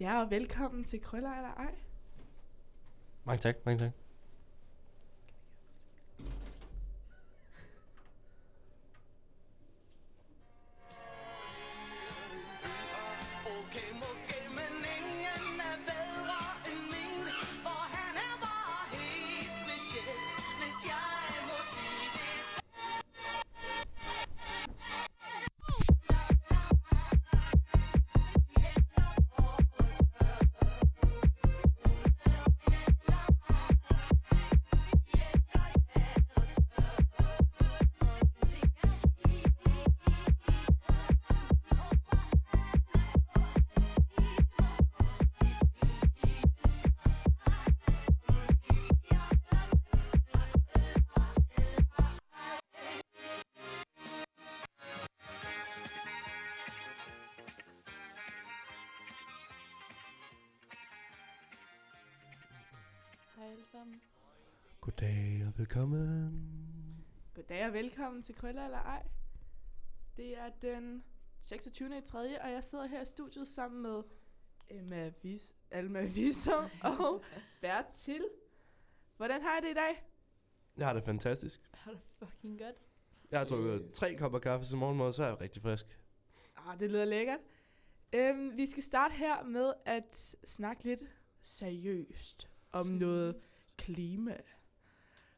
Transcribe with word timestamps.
Ja, 0.00 0.20
og 0.20 0.30
velkommen 0.30 0.84
til 0.84 1.00
Krøller 1.00 1.30
eller 1.30 1.50
ej. 1.50 1.74
Mange 3.24 3.38
tak, 3.38 3.66
mange 3.66 3.84
tak. 3.84 3.92
Velkommen 67.86 68.22
til 68.22 68.34
Krøller 68.34 68.64
eller 68.64 68.78
ej. 68.78 69.02
Det 70.16 70.38
er 70.38 70.50
den 70.62 71.04
26. 71.42 71.98
i 71.98 72.00
3. 72.00 72.42
og 72.42 72.52
jeg 72.52 72.64
sidder 72.64 72.86
her 72.86 73.02
i 73.02 73.06
studiet 73.06 73.48
sammen 73.48 73.82
med 73.82 74.02
Emma 74.68 75.12
Vis, 75.22 75.54
Alma 75.70 76.04
Visum 76.04 76.64
og 77.00 77.24
Bertil. 77.60 78.28
Hvordan 79.16 79.42
har 79.42 79.58
I 79.58 79.60
det 79.60 79.70
i 79.70 79.74
dag? 79.74 80.06
Jeg 80.76 80.86
har 80.86 80.92
det 80.92 81.04
fantastisk. 81.04 81.60
Har 81.74 81.92
du 81.92 81.98
fucking 82.18 82.58
godt? 82.58 82.76
Jeg 83.30 83.38
har 83.38 83.46
drukket 83.46 83.92
tre 83.92 84.14
kopper 84.14 84.38
kaffe 84.38 84.66
til 84.66 84.76
morgenmad, 84.76 85.12
så 85.12 85.22
er 85.22 85.28
jeg 85.28 85.40
rigtig 85.40 85.62
frisk. 85.62 85.86
Ah, 86.56 86.80
det 86.80 86.90
lyder 86.90 87.04
lækkert. 87.04 87.40
Øhm, 88.12 88.56
vi 88.56 88.66
skal 88.66 88.82
starte 88.82 89.14
her 89.14 89.42
med 89.42 89.72
at 89.84 90.36
snakke 90.44 90.84
lidt 90.84 91.02
seriøst 91.42 92.48
om 92.72 92.86
noget 92.86 93.36
klima. 93.76 94.36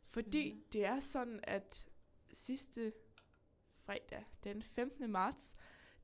Fordi 0.05 0.65
det 0.73 0.85
er 0.85 1.01
sådan, 1.01 1.41
at 1.43 1.89
sidste 2.39 2.93
fredag, 3.85 4.25
den 4.45 4.63
15. 4.63 5.11
marts, 5.13 5.57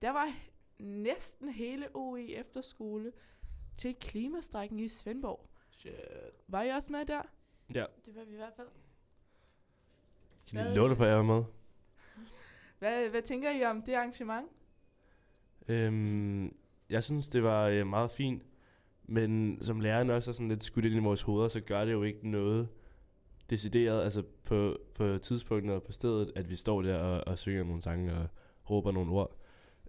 der 0.02 0.10
var 0.10 0.34
næsten 0.78 1.48
hele 1.48 1.88
OE 1.94 2.22
efterskole 2.32 3.12
til 3.76 3.94
klimastrækken 4.00 4.78
i 4.78 4.88
Svendborg. 4.88 5.48
Shit. 5.70 5.92
Var 6.48 6.62
I 6.62 6.68
også 6.68 6.92
med 6.92 7.06
der? 7.06 7.22
Ja, 7.74 7.84
Det 8.06 8.14
var 8.14 8.24
vi 8.24 8.32
i 8.32 8.36
hvert 8.36 8.52
fald. 8.56 8.68
kan 10.46 10.64
lige 10.64 10.74
love 10.74 10.88
dig 10.88 10.96
for, 10.96 11.04
at 11.04 11.10
jeg 11.10 11.16
var 11.18 11.22
med. 11.24 11.44
Hvad, 12.78 13.08
hvad 13.08 13.22
tænker 13.22 13.50
I 13.50 13.64
om 13.64 13.82
det 13.82 13.94
arrangement? 13.94 14.48
Øhm, 15.68 16.56
jeg 16.88 17.04
synes, 17.04 17.28
det 17.28 17.42
var 17.42 17.68
øh, 17.68 17.86
meget 17.86 18.10
fint. 18.10 18.42
Men 19.02 19.58
som 19.62 19.80
læreren 19.80 20.10
også 20.10 20.30
er 20.30 20.32
sådan 20.32 20.48
lidt 20.48 20.62
skudt 20.62 20.84
ind 20.84 20.94
i 20.94 20.98
vores 20.98 21.22
hoveder, 21.22 21.48
så 21.48 21.60
gør 21.60 21.84
det 21.84 21.92
jo 21.92 22.02
ikke 22.02 22.28
noget 22.30 22.68
decideret, 23.54 24.04
altså 24.04 24.22
på, 24.44 24.78
på 24.94 25.18
tidspunktet 25.18 25.74
og 25.74 25.82
på 25.82 25.92
stedet, 25.92 26.32
at 26.36 26.50
vi 26.50 26.56
står 26.56 26.82
der 26.82 26.98
og, 26.98 27.22
og 27.26 27.38
synger 27.38 27.64
nogle 27.64 27.82
sange 27.82 28.14
og 28.14 28.26
råber 28.70 28.92
nogle 28.92 29.12
ord. 29.12 29.36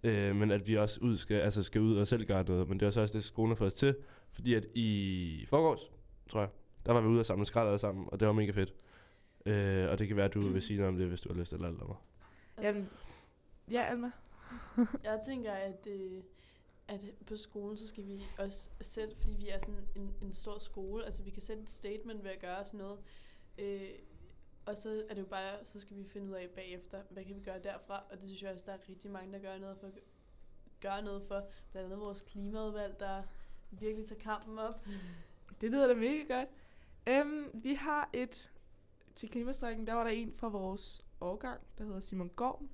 Øh, 0.02 0.36
men 0.36 0.50
at 0.50 0.68
vi 0.68 0.76
også 0.76 1.00
ud 1.02 1.16
skal, 1.16 1.40
altså 1.40 1.62
skal 1.62 1.80
ud 1.80 1.96
og 1.96 2.06
selv 2.06 2.24
gøre 2.26 2.44
noget. 2.44 2.68
Men 2.68 2.80
det 2.80 2.86
er 2.86 2.90
så 2.90 3.00
også 3.00 3.18
det, 3.18 3.24
skolen 3.24 3.50
har 3.50 3.56
fået 3.56 3.66
os 3.66 3.74
til. 3.74 3.96
Fordi 4.30 4.54
at 4.54 4.66
i 4.74 5.44
forgårs, 5.48 5.90
tror 6.28 6.40
jeg, 6.40 6.48
der 6.86 6.92
var 6.92 7.00
vi 7.00 7.08
ude 7.08 7.20
og 7.20 7.26
samle 7.26 7.46
skrald 7.46 7.68
alle 7.68 7.78
sammen, 7.78 8.08
og 8.12 8.20
det 8.20 8.28
var 8.28 8.34
mega 8.34 8.50
fedt. 8.50 8.74
Øh, 9.46 9.90
og 9.90 9.98
det 9.98 10.08
kan 10.08 10.16
være, 10.16 10.26
at 10.26 10.34
du 10.34 10.40
vil 10.40 10.62
sige 10.62 10.76
noget 10.76 10.88
om 10.88 10.98
det, 10.98 11.06
hvis 11.08 11.20
du 11.20 11.32
har 11.32 11.40
lyst 11.40 11.52
eller 11.52 11.68
alt 11.68 11.80
om 11.80 11.86
mig. 11.86 11.96
Altså, 12.56 12.72
Jamen, 12.72 12.88
ja, 13.70 13.82
Alma. 13.82 14.10
Jeg 15.04 15.20
tænker, 15.26 15.52
at, 15.52 15.86
øh, 15.90 16.22
at 16.88 17.04
på 17.26 17.36
skolen, 17.36 17.76
så 17.76 17.88
skal 17.88 18.06
vi 18.06 18.22
også 18.38 18.68
sætte, 18.80 19.16
fordi 19.16 19.34
vi 19.38 19.48
er 19.48 19.58
sådan 19.58 19.74
en, 19.96 20.14
en 20.22 20.32
stor 20.32 20.58
skole, 20.58 21.04
altså 21.04 21.22
vi 21.22 21.30
kan 21.30 21.42
sætte 21.42 21.62
et 21.62 21.70
statement 21.70 22.24
ved 22.24 22.30
at 22.30 22.38
gøre 22.40 22.64
sådan 22.64 22.78
noget. 22.78 22.98
Øh, 23.58 23.90
og 24.66 24.76
så 24.76 25.04
er 25.08 25.14
det 25.14 25.22
jo 25.22 25.26
bare, 25.26 25.64
så 25.64 25.80
skal 25.80 25.96
vi 25.96 26.04
finde 26.04 26.28
ud 26.30 26.34
af 26.34 26.50
bagefter, 26.54 27.02
hvad 27.10 27.24
kan 27.24 27.36
vi 27.36 27.40
gøre 27.40 27.58
derfra. 27.58 28.04
Og 28.10 28.20
det 28.20 28.28
synes 28.28 28.42
jeg 28.42 28.52
også, 28.52 28.64
der 28.66 28.72
er 28.72 28.88
rigtig 28.88 29.10
mange, 29.10 29.32
der 29.32 29.38
gør 29.38 29.58
noget 29.58 29.78
for, 29.78 29.90
gør 30.80 31.00
noget 31.00 31.22
for. 31.22 31.48
Blandt 31.72 31.86
andet 31.86 32.00
vores 32.00 32.20
klimaudvalg, 32.22 33.00
der 33.00 33.22
virkelig 33.70 34.08
tager 34.08 34.20
kampen 34.20 34.58
op. 34.58 34.86
Det 35.60 35.70
lyder 35.70 35.86
da 35.86 35.94
mega 35.94 36.38
godt. 36.38 36.48
Um, 37.26 37.50
vi 37.54 37.74
har 37.74 38.10
et... 38.12 38.50
Til 39.14 39.28
klimastrækken, 39.28 39.86
der 39.86 39.92
var 39.92 40.04
der 40.04 40.10
en 40.10 40.32
fra 40.32 40.48
vores 40.48 41.04
årgang, 41.20 41.60
der 41.78 41.84
hedder 41.84 42.00
Simon 42.00 42.28
Gorm, 42.28 42.68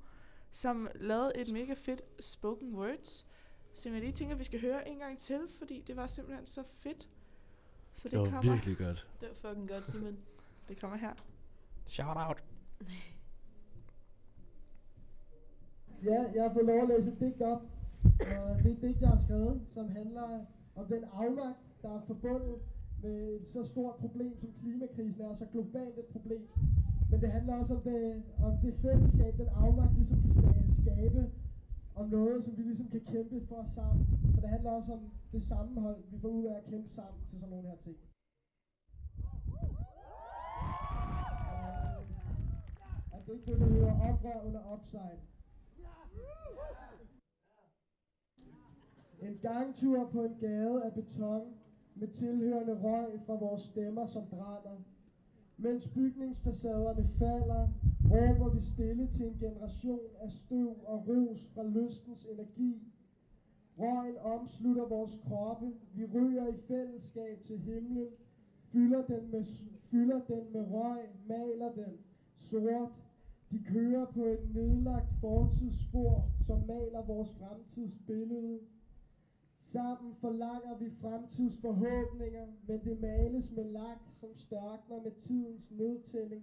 som 0.50 0.88
lavede 0.94 1.32
et 1.36 1.52
mega 1.52 1.74
fedt 1.74 2.02
spoken 2.20 2.74
words, 2.74 3.26
som 3.74 3.92
jeg 3.92 4.00
lige 4.00 4.12
tænker, 4.12 4.36
vi 4.36 4.44
skal 4.44 4.60
høre 4.60 4.88
en 4.88 4.98
gang 4.98 5.18
til, 5.18 5.40
fordi 5.58 5.80
det 5.80 5.96
var 5.96 6.06
simpelthen 6.06 6.46
så 6.46 6.62
fedt. 6.62 7.08
Så 7.94 8.02
det, 8.02 8.10
Det 8.10 8.18
var 8.18 8.24
kommer, 8.24 8.52
virkelig 8.52 8.76
godt. 8.78 9.08
Det 9.20 9.28
var 9.28 9.34
fucking 9.34 9.68
godt, 9.68 9.90
Simon. 9.90 10.18
det 10.68 10.80
kommer 10.80 10.96
her. 10.96 11.14
Shout 11.86 12.16
out. 12.16 12.42
Ja, 16.04 16.20
jeg 16.34 16.42
har 16.42 16.52
fået 16.52 16.66
lov 16.66 16.82
at 16.82 16.88
læse 16.88 17.10
et 17.12 17.20
digt 17.20 17.42
op. 17.42 17.62
Og 18.04 18.58
det 18.62 18.66
er 18.66 18.74
et 18.74 18.80
digt, 18.82 19.00
jeg 19.00 19.08
har 19.08 19.16
skrevet, 19.16 19.62
som 19.74 19.88
handler 19.88 20.44
om 20.76 20.86
den 20.86 21.04
afmagt, 21.12 21.58
der 21.82 21.90
er 21.96 22.00
forbundet 22.06 22.56
med 23.02 23.40
et 23.40 23.48
så 23.48 23.64
stort 23.64 23.94
problem, 23.94 24.36
som 24.40 24.48
klimakrisen 24.60 25.22
er, 25.22 25.34
så 25.34 25.46
globalt 25.52 25.98
et 25.98 26.06
problem. 26.12 26.48
Men 27.10 27.20
det 27.20 27.32
handler 27.32 27.54
også 27.54 27.74
om 27.74 27.80
det, 27.80 28.22
om 28.42 28.52
det 28.62 28.74
fællesskab, 28.82 29.38
den 29.38 29.48
afmagt 29.48 29.94
ligesom 29.94 30.22
kan 30.22 30.70
skabe 30.82 31.30
om 31.94 32.08
noget, 32.08 32.44
som 32.44 32.56
vi 32.58 32.62
ligesom 32.62 32.88
kan 32.88 33.00
kæmpe 33.00 33.46
for 33.48 33.64
sammen. 33.74 34.06
Så 34.34 34.40
det 34.40 34.48
handler 34.48 34.70
også 34.70 34.92
om 34.92 35.00
det 35.32 35.42
sammenhold, 35.42 35.96
vi 36.12 36.18
får 36.18 36.28
ud 36.28 36.44
af 36.44 36.56
at 36.56 36.64
kæmpe 36.64 36.88
sammen 36.88 37.20
til 37.28 37.38
sådan 37.38 37.50
nogle 37.50 37.68
her 37.68 37.76
ting. 37.76 37.96
Det 43.26 43.34
er 43.34 43.46
det, 43.46 43.58
der 43.58 43.66
hedder 43.66 43.92
oprør 44.08 44.46
under 44.46 44.74
upside. 44.74 45.20
En 49.22 49.38
gangtur 49.42 50.04
på 50.12 50.24
en 50.24 50.36
gade 50.40 50.84
af 50.84 50.94
beton 50.94 51.54
med 51.94 52.08
tilhørende 52.08 52.74
røg 52.82 53.20
fra 53.26 53.34
vores 53.36 53.62
stemmer, 53.62 54.06
som 54.06 54.26
brænder. 54.30 54.78
Mens 55.56 55.88
bygningsfacaderne 55.88 57.08
falder, 57.18 57.68
råber 58.10 58.48
vi 58.48 58.60
stille 58.60 59.06
til 59.06 59.26
en 59.26 59.36
generation 59.40 60.10
af 60.20 60.30
støv 60.30 60.76
og 60.84 61.08
ros 61.08 61.50
fra 61.54 61.64
lystens 61.64 62.24
energi. 62.24 62.82
Røgen 63.78 64.18
omslutter 64.18 64.84
vores 64.84 65.16
kroppe, 65.16 65.74
vi 65.94 66.04
ryger 66.04 66.46
i 66.46 66.56
fællesskab 66.56 67.42
til 67.44 67.58
himlen, 67.58 68.08
fylder 68.62 69.02
den 69.02 69.30
med, 69.30 69.44
fylder 69.90 70.20
den 70.20 70.52
med 70.52 70.60
røg, 70.60 71.08
maler 71.26 71.68
den 71.68 71.98
sort. 72.36 73.01
De 73.52 73.64
kører 73.64 74.06
på 74.06 74.24
et 74.24 74.54
nedlagt 74.54 75.14
fortidsspor, 75.20 76.30
som 76.46 76.60
maler 76.60 77.02
vores 77.06 77.30
fremtidsbillede. 77.30 78.60
Sammen 79.60 80.14
forlanger 80.14 80.74
vi 80.78 80.90
fremtidsforhåbninger, 80.90 82.46
men 82.66 82.80
det 82.84 83.00
males 83.00 83.52
med 83.52 83.64
lak, 83.64 83.98
som 84.20 84.34
størkner 84.34 85.00
med 85.02 85.12
tidens 85.20 85.70
nedtælling. 85.70 86.42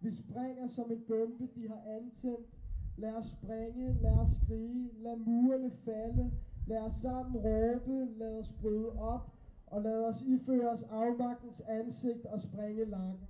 Vi 0.00 0.10
springer 0.14 0.68
som 0.68 0.90
en 0.92 1.02
bombe, 1.08 1.48
de 1.54 1.68
har 1.68 1.82
antændt. 1.86 2.58
Lad 2.98 3.12
os 3.12 3.26
springe, 3.26 4.02
lad 4.02 4.18
os 4.18 4.28
skrige, 4.28 4.90
lad 5.02 5.16
murene 5.16 5.70
falde. 5.70 6.32
Lad 6.66 6.78
os 6.80 6.92
sammen 6.92 7.36
råbe, 7.36 8.18
lad 8.18 8.38
os 8.38 8.52
bryde 8.60 8.92
op, 8.92 9.32
og 9.66 9.82
lad 9.82 10.04
os 10.04 10.22
iføre 10.22 10.68
os 10.68 10.82
afmagtens 10.82 11.60
ansigt 11.60 12.26
og 12.26 12.40
springe 12.40 12.84
langt. 12.84 13.27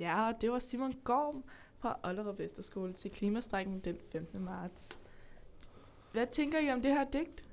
Ja, 0.00 0.28
og 0.28 0.34
det 0.40 0.50
var 0.50 0.58
Simon 0.58 0.94
Gorm 1.04 1.44
fra 1.78 1.98
Ollerup 2.02 2.40
Efterskole 2.40 2.92
til 2.92 3.10
klimastrækken 3.10 3.80
den 3.80 3.96
15. 4.12 4.44
marts. 4.44 4.98
Hvad 6.12 6.26
tænker 6.26 6.58
I 6.58 6.72
om 6.72 6.82
det 6.82 6.90
her 6.90 7.04
digt? 7.12 7.44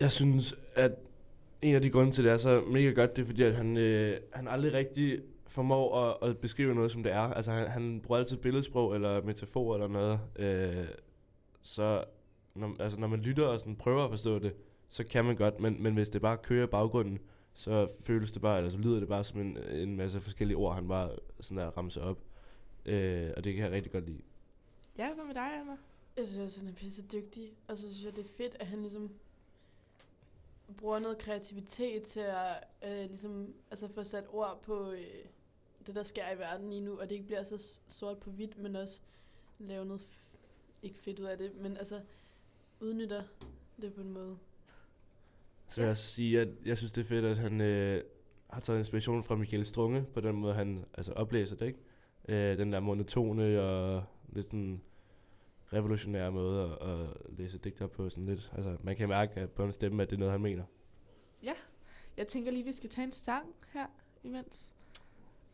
Jeg 0.00 0.12
synes, 0.12 0.54
at 0.74 0.92
en 1.62 1.74
af 1.74 1.82
de 1.82 1.90
grunde 1.90 2.12
til, 2.12 2.22
at 2.22 2.24
det 2.24 2.32
er 2.32 2.36
så 2.36 2.60
mega 2.60 2.90
godt, 2.90 3.16
det 3.16 3.22
er 3.22 3.26
fordi, 3.26 3.42
at 3.42 3.54
han, 3.54 3.76
øh, 3.76 4.16
han 4.32 4.48
aldrig 4.48 4.72
rigtig 4.72 5.22
formår 5.46 6.00
at, 6.02 6.30
at 6.30 6.38
beskrive 6.38 6.74
noget, 6.74 6.90
som 6.90 7.02
det 7.02 7.12
er. 7.12 7.20
Altså, 7.20 7.52
han, 7.52 7.66
han 7.66 8.00
bruger 8.00 8.18
altid 8.18 8.36
billedsprog 8.36 8.94
eller 8.94 9.22
metafor 9.22 9.74
eller 9.74 9.88
noget. 9.88 10.20
Øh, 10.38 10.86
så 11.62 12.04
når, 12.54 12.76
altså, 12.80 13.00
når 13.00 13.06
man 13.06 13.20
lytter 13.20 13.46
og 13.46 13.60
sådan 13.60 13.76
prøver 13.76 14.04
at 14.04 14.10
forstå 14.10 14.38
det, 14.38 14.54
så 14.88 15.04
kan 15.04 15.24
man 15.24 15.36
godt, 15.36 15.60
men, 15.60 15.82
men 15.82 15.94
hvis 15.94 16.08
det 16.08 16.20
bare 16.22 16.36
kører 16.36 16.64
i 16.64 16.70
baggrunden, 16.70 17.18
så 17.56 17.88
føles 18.00 18.32
det 18.32 18.42
bare, 18.42 18.56
eller 18.58 18.70
så 18.70 18.76
lyder 18.78 18.98
det 19.00 19.08
bare 19.08 19.24
som 19.24 19.40
en, 19.40 19.56
en 19.58 19.96
masse 19.96 20.20
forskellige 20.20 20.56
ord, 20.56 20.74
han 20.74 20.88
bare 20.88 21.16
sådan 21.40 21.58
der 21.58 21.66
ramser 21.70 22.02
op. 22.02 22.18
Øh, 22.84 23.30
og 23.36 23.44
det 23.44 23.54
kan 23.54 23.64
jeg 23.64 23.72
rigtig 23.72 23.92
godt 23.92 24.06
lide. 24.06 24.22
Ja, 24.98 25.14
hvad 25.14 25.24
med 25.24 25.34
dig, 25.34 25.58
Alma? 25.58 25.76
Jeg 26.16 26.26
synes 26.26 26.46
også, 26.46 26.60
han 26.60 26.68
er 26.68 26.72
pisse 26.72 27.02
dygtig. 27.12 27.52
Og 27.68 27.78
så 27.78 27.92
synes 27.94 28.04
jeg, 28.04 28.16
det 28.16 28.24
er 28.24 28.36
fedt, 28.36 28.56
at 28.60 28.66
han 28.66 28.80
ligesom 28.80 29.10
bruger 30.76 30.98
noget 30.98 31.18
kreativitet 31.18 32.02
til 32.02 32.20
at 32.20 32.64
øh, 32.84 33.08
ligesom, 33.08 33.54
altså 33.70 33.88
få 33.88 34.04
sat 34.04 34.24
ord 34.32 34.60
på 34.62 34.90
øh, 34.90 35.24
det, 35.86 35.94
der 35.94 36.02
sker 36.02 36.32
i 36.34 36.38
verden 36.38 36.70
lige 36.70 36.80
nu. 36.80 36.98
Og 36.98 37.08
det 37.08 37.14
ikke 37.14 37.26
bliver 37.26 37.42
så 37.44 37.80
sort 37.88 38.18
på 38.18 38.30
hvidt, 38.30 38.58
men 38.58 38.76
også 38.76 39.00
lave 39.58 39.84
noget, 39.86 40.00
f- 40.00 40.26
ikke 40.82 40.98
fedt 40.98 41.20
ud 41.20 41.24
af 41.24 41.38
det, 41.38 41.54
men 41.54 41.76
altså 41.76 42.00
udnytter 42.80 43.22
det 43.80 43.94
på 43.94 44.00
en 44.00 44.12
måde. 44.12 44.38
Så 45.68 45.80
vil 45.80 45.86
jeg 45.86 45.96
sige, 45.96 46.40
at 46.40 46.48
jeg 46.64 46.78
synes, 46.78 46.92
det 46.92 47.00
er 47.00 47.06
fedt, 47.06 47.24
at 47.24 47.36
han 47.36 47.60
øh, 47.60 48.02
har 48.50 48.60
taget 48.60 48.78
inspiration 48.78 49.22
fra 49.22 49.36
Michael 49.36 49.66
Strunge, 49.66 50.04
på 50.14 50.20
den 50.20 50.36
måde, 50.36 50.54
han 50.54 50.84
altså, 50.94 51.12
oplæser 51.12 51.56
det, 51.56 51.66
ikke? 51.66 51.78
Øh, 52.28 52.58
den 52.58 52.72
der 52.72 52.80
monotone 52.80 53.60
og 53.62 54.04
lidt 54.28 54.46
sådan 54.46 54.80
revolutionære 55.72 56.32
måde 56.32 56.62
at, 56.62 56.88
at 56.88 57.08
læse 57.38 57.58
digter 57.58 57.86
på 57.86 58.10
sådan 58.10 58.26
lidt. 58.26 58.52
Altså, 58.54 58.76
man 58.82 58.96
kan 58.96 59.08
mærke 59.08 59.40
at 59.40 59.50
på 59.50 59.64
en 59.64 59.72
stemme, 59.72 60.02
at 60.02 60.10
det 60.10 60.16
er 60.16 60.20
noget, 60.20 60.32
han 60.32 60.40
mener. 60.40 60.64
Jeg 62.16 62.28
tænker 62.28 62.52
lige, 62.52 62.64
vi 62.64 62.72
skal 62.72 62.90
tage 62.90 63.04
en 63.04 63.12
sang 63.12 63.54
her 63.72 63.86
imens. 64.22 64.72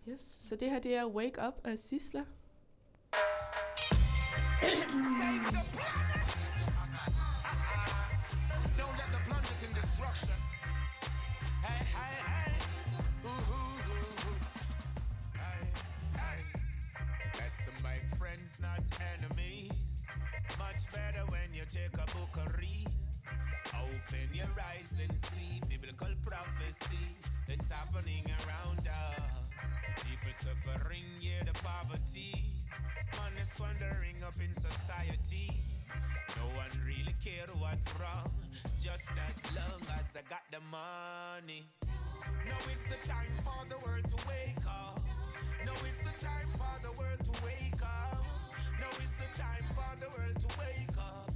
Yes. 0.09 0.37
Så 0.41 0.57
det 0.57 0.71
her, 0.71 0.79
det 0.79 0.95
er 0.95 1.07
Wake 1.07 1.41
Up 1.49 1.55
af 1.65 1.79
Sisla. 1.79 2.25
Don't 4.63 6.22
you 21.63 21.81
take 21.81 21.95
a 21.95 22.07
book 22.17 22.35
or 22.39 22.59
read. 22.59 22.89
Open 23.75 24.29
your 24.35 24.51
eyes 24.59 24.93
and 24.99 25.13
see 25.31 25.61
biblical 25.69 26.11
prophecy 26.27 27.15
that's 27.47 27.69
happening 27.69 28.25
around 28.43 28.81
us. 28.83 29.23
People 30.03 30.33
suffering, 30.35 31.05
yeah, 31.21 31.45
the 31.45 31.53
poverty. 31.63 32.35
Man 33.15 33.33
is 33.41 33.53
wandering 33.61 34.19
up 34.27 34.35
in 34.43 34.53
society. 34.55 35.51
No 36.37 36.47
one 36.59 36.73
really 36.85 37.15
care 37.23 37.47
what's 37.59 37.95
wrong, 38.01 38.33
just 38.83 39.11
as 39.31 39.55
long 39.55 39.83
as 40.01 40.11
they 40.11 40.23
got 40.29 40.43
the 40.51 40.59
money. 40.71 41.63
Now 42.47 42.59
it's 42.73 42.85
the 42.91 42.99
time 43.07 43.35
for 43.39 43.63
the 43.69 43.79
world 43.87 44.05
to 44.05 44.19
wake 44.27 44.67
up. 44.67 45.01
Now 45.65 45.79
it's 45.87 45.99
the 45.99 46.27
time 46.27 46.49
for 46.59 46.75
the 46.83 46.91
world 46.99 47.23
to 47.23 47.45
wake 47.45 47.83
up. 47.83 48.25
Now 48.81 48.91
it's 48.99 49.15
the 49.15 49.31
time 49.39 49.67
for 49.71 49.91
the 50.01 50.09
world 50.19 50.41
to 50.41 50.59
wake 50.59 50.99
up. 50.99 51.32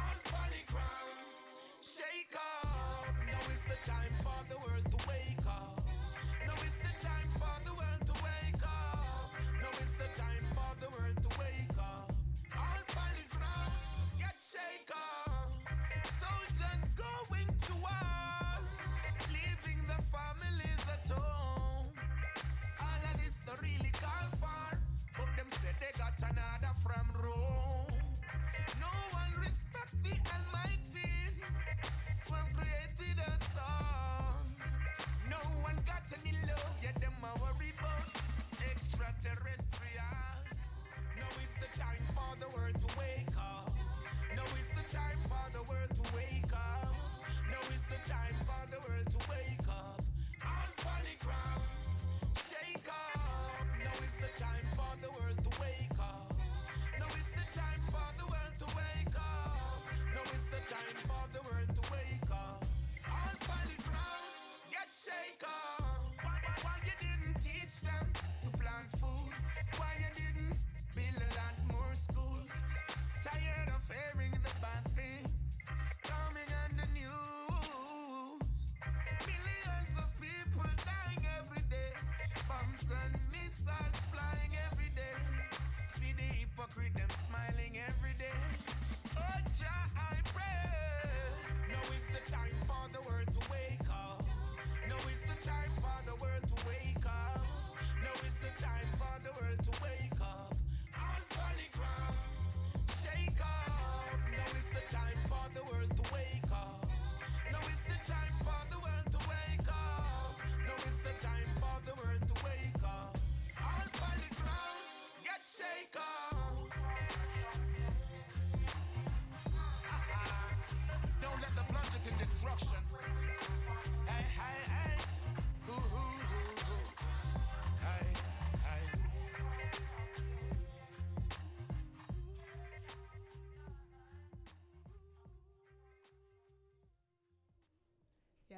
All 0.00 0.18
folly 0.24 0.64
grounds, 0.72 1.34
shake 1.82 2.34
up. 2.34 3.06
Now 3.26 3.38
it's 3.52 3.62
the 3.68 3.78
time 3.90 4.14
for 4.24 4.40
the 4.48 4.56
world 4.64 4.86
to 4.90 5.08
wake 5.08 5.29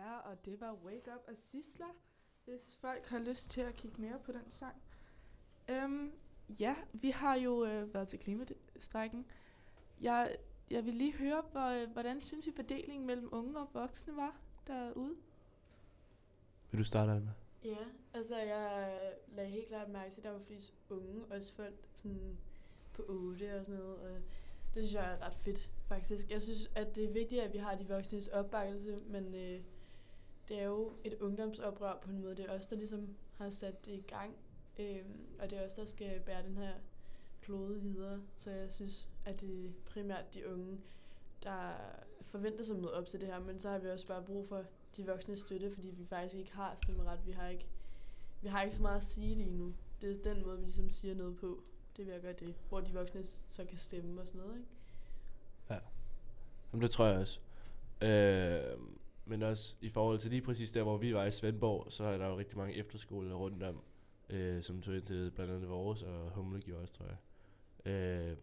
Ja, 0.02 0.16
og 0.18 0.44
det 0.44 0.60
var 0.60 0.72
Wake 0.84 1.10
Up 1.14 1.28
af 1.28 1.36
Sisla, 1.36 1.84
hvis 2.44 2.76
folk 2.80 3.06
har 3.06 3.18
lyst 3.18 3.50
til 3.50 3.60
at 3.60 3.74
kigge 3.74 4.00
mere 4.00 4.18
på 4.24 4.32
den 4.32 4.50
sang. 4.50 4.82
Øhm, 5.68 6.12
ja, 6.60 6.74
vi 6.92 7.10
har 7.10 7.34
jo 7.34 7.64
øh, 7.64 7.94
været 7.94 8.08
til 8.08 8.18
klimastrækken. 8.18 9.26
Jeg, 10.00 10.36
jeg 10.70 10.84
vil 10.84 10.94
lige 10.94 11.12
høre, 11.12 11.42
hvor, 11.52 11.66
øh, 11.66 11.90
hvordan 11.90 12.22
synes 12.22 12.46
I 12.46 12.52
fordelingen 12.52 13.06
mellem 13.06 13.28
unge 13.32 13.58
og 13.58 13.68
voksne 13.72 14.16
var 14.16 14.36
derude? 14.66 15.16
Vil 16.70 16.78
du 16.78 16.84
starte, 16.84 17.12
Alma? 17.12 17.32
Ja, 17.64 17.84
altså 18.14 18.36
jeg 18.36 19.00
lagde 19.28 19.50
helt 19.50 19.68
klart 19.68 19.88
mærke 19.88 20.10
til, 20.14 20.20
at 20.20 20.24
der 20.24 20.30
var 20.30 20.40
flest 20.46 20.74
unge, 20.90 21.24
også 21.30 21.54
folk 21.54 21.74
sådan 21.94 22.38
på 22.92 23.04
8 23.08 23.58
og 23.58 23.64
sådan 23.64 23.80
noget. 23.80 23.98
Og 23.98 24.22
det 24.74 24.82
synes 24.82 24.94
jeg 24.94 25.12
er 25.12 25.26
ret 25.26 25.34
fedt, 25.34 25.70
faktisk. 25.88 26.30
Jeg 26.30 26.42
synes, 26.42 26.70
at 26.74 26.94
det 26.94 27.04
er 27.04 27.12
vigtigt, 27.12 27.42
at 27.42 27.52
vi 27.52 27.58
har 27.58 27.74
de 27.74 27.88
voksnes 27.88 28.28
opbakkelse, 28.28 28.98
men 29.06 29.34
øh, 29.34 29.60
det 30.52 30.60
er 30.60 30.66
jo 30.66 30.92
et 31.04 31.14
ungdomsoprør 31.20 31.98
på 32.02 32.10
en 32.10 32.22
måde. 32.22 32.36
Det 32.36 32.44
er 32.44 32.58
os, 32.58 32.66
der 32.66 32.76
ligesom 32.76 33.16
har 33.36 33.50
sat 33.50 33.86
det 33.86 33.92
i 33.92 34.04
gang, 34.08 34.34
øh, 34.78 35.04
og 35.38 35.50
det 35.50 35.58
er 35.58 35.66
os, 35.66 35.74
der 35.74 35.84
skal 35.84 36.20
bære 36.20 36.42
den 36.42 36.56
her 36.56 36.72
klode 37.42 37.80
videre. 37.80 38.22
Så 38.36 38.50
jeg 38.50 38.72
synes, 38.72 39.08
at 39.24 39.40
det 39.40 39.66
er 39.66 39.70
primært 39.86 40.34
de 40.34 40.52
unge, 40.52 40.80
der 41.42 41.72
forventer 42.22 42.64
sig 42.64 42.76
noget 42.76 42.92
op 42.92 43.06
til 43.06 43.20
det 43.20 43.28
her, 43.28 43.40
men 43.40 43.58
så 43.58 43.70
har 43.70 43.78
vi 43.78 43.90
også 43.90 44.06
bare 44.06 44.22
brug 44.22 44.48
for 44.48 44.64
de 44.96 45.06
voksne 45.06 45.36
støtte, 45.36 45.70
fordi 45.70 45.88
vi 45.88 46.06
faktisk 46.06 46.34
ikke 46.34 46.52
har 46.52 46.74
stemmeret. 46.82 47.26
Vi 47.26 47.32
har 47.32 47.48
ikke, 47.48 47.66
vi 48.42 48.48
har 48.48 48.62
ikke 48.62 48.76
så 48.76 48.82
meget 48.82 48.96
at 48.96 49.04
sige 49.04 49.34
lige 49.34 49.50
nu. 49.50 49.74
Det 50.00 50.10
er 50.10 50.34
den 50.34 50.42
måde, 50.42 50.58
vi 50.58 50.64
ligesom 50.64 50.90
siger 50.90 51.14
noget 51.14 51.36
på. 51.36 51.62
Det 51.96 52.06
vil 52.06 52.12
jeg 52.12 52.22
gøre 52.22 52.32
det. 52.32 52.54
Hvor 52.68 52.80
de 52.80 52.92
voksne 52.92 53.24
så 53.24 53.64
kan 53.64 53.78
stemme 53.78 54.20
og 54.20 54.26
sådan 54.26 54.40
noget, 54.40 54.56
ikke? 54.56 54.68
Ja. 55.70 55.78
Jamen, 56.72 56.82
det 56.82 56.90
tror 56.90 57.06
jeg 57.06 57.18
også. 57.18 57.40
Øh, 58.02 58.78
men 59.24 59.42
også 59.42 59.76
i 59.80 59.88
forhold 59.88 60.18
til 60.18 60.30
lige 60.30 60.42
præcis 60.42 60.72
der, 60.72 60.82
hvor 60.82 60.96
vi 60.96 61.14
var 61.14 61.24
i 61.24 61.30
Svendborg, 61.30 61.92
så 61.92 62.04
er 62.04 62.18
der 62.18 62.26
jo 62.26 62.38
rigtig 62.38 62.58
mange 62.58 62.74
efterskoler 62.74 63.34
rundt 63.34 63.62
om, 63.62 63.82
øh, 64.30 64.62
som 64.62 64.82
tog 64.82 64.94
ind 64.94 65.02
til 65.02 65.30
blandt 65.30 65.52
andet 65.52 65.68
vores, 65.68 66.02
og 66.02 66.30
Humle 66.30 66.60
gjorde 66.60 66.82
også, 66.82 66.94
tror 66.94 67.06
jeg. 67.06 67.16
Øh, 67.92 68.36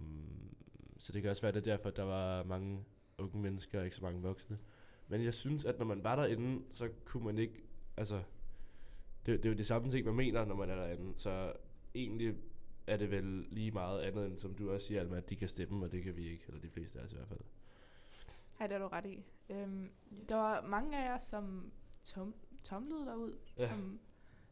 så 0.97 1.11
det 1.11 1.21
kan 1.21 1.31
også 1.31 1.41
være, 1.41 1.51
det 1.51 1.67
er 1.67 1.71
derfor, 1.77 1.89
at 1.89 1.95
der 1.95 2.03
var 2.03 2.43
mange 2.43 2.83
unge 3.17 3.39
mennesker, 3.39 3.79
og 3.79 3.85
ikke 3.85 3.95
så 3.95 4.03
mange 4.03 4.21
voksne. 4.21 4.57
Men 5.07 5.23
jeg 5.23 5.33
synes, 5.33 5.65
at 5.65 5.79
når 5.79 5.85
man 5.85 6.03
var 6.03 6.15
derinde, 6.15 6.63
så 6.73 6.89
kunne 7.05 7.25
man 7.25 7.37
ikke, 7.37 7.63
altså, 7.97 8.23
det, 9.25 9.37
det 9.37 9.45
er 9.45 9.49
jo 9.49 9.57
det 9.57 9.65
samme 9.65 9.89
ting, 9.89 10.05
man 10.05 10.15
mener, 10.15 10.45
når 10.45 10.55
man 10.55 10.69
er 10.69 10.75
derinde. 10.75 11.13
Så 11.17 11.53
egentlig 11.95 12.35
er 12.87 12.97
det 12.97 13.11
vel 13.11 13.45
lige 13.49 13.71
meget 13.71 14.01
andet, 14.01 14.25
end 14.25 14.37
som 14.37 14.53
du 14.53 14.71
også 14.71 14.87
siger, 14.87 14.99
Alma, 15.01 15.17
at 15.17 15.29
de 15.29 15.35
kan 15.35 15.47
stemme, 15.47 15.85
og 15.85 15.91
det 15.91 16.03
kan 16.03 16.15
vi 16.15 16.29
ikke, 16.29 16.43
eller 16.47 16.61
de 16.61 16.69
fleste 16.69 16.99
af 16.99 17.03
os 17.03 17.11
i 17.11 17.15
hvert 17.15 17.27
fald. 17.27 17.39
Ej, 18.59 18.67
det 18.67 18.75
er 18.75 18.79
du 18.79 18.87
ret 18.87 19.05
i. 19.05 19.23
Øhm, 19.49 19.89
der 20.29 20.35
var 20.35 20.61
mange 20.67 20.97
af 20.97 21.11
jer, 21.11 21.17
som 21.17 21.71
tom, 22.03 22.35
tomlede 22.63 23.05
derud, 23.05 23.33
Ja. 23.57 23.65
som, 23.65 23.99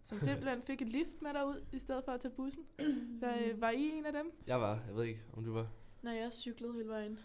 som 0.03 0.19
simpelthen 0.19 0.61
fik 0.61 0.81
et 0.81 0.89
lift 0.89 1.21
med 1.21 1.33
derud, 1.33 1.65
i 1.71 1.79
stedet 1.79 2.03
for 2.05 2.11
at 2.11 2.19
tage 2.19 2.33
bussen. 2.33 2.65
Var, 3.21 3.37
øh, 3.45 3.61
var 3.61 3.69
I 3.71 3.81
en 3.89 4.05
af 4.05 4.13
dem? 4.13 4.31
Jeg 4.47 4.61
var, 4.61 4.83
jeg 4.87 4.95
ved 4.95 5.05
ikke, 5.05 5.21
om 5.33 5.43
du 5.43 5.53
var. 5.53 5.67
Når 6.01 6.11
jeg 6.11 6.33
cyklede 6.33 6.73
hele 6.73 6.89
vejen 6.89 7.19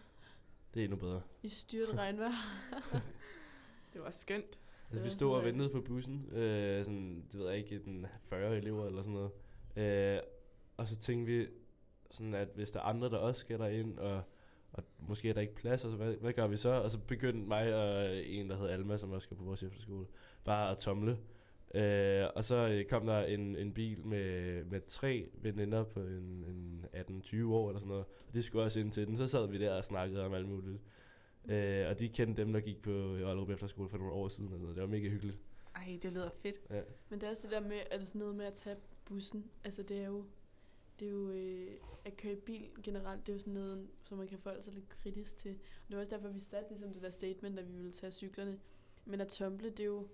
Det 0.75 0.81
er 0.81 0.85
endnu 0.85 0.97
bedre. 0.99 1.23
i 1.43 1.49
styrt 1.49 1.95
regnvejr. 1.99 2.33
Det 3.93 4.01
var 4.05 4.11
skønt. 4.11 4.59
Altså, 4.91 5.03
vi 5.05 5.11
stod 5.11 5.35
og 5.35 5.41
sådan, 5.41 5.53
ventede 5.53 5.71
på 5.71 5.81
bussen, 5.81 6.29
øh, 6.33 6.85
sådan, 6.85 7.25
det 7.33 7.39
ved 7.41 7.49
jeg 7.49 7.59
ikke, 7.59 7.79
den 7.85 8.07
40 8.23 8.57
elever 8.57 8.87
eller 8.87 9.03
sådan 9.03 9.15
noget. 9.15 9.31
Øh, 9.77 10.21
og 10.77 10.89
så 10.89 10.97
tænkte 10.97 11.33
vi, 11.33 11.47
sådan 12.11 12.35
at 12.35 12.49
hvis 12.55 12.71
der 12.71 12.81
er 12.81 12.85
andre, 12.85 13.11
der 13.11 13.19
også 13.19 13.41
skal 13.41 13.59
derind, 13.59 13.99
og, 13.99 14.23
og 14.73 14.85
måske 15.09 15.29
er 15.29 15.33
der 15.33 15.41
ikke 15.41 15.55
plads, 15.55 15.85
og 15.85 15.91
så, 15.91 15.97
hvad, 15.97 16.14
hvad 16.14 16.33
gør 16.33 16.47
vi 16.47 16.57
så? 16.57 16.71
Og 16.71 16.91
så 16.91 16.99
begyndte 16.99 17.49
mig 17.49 17.75
og 17.75 18.17
en, 18.26 18.50
der 18.50 18.57
hed 18.57 18.69
Alma, 18.69 18.97
som 18.97 19.11
også 19.11 19.25
skal 19.25 19.37
på 19.37 19.45
vores 19.45 19.62
efterskole, 19.62 20.07
bare 20.45 20.71
at 20.71 20.76
tomle. 20.76 21.19
Øh, 21.75 22.26
og 22.35 22.45
så 22.45 22.69
øh, 22.69 22.85
kom 22.85 23.07
der 23.07 23.23
en, 23.25 23.57
en 23.57 23.73
bil 23.73 24.07
med, 24.07 24.64
med 24.64 24.81
tre 24.87 25.29
veninder 25.35 25.85
på 25.85 26.00
en, 26.00 26.45
en 26.49 26.85
18-20 26.95 27.45
år 27.45 27.69
eller 27.69 27.81
sådan 27.81 27.88
noget. 27.88 28.05
Og 28.29 28.35
de 28.35 28.43
skulle 28.43 28.64
også 28.64 28.81
ind 28.81 28.93
til 28.93 29.07
den. 29.07 29.17
Så 29.17 29.26
sad 29.26 29.49
vi 29.49 29.59
der 29.59 29.75
og 29.75 29.85
snakkede 29.85 30.25
om 30.26 30.35
alt 30.35 30.49
muligt. 30.49 30.81
Øh, 31.49 31.88
og 31.88 31.99
de 31.99 32.09
kendte 32.09 32.43
dem, 32.43 32.52
der 32.52 32.61
gik 32.61 32.83
på 32.83 32.91
Aalrup 33.14 33.50
Efterskole 33.50 33.88
for 33.88 33.99
nogle 33.99 34.12
år 34.12 34.29
siden. 34.29 34.47
Og 34.47 34.52
sådan 34.52 34.62
noget. 34.62 34.76
Det 34.76 34.83
var 34.83 34.88
mega 34.88 35.09
hyggeligt. 35.09 35.38
Ej, 35.75 35.99
det 36.02 36.12
lyder 36.12 36.31
fedt. 36.43 36.57
Ja. 36.71 36.81
Men 37.09 37.21
det 37.21 37.26
er 37.26 37.31
også 37.31 37.43
det 37.43 37.50
der 37.50 37.61
med, 37.61 38.07
sådan 38.07 38.19
noget 38.19 38.35
med 38.35 38.45
at 38.45 38.52
tage 38.52 38.76
bussen. 39.05 39.50
Altså 39.64 39.83
det 39.83 39.99
er 39.99 40.07
jo, 40.07 40.25
det 41.03 41.09
er 41.09 41.13
jo 41.13 41.31
øh, 41.31 41.71
at 42.05 42.17
køre 42.17 42.33
i 42.33 42.37
bil 42.37 42.69
generelt, 42.83 43.27
det 43.27 43.33
er 43.33 43.37
jo 43.37 43.39
sådan 43.41 43.53
noget, 43.53 43.89
som 44.05 44.19
man 44.19 44.27
kan 44.29 44.39
forholde 44.39 44.63
sig 44.63 44.73
lidt 44.73 44.89
kritisk 44.89 45.37
til. 45.37 45.51
Og 45.51 45.89
det 45.89 45.97
var 45.97 46.01
også 46.01 46.17
derfor, 46.17 46.29
vi 46.29 46.41
satte 46.41 46.71
ligesom 46.71 46.93
det 46.93 47.03
der 47.03 47.11
statement, 47.11 47.59
at 47.59 47.69
vi 47.69 47.73
ville 47.77 47.93
tage 47.93 48.13
cyklerne. 48.13 48.61
Men 49.05 49.21
at 49.21 49.29
tumble, 49.29 49.71
det 49.71 49.81
er 49.81 49.85
jo, 49.85 50.09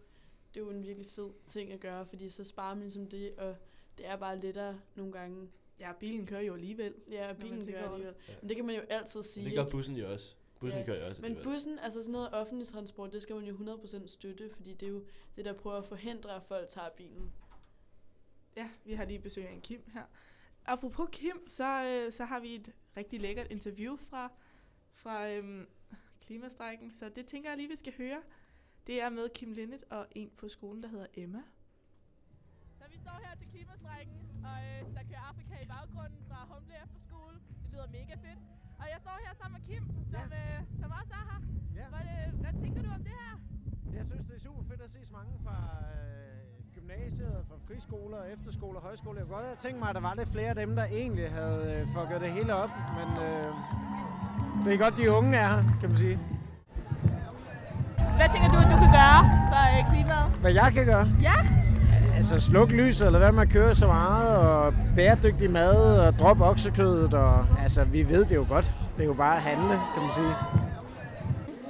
det 0.54 0.61
er 0.61 0.64
jo 0.64 0.71
en 0.71 0.83
virkelig 0.83 1.07
fed 1.07 1.30
ting 1.47 1.73
at 1.73 1.80
gøre, 1.80 2.07
fordi 2.07 2.30
så 2.30 2.45
sparer 2.45 2.75
man 2.75 2.83
ligesom 2.83 3.07
det, 3.07 3.35
og 3.38 3.57
det 3.99 4.07
er 4.07 4.16
bare 4.16 4.40
lettere 4.40 4.80
nogle 4.95 5.12
gange. 5.12 5.49
Ja, 5.80 5.92
bilen 6.00 6.26
kører 6.26 6.40
jo 6.40 6.54
alligevel. 6.54 6.95
Ja, 7.11 7.30
og 7.30 7.37
bilen 7.37 7.66
kører 7.66 7.90
alligevel. 7.90 8.14
Ja. 8.28 8.35
Men 8.40 8.49
det 8.49 8.57
kan 8.57 8.66
man 8.66 8.75
jo 8.75 8.80
altid 8.80 9.18
Men 9.21 9.25
sige. 9.25 9.45
det 9.47 9.54
gør 9.54 9.68
bussen 9.71 9.97
jo 9.97 10.12
også. 10.12 10.35
Bussen 10.61 10.80
Ja, 10.80 10.87
kører 10.87 11.00
jo 11.00 11.07
også 11.07 11.23
Men 11.23 11.30
alligevel. 11.30 11.52
bussen, 11.54 11.78
altså 11.78 12.02
sådan 12.02 12.12
noget 12.12 12.28
offentlig 12.33 12.68
transport, 12.68 13.12
det 13.12 13.23
skal 13.23 13.37
man 13.37 13.45
jo 13.45 13.54
100% 13.76 14.07
støtte, 14.07 14.50
fordi 14.50 14.75
det 14.75 14.87
er 14.87 14.90
jo 14.90 15.04
det, 15.37 15.45
der 15.45 15.52
prøver 15.52 15.76
at 15.76 15.85
forhindre, 15.85 16.37
at 16.37 16.42
folk 16.42 16.68
tager 16.68 16.88
bilen. 16.97 17.33
Ja, 18.57 18.68
vi 18.85 18.92
har 18.95 19.04
lige 19.04 19.18
besøg 19.18 19.49
af 19.49 19.52
en 19.52 19.61
Kim 19.61 19.83
her. 19.92 20.02
Apropos 20.68 21.08
Kim, 21.12 21.38
så, 21.46 21.84
øh, 21.84 22.12
så 22.12 22.25
har 22.25 22.40
vi 22.40 22.54
et 22.54 22.72
rigtig 22.96 23.20
lækkert 23.20 23.46
interview 23.50 23.96
fra, 23.96 24.32
fra 24.92 25.30
øhm, 25.30 25.66
klimastrækken, 26.20 26.90
så 26.90 27.08
det 27.08 27.26
tænker 27.26 27.50
jeg 27.50 27.56
lige, 27.56 27.68
vi 27.68 27.76
skal 27.76 27.92
høre. 27.98 28.20
Det 28.87 29.00
er 29.00 29.08
med 29.08 29.28
Kim 29.34 29.52
Linnet 29.52 29.84
og 29.90 30.06
en 30.10 30.30
på 30.37 30.48
skolen, 30.48 30.82
der 30.82 30.88
hedder 30.88 31.06
Emma. 31.14 31.42
Så 32.78 32.84
vi 32.90 32.98
står 32.98 33.16
her 33.25 33.34
til 33.37 33.48
klimastrækken, 33.48 34.16
og 34.44 34.56
øh, 34.68 34.94
der 34.96 35.02
kører 35.10 35.25
Afrika 35.30 35.54
i 35.64 35.66
baggrunden 35.66 36.20
fra 36.28 36.38
Humle 36.50 36.75
Efterskole. 36.84 37.37
Det 37.62 37.72
lyder 37.72 37.87
mega 37.87 38.14
fedt. 38.14 38.40
Og 38.80 38.87
jeg 38.92 38.98
står 39.00 39.18
her 39.26 39.34
sammen 39.34 39.60
med 39.60 39.68
Kim, 39.68 39.84
som, 40.12 40.32
øh, 40.42 40.60
som 40.80 40.90
også 41.00 41.12
er 41.20 41.25
her. 41.30 41.40
Ja. 41.78 41.87
Hvad, 41.94 42.06
øh, 42.16 42.40
hvad 42.40 42.52
tænker 42.62 42.82
du 42.82 42.90
om 42.98 43.02
det 43.08 43.14
her? 43.22 43.34
Jeg 43.98 44.04
synes, 44.06 44.25
det 44.26 44.34
er 44.37 44.40
super 44.40 44.62
fedt 44.62 44.80
at 44.80 44.90
se 44.90 45.06
så 45.06 45.12
mange 45.12 45.34
fra 45.44 45.56
øh, 45.92 46.38
gymnasiet, 46.88 47.33
og 47.38 47.45
fra 47.49 47.57
friskoler, 47.66 48.16
efterskoler, 48.35 48.80
højskoler. 48.80 49.21
Jeg 49.21 49.26
kunne 49.26 49.37
godt 49.37 49.47
have 49.47 49.57
tænkt 49.57 49.78
mig, 49.78 49.88
at 49.88 49.95
der 49.95 50.00
var 50.00 50.14
lidt 50.18 50.28
flere 50.28 50.49
af 50.49 50.54
dem, 50.54 50.76
der 50.76 50.85
egentlig 50.85 51.30
havde 51.30 51.62
øh, 51.75 51.87
fucket 51.95 52.21
det 52.21 52.30
hele 52.33 52.54
op. 52.54 52.71
Men 52.99 53.09
øh, 53.26 53.47
det 54.64 54.75
er 54.75 54.78
godt, 54.78 54.97
de 54.97 55.11
unge 55.11 55.37
er 55.37 55.49
her, 55.49 55.62
kan 55.80 55.88
man 55.88 55.99
sige. 55.99 56.18
Så 58.12 58.16
hvad 58.21 58.28
tænker 58.35 58.49
du, 58.54 58.59
at 58.64 58.68
du 58.73 58.76
kan 58.85 58.92
gøre 59.00 59.21
for 59.52 59.62
øh, 59.75 59.80
klimaet? 59.90 60.26
Hvad 60.40 60.52
jeg 60.52 60.71
kan 60.75 60.87
gøre? 60.87 61.07
Ja. 61.23 61.37
Altså 62.16 62.40
sluk 62.40 62.71
lyset, 62.71 63.07
eller 63.07 63.18
hvad 63.18 63.33
med 63.33 63.42
at 63.42 63.49
køre 63.49 63.75
så 63.75 63.87
meget, 63.87 64.38
og 64.38 64.75
bæredygtig 64.97 65.50
mad, 65.50 65.99
og 66.07 66.18
drop 66.18 66.40
oksekødet. 66.40 67.14
Og, 67.14 67.47
altså, 67.62 67.85
vi 67.85 68.09
ved 68.09 68.25
det 68.25 68.35
jo 68.35 68.47
godt. 68.49 68.75
Det 68.97 69.02
er 69.02 69.07
jo 69.07 69.14
bare 69.14 69.37
at 69.37 69.42
handle, 69.42 69.75
kan 69.95 70.02
man 70.02 70.12
sige. 70.14 70.33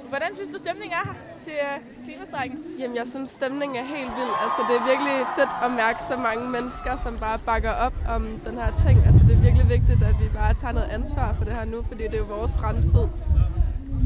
Hvordan 0.09 0.35
synes 0.35 0.49
du, 0.49 0.57
stemningen 0.57 0.93
er 0.93 1.07
her 1.07 1.28
til 1.45 1.57
øh, 1.67 2.05
klimastrækken? 2.05 2.57
Jamen, 2.79 2.95
jeg 2.95 3.07
synes, 3.07 3.29
stemningen 3.29 3.77
er 3.83 3.87
helt 3.97 4.11
vild. 4.19 4.33
Altså, 4.45 4.59
det 4.67 4.75
er 4.79 4.83
virkelig 4.91 5.15
fedt 5.37 5.53
at 5.65 5.71
mærke 5.83 5.99
så 6.09 6.15
mange 6.27 6.45
mennesker, 6.55 6.93
som 7.05 7.13
bare 7.25 7.39
bakker 7.49 7.73
op 7.85 7.95
om 8.15 8.23
den 8.47 8.55
her 8.61 8.71
ting. 8.83 8.95
Altså, 9.07 9.21
det 9.27 9.33
er 9.37 9.41
virkelig 9.47 9.67
vigtigt, 9.75 9.99
at 10.09 10.15
vi 10.23 10.27
bare 10.41 10.53
tager 10.61 10.73
noget 10.77 10.89
ansvar 10.97 11.33
for 11.37 11.43
det 11.47 11.53
her 11.53 11.65
nu, 11.65 11.79
fordi 11.89 12.03
det 12.03 12.15
er 12.19 12.23
jo 12.25 12.31
vores 12.37 12.53
fremtid. 12.61 13.05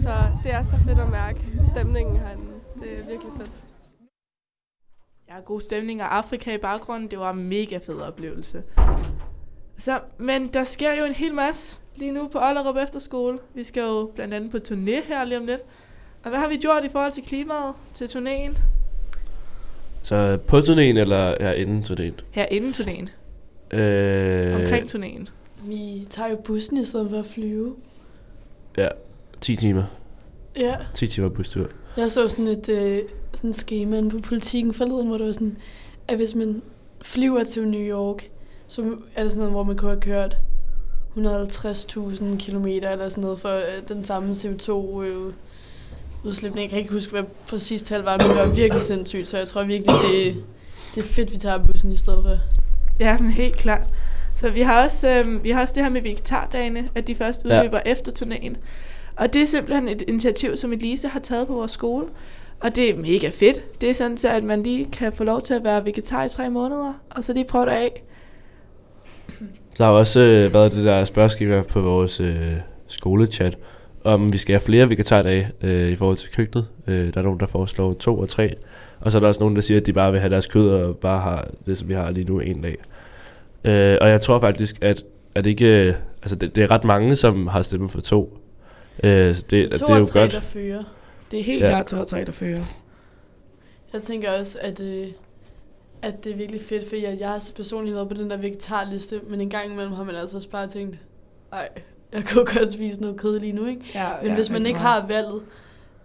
Så 0.03 0.13
det 0.43 0.51
er 0.57 0.63
så 0.63 0.77
fedt 0.85 0.99
at 0.99 1.09
mærke 1.09 1.39
stemningen 1.71 2.15
herinde. 2.23 2.51
Det 2.81 2.89
er 2.99 3.03
virkelig 3.11 3.33
fedt. 3.39 3.51
Ja, 5.29 5.39
god 5.39 5.61
stemning 5.61 6.01
og 6.03 6.17
Afrika 6.17 6.55
i 6.55 6.57
baggrunden. 6.57 7.11
Det 7.11 7.19
var 7.19 7.31
en 7.31 7.43
mega 7.49 7.77
fed 7.77 7.99
oplevelse. 8.01 8.63
Så, 9.77 9.99
men 10.17 10.47
der 10.47 10.63
sker 10.63 10.93
jo 10.93 11.05
en 11.05 11.13
hel 11.13 11.33
masse 11.33 11.77
lige 11.95 12.11
nu 12.11 12.27
på 12.27 12.39
Ollerup 12.39 12.75
Efterskole. 12.75 13.39
Vi 13.53 13.63
skal 13.63 13.81
jo 13.81 14.11
blandt 14.15 14.33
andet 14.33 14.51
på 14.51 14.57
turné 14.57 15.07
her 15.07 15.23
lige 15.23 15.37
om 15.37 15.45
lidt. 15.45 15.61
Og 16.23 16.29
hvad 16.29 16.39
har 16.39 16.47
vi 16.47 16.57
gjort 16.57 16.83
i 16.83 16.89
forhold 16.89 17.11
til 17.11 17.23
klimaet 17.23 17.73
til 17.93 18.05
turnéen? 18.05 18.57
Så 20.01 20.37
på 20.47 20.57
turnéen, 20.57 20.79
eller 20.99 21.35
her 21.41 21.51
inden 21.51 21.83
turnéen? 21.83 22.21
Her 22.31 22.45
inden 22.45 22.71
turnéen. 22.71 23.09
Øh, 23.77 24.55
Omkring 24.55 24.89
turnéen. 24.95 25.27
Vi 25.63 26.07
tager 26.09 26.29
jo 26.29 26.35
bussen 26.35 26.77
i 26.77 26.85
stedet 26.85 27.09
for 27.09 27.19
at 27.19 27.25
flyve. 27.25 27.75
Ja, 28.77 28.87
10 29.41 29.55
timer. 29.55 29.83
Ja. 30.55 30.75
10 30.93 31.07
timer 31.07 31.29
bustur. 31.29 31.67
Jeg 31.97 32.11
så 32.11 32.27
sådan 32.27 32.47
et 32.47 32.69
øh, 32.69 33.01
sådan 33.33 33.49
et 33.49 33.55
schema 33.55 34.09
på 34.09 34.19
politikken 34.19 34.73
forleden, 34.73 35.07
hvor 35.07 35.17
det 35.17 35.27
var 35.27 35.33
sådan, 35.33 35.57
at 36.07 36.15
hvis 36.17 36.35
man 36.35 36.61
flyver 37.01 37.43
til 37.43 37.67
New 37.67 37.81
York, 37.81 38.29
så 38.67 38.95
er 39.15 39.23
det 39.23 39.31
sådan 39.31 39.39
noget, 39.39 39.53
hvor 39.53 39.63
man 39.63 39.77
kunne 39.77 39.91
have 39.91 40.01
kørt 40.01 40.37
150.000 41.17 42.37
km 42.39 42.65
eller 42.67 43.09
sådan 43.09 43.21
noget 43.21 43.39
for 43.39 43.49
øh, 43.49 43.87
den 43.87 44.03
samme 44.03 44.31
CO2 44.31 45.01
øh, 45.01 45.33
udslipning. 46.23 46.61
Jeg 46.63 46.69
kan 46.69 46.79
ikke 46.79 46.93
huske, 46.93 47.11
hvad 47.11 47.23
præcis 47.47 47.83
tal 47.83 48.01
var, 48.01 48.17
men 48.17 48.27
det 48.27 48.49
var 48.49 48.55
virkelig 48.55 48.83
sindssygt, 48.83 49.27
så 49.27 49.37
jeg 49.37 49.47
tror 49.47 49.63
virkelig, 49.63 49.95
det, 50.11 50.43
det 50.95 51.03
er 51.03 51.07
fedt, 51.07 51.31
vi 51.31 51.37
tager 51.37 51.57
bussen 51.57 51.91
i 51.91 51.97
stedet 51.97 52.23
for. 52.23 52.37
Ja, 52.99 53.17
men 53.17 53.31
helt 53.31 53.57
klart. 53.57 53.87
Så 54.41 54.49
vi 54.49 54.61
har 54.61 54.83
også, 54.83 55.09
øhm, 55.09 55.43
vi 55.43 55.49
har 55.49 55.61
også 55.61 55.73
det 55.73 55.83
her 55.83 55.89
med 55.89 56.01
vegetardagene, 56.01 56.89
at 56.95 57.07
de 57.07 57.15
først 57.15 57.45
udløber 57.45 57.79
ja. 57.85 57.91
efter 57.91 58.11
turnéen. 58.11 58.55
Og 59.15 59.33
det 59.33 59.41
er 59.41 59.47
simpelthen 59.47 59.89
et 59.89 60.03
initiativ, 60.07 60.57
som 60.57 60.73
Elise 60.73 61.07
har 61.07 61.19
taget 61.19 61.47
på 61.47 61.53
vores 61.53 61.71
skole. 61.71 62.05
Og 62.59 62.75
det 62.75 62.89
er 62.89 62.97
mega 62.97 63.29
fedt. 63.29 63.81
Det 63.81 63.89
er 63.89 63.93
sådan, 63.93 64.17
så 64.17 64.29
at 64.29 64.43
man 64.43 64.63
lige 64.63 64.85
kan 64.85 65.13
få 65.13 65.23
lov 65.23 65.41
til 65.41 65.53
at 65.53 65.63
være 65.63 65.85
vegetar 65.85 66.23
i 66.23 66.29
tre 66.29 66.49
måneder, 66.49 66.93
og 67.09 67.23
så 67.23 67.33
lige 67.33 67.45
prøve 67.45 67.65
det 67.65 67.71
af. 67.71 68.03
Der 69.77 69.85
har 69.85 69.91
også 69.91 70.19
øh, 70.19 70.53
været 70.53 70.71
det 70.71 70.85
der 70.85 71.05
spørgeskema 71.05 71.61
på 71.61 71.81
vores 71.81 72.19
øh, 72.19 72.53
skolechat, 72.87 73.57
om 74.03 74.33
vi 74.33 74.37
skal 74.37 74.53
have 74.53 74.61
flere 74.61 74.89
vegetardage 74.89 75.49
øh, 75.61 75.89
i 75.89 75.95
forhold 75.95 76.17
til 76.17 76.29
køkkenet. 76.31 76.67
Øh, 76.87 77.13
der 77.13 77.19
er 77.19 77.23
nogen, 77.23 77.39
der 77.39 77.47
foreslår 77.47 77.93
to 77.93 78.19
og 78.19 78.29
tre. 78.29 78.53
Og 78.99 79.11
så 79.11 79.17
er 79.17 79.19
der 79.19 79.27
også 79.27 79.39
nogen, 79.39 79.55
der 79.55 79.61
siger, 79.61 79.79
at 79.79 79.85
de 79.85 79.93
bare 79.93 80.11
vil 80.11 80.19
have 80.21 80.29
deres 80.29 80.47
kød 80.47 80.69
og 80.69 80.97
bare 80.97 81.21
har 81.21 81.47
det, 81.65 81.77
som 81.77 81.87
vi 81.87 81.93
har 81.93 82.11
lige 82.11 82.23
nu, 82.23 82.39
en 82.39 82.61
dag. 82.61 82.77
Øh, 83.63 83.97
og 84.01 84.09
jeg 84.09 84.21
tror 84.21 84.39
faktisk, 84.39 84.77
at, 84.81 85.03
at 85.35 85.45
ikke, 85.45 85.87
øh, 85.87 85.93
altså 86.23 86.35
det, 86.35 86.55
det 86.55 86.63
er 86.63 86.71
ret 86.71 86.83
mange, 86.83 87.15
som 87.15 87.47
har 87.47 87.61
stemt 87.61 87.91
for 87.91 88.01
to. 88.01 88.37
Øh, 89.03 89.35
så 89.35 89.43
det, 89.49 89.71
to 89.71 89.73
det 89.77 89.81
er 89.81 89.93
og 89.93 89.99
jo 89.99 90.05
tre, 90.05 90.19
godt. 90.19 90.31
der 90.31 90.41
fører. 90.41 90.83
Det 91.31 91.39
er 91.39 91.43
helt 91.43 91.63
Ja. 91.63 91.69
klart 91.69 91.85
to 91.85 91.99
og 91.99 92.07
tre, 92.07 92.25
der 92.25 92.31
fører. 92.31 92.63
Jeg 93.93 94.01
tænker 94.01 94.31
også, 94.31 94.57
at, 94.61 94.79
øh, 94.79 95.07
at 96.01 96.23
det 96.23 96.31
er 96.31 96.35
virkelig 96.35 96.61
fedt, 96.61 96.87
fordi 96.89 97.03
jeg, 97.03 97.17
jeg 97.19 97.29
har 97.29 97.39
så 97.39 97.53
personligt 97.53 97.95
været 97.95 98.07
på 98.09 98.13
den 98.13 98.29
der 98.29 98.37
vegetarliste, 98.37 99.19
men 99.29 99.41
en 99.41 99.49
gang 99.49 99.71
imellem 99.71 99.93
har 99.93 100.03
man 100.03 100.15
altså 100.15 100.35
også 100.35 100.49
bare 100.49 100.67
tænkt, 100.67 100.99
nej, 101.51 101.69
jeg 102.17 102.23
kunne 102.27 102.45
godt 102.45 102.73
spise 102.73 103.01
noget 103.01 103.17
kød 103.17 103.39
lige 103.39 103.53
nu, 103.53 103.65
ikke? 103.65 103.81
Ja, 103.95 104.09
Men 104.21 104.29
ja, 104.29 104.35
hvis 104.35 104.49
man 104.49 104.65
ikke 104.65 104.79
har 104.79 105.07
valget, 105.07 105.41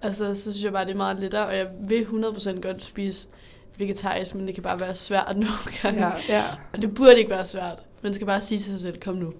altså, 0.03 0.35
så 0.35 0.43
synes 0.43 0.65
jeg 0.65 0.73
bare, 0.73 0.85
det 0.85 0.93
er 0.93 0.97
meget 0.97 1.19
lettere, 1.19 1.47
og 1.47 1.57
jeg 1.57 1.67
vil 1.89 2.03
100% 2.03 2.61
godt 2.61 2.85
spise 2.85 3.27
vegetarisk, 3.79 4.35
men 4.35 4.47
det 4.47 4.55
kan 4.55 4.63
bare 4.63 4.81
være 4.81 4.95
svært 4.95 5.37
nogle 5.37 5.53
gange. 5.83 6.07
Ja, 6.07 6.13
ja. 6.29 6.45
Og 6.73 6.83
det 6.83 6.95
burde 6.95 7.19
ikke 7.19 7.31
være 7.31 7.45
svært. 7.45 7.83
Man 8.03 8.15
skal 8.15 8.27
bare 8.27 8.41
sige 8.41 8.59
til 8.59 8.71
sig 8.71 8.81
selv, 8.81 9.01
kom 9.01 9.15
nu. 9.15 9.33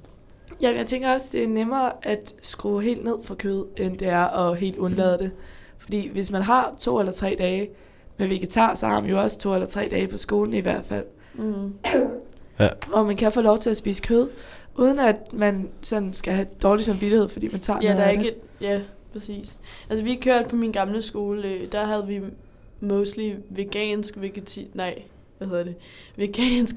Jamen, 0.63 0.79
jeg 0.79 0.87
tænker 0.87 1.13
også, 1.13 1.29
det 1.33 1.45
er 1.45 1.49
nemmere 1.49 1.93
at 2.03 2.35
skrue 2.43 2.83
helt 2.83 3.05
ned 3.05 3.17
for 3.23 3.35
kød, 3.35 3.67
end 3.77 3.99
det 3.99 4.09
er 4.09 4.27
at 4.27 4.57
helt 4.59 4.77
undlade 4.77 5.19
det. 5.19 5.31
Fordi 5.79 6.09
hvis 6.09 6.31
man 6.31 6.43
har 6.43 6.75
to 6.79 6.99
eller 6.99 7.13
tre 7.13 7.37
dage 7.39 7.71
med 8.17 8.29
vegetar, 8.29 8.75
så 8.75 8.87
har 8.87 9.01
man 9.01 9.11
jo 9.11 9.21
også 9.23 9.39
to 9.39 9.55
eller 9.55 9.67
tre 9.67 9.89
dage 9.91 10.07
på 10.09 10.17
skolen 10.17 10.55
i 10.55 10.61
hvert 10.61 10.85
fald. 10.85 11.05
Mm. 11.35 11.75
Ja. 12.59 12.69
Hvor 12.87 13.03
man 13.03 13.17
kan 13.17 13.33
få 13.33 13.41
lov 13.41 13.59
til 13.59 13.71
at 13.71 13.77
spise 13.77 14.03
kød, 14.03 14.29
uden 14.79 14.99
at 14.99 15.33
man 15.33 15.69
sådan 15.83 16.15
skal 16.15 16.33
have 16.35 16.47
dårlig 16.63 16.85
samvittighed, 16.85 17.29
fordi 17.29 17.49
man 17.53 17.61
tager 17.61 17.79
Ja, 17.83 17.87
noget 17.87 17.99
der 17.99 18.05
er 18.05 18.09
af 18.09 18.13
ikke 18.13 18.25
det. 18.25 18.31
et, 18.31 18.67
ja, 18.67 18.81
præcis. 19.13 19.59
Altså, 19.91 20.05
vi 20.05 20.15
kørte 20.15 20.49
på 20.49 20.57
min 20.57 20.73
gamle 20.73 21.03
skole, 21.03 21.49
øh, 21.49 21.73
der 21.73 21.85
havde 21.85 22.07
vi 22.07 22.21
mostly 22.81 23.33
vegansk 23.51 24.15
vegeti... 24.17 24.67
Nej, 24.75 25.03
hvad 25.39 25.49
hedder 25.49 25.65
det? 25.65 25.75
Vegansk, 26.17 26.75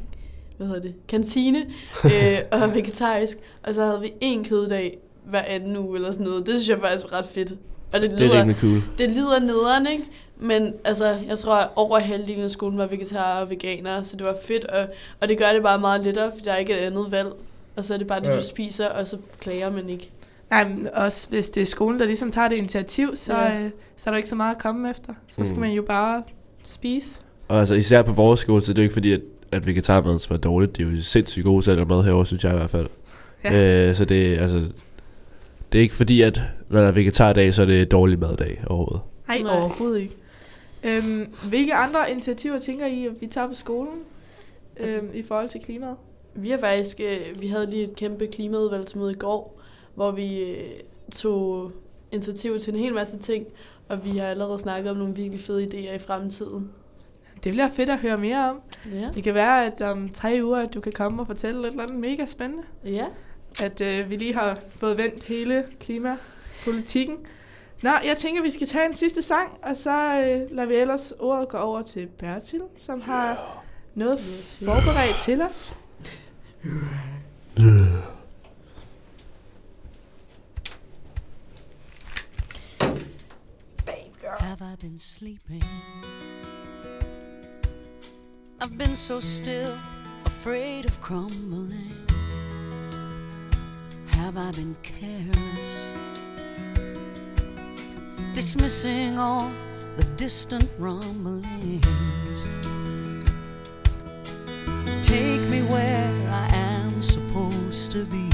hvad 0.57 0.67
hedder 0.67 0.81
det? 0.81 0.93
Kantine 1.07 1.65
øh, 2.05 2.37
og 2.61 2.73
vegetarisk. 2.75 3.37
Og 3.63 3.73
så 3.73 3.85
havde 3.85 4.01
vi 4.01 4.13
en 4.21 4.45
køddag 4.45 4.97
hver 5.25 5.41
anden 5.41 5.77
uge 5.77 5.95
eller 5.95 6.11
sådan 6.11 6.25
noget. 6.25 6.45
Det 6.45 6.53
synes 6.55 6.69
jeg 6.69 6.79
faktisk 6.79 7.11
var 7.11 7.17
ret 7.17 7.25
fedt. 7.25 7.51
Og 7.93 8.01
det 8.01 8.11
Det 8.11 8.21
er 8.35 8.43
lyder, 8.45 8.53
cool. 8.59 8.83
det 8.97 9.09
lyder 9.11 9.39
nederen, 9.39 9.87
ikke? 9.87 10.03
Men 10.37 10.73
altså, 10.83 11.17
jeg 11.27 11.37
tror, 11.37 11.53
at 11.55 11.69
over 11.75 11.99
halvdelen 11.99 12.43
af 12.43 12.51
skolen 12.51 12.77
var 12.77 12.85
vegetarer 12.87 13.41
og 13.41 13.49
veganere, 13.49 14.05
så 14.05 14.17
det 14.17 14.25
var 14.25 14.37
fedt, 14.45 14.65
og, 14.65 14.87
og 15.21 15.29
det 15.29 15.37
gør 15.37 15.53
det 15.53 15.63
bare 15.63 15.79
meget 15.79 16.01
lettere, 16.03 16.31
for 16.37 16.43
der 16.45 16.51
er 16.53 16.57
ikke 16.57 16.73
et 16.73 16.77
andet 16.77 17.11
valg. 17.11 17.27
Og 17.75 17.85
så 17.85 17.93
er 17.93 17.97
det 17.97 18.07
bare 18.07 18.19
det, 18.19 18.27
Ja. 18.27 18.37
du 18.37 18.43
spiser, 18.43 18.87
og 18.87 19.07
så 19.07 19.17
klager 19.39 19.69
man 19.71 19.89
ikke. 19.89 20.11
Nej, 20.49 20.67
men 20.69 20.89
også 20.93 21.29
hvis 21.29 21.49
det 21.49 21.61
er 21.61 21.65
skolen, 21.65 21.99
der 21.99 22.05
ligesom 22.05 22.31
tager 22.31 22.47
det 22.47 22.55
initiativ, 22.55 23.15
så, 23.15 23.37
Ja. 23.37 23.59
øh, 23.63 23.69
så 23.97 24.09
er 24.09 24.11
der 24.11 24.17
ikke 24.17 24.29
så 24.29 24.35
meget 24.35 24.55
at 24.55 24.61
komme 24.61 24.89
efter. 24.89 25.13
Så 25.27 25.43
skal 25.45 25.55
Mm. 25.55 25.61
man 25.61 25.71
jo 25.71 25.81
bare 25.81 26.23
spise. 26.63 27.19
Og 27.47 27.59
altså 27.59 27.73
især 27.75 28.01
på 28.01 28.13
vores 28.13 28.39
skole, 28.39 28.61
så 28.61 28.73
det 28.73 28.79
er 28.79 28.83
jo 28.83 28.85
ikke 28.85 28.93
fordi, 28.93 29.11
at, 29.11 29.21
at 29.51 29.67
vegetarmad 29.67 30.29
var 30.29 30.37
dårligt. 30.37 30.77
De 30.77 30.81
er 30.83 30.87
jo 30.87 31.01
sindssygt 31.01 31.45
gode 31.45 31.75
lave 31.75 31.85
mad 31.85 32.03
herovre, 32.03 32.25
synes 32.25 32.43
jeg 32.43 32.53
i 32.53 32.57
hvert 32.57 32.69
fald. 32.69 32.87
Ja. 33.43 33.87
Øh, 33.89 33.95
så 33.95 34.05
det, 34.05 34.33
er, 34.33 34.41
altså, 34.41 34.57
det 35.71 35.77
er 35.77 35.81
ikke 35.81 35.95
fordi, 35.95 36.21
at 36.21 36.41
når 36.69 36.79
der 36.81 36.87
er 36.87 36.91
vegetardag, 36.91 37.53
så 37.53 37.61
er 37.61 37.65
det 37.65 37.91
dårlig 37.91 38.19
maddag 38.19 38.63
overhovedet. 38.67 39.01
Nej, 39.27 39.37
Nej. 39.41 39.57
overhovedet 39.59 39.99
ikke. 40.01 40.15
Øhm, 40.83 41.33
hvilke 41.49 41.73
andre 41.73 42.11
initiativer 42.11 42.59
tænker 42.59 42.85
I, 42.85 43.05
at 43.05 43.11
vi 43.21 43.27
tager 43.27 43.47
på 43.47 43.53
skolen 43.53 43.93
Altså- 44.79 45.01
øhm, 45.01 45.09
i 45.13 45.23
forhold 45.23 45.49
til 45.49 45.61
klimaet? 45.61 45.95
Vi 46.35 46.49
har 46.49 46.57
faktisk, 46.57 46.99
øh, 46.99 47.41
vi 47.41 47.47
havde 47.47 47.69
lige 47.69 47.83
et 47.83 47.95
kæmpe 47.95 48.27
klimaudvalgsmøde 48.27 49.11
i 49.11 49.15
går, 49.15 49.61
hvor 49.95 50.11
vi 50.11 50.39
øh, 50.39 50.71
tog 51.11 51.71
initiativ 52.11 52.59
til 52.59 52.73
en 52.73 52.79
hel 52.79 52.93
masse 52.93 53.17
ting, 53.17 53.45
og 53.89 54.05
vi 54.05 54.17
har 54.17 54.27
allerede 54.27 54.57
snakket 54.57 54.91
om 54.91 54.97
nogle 54.97 55.15
virkelig 55.15 55.41
fede 55.41 55.63
idéer 55.63 55.95
i 55.95 55.99
fremtiden. 55.99 56.71
Det 57.43 57.51
bliver 57.51 57.69
fedt 57.69 57.89
at 57.89 57.97
høre 57.97 58.17
mere 58.17 58.49
om. 58.49 58.61
Ja. 58.93 59.09
Det 59.13 59.23
kan 59.23 59.33
være, 59.33 59.65
at 59.65 59.81
om 59.81 60.09
tre 60.09 60.39
uger, 60.43 60.59
at 60.59 60.73
du 60.73 60.79
kan 60.79 60.91
komme 60.91 61.21
og 61.21 61.27
fortælle 61.27 61.59
et 61.59 61.67
eller 61.67 61.83
andet 61.83 61.99
mega 61.99 62.25
spændende. 62.25 62.63
Ja. 62.85 63.05
At 63.63 63.81
øh, 63.81 64.09
vi 64.09 64.15
lige 64.15 64.33
har 64.33 64.59
fået 64.75 64.97
vendt 64.97 65.23
hele 65.23 65.63
klimapolitikken. 65.79 67.17
Nå, 67.83 67.89
jeg 68.05 68.17
tænker, 68.17 68.41
vi 68.41 68.51
skal 68.51 68.67
tage 68.67 68.85
en 68.85 68.93
sidste 68.93 69.21
sang, 69.21 69.49
og 69.63 69.77
så 69.77 69.91
øh, 69.91 70.55
lader 70.55 70.67
vi 70.67 70.75
ellers 70.75 71.13
ordet 71.19 71.49
gå 71.49 71.57
over 71.57 71.81
til 71.81 72.07
Bertil, 72.07 72.61
som 72.77 73.01
har 73.01 73.63
noget 73.95 74.19
forberedt 74.59 75.21
til 75.23 75.41
os. 75.41 75.77
Have 76.63 76.75
I 84.61 84.75
been 84.79 84.95
sleeping? 84.95 85.63
I've 88.59 88.77
been 88.77 88.93
so 88.93 89.19
still, 89.19 89.75
afraid 90.23 90.85
of 90.85 91.01
crumbling. 91.01 91.95
Have 94.09 94.37
I 94.37 94.51
been 94.51 94.75
careless? 94.83 95.91
Dismissing 98.33 99.17
all 99.17 99.51
the 99.97 100.03
distant 100.15 100.69
rumblings. 100.77 101.87
Take 105.01 105.41
me 105.49 105.63
where 105.63 106.20
Supposed 107.01 107.91
to 107.93 108.05
be 108.05 108.29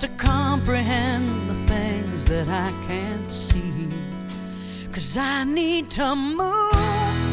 to 0.00 0.08
comprehend 0.18 1.28
the 1.48 1.54
things 1.72 2.24
that 2.24 2.48
I 2.48 2.68
can't 2.88 3.30
see. 3.30 3.88
Cause 4.90 5.16
I 5.16 5.44
need 5.44 5.88
to 5.90 6.16
move, 6.16 7.29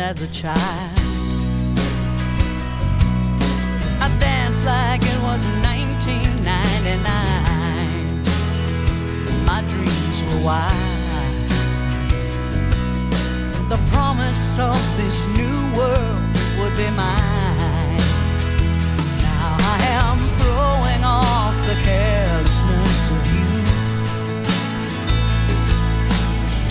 as 0.00 0.22
a 0.22 0.32
child, 0.32 0.98
I 4.00 4.08
danced 4.18 4.64
like 4.64 5.02
it 5.02 5.20
was 5.22 5.46
1999. 5.60 7.04
My 9.44 9.60
dreams 9.68 10.24
were 10.24 10.40
wild. 10.42 10.72
The 13.68 13.78
promise 13.92 14.58
of 14.58 14.80
this 14.96 15.26
new 15.26 15.58
world 15.76 16.18
would 16.58 16.74
be 16.76 16.88
mine. 16.96 18.00
Now 19.26 19.56
I 19.74 19.78
am 20.00 20.18
throwing 20.40 21.04
off 21.04 21.56
the 21.68 21.76
carelessness 21.84 23.10
of 23.14 23.20
youth 23.36 23.94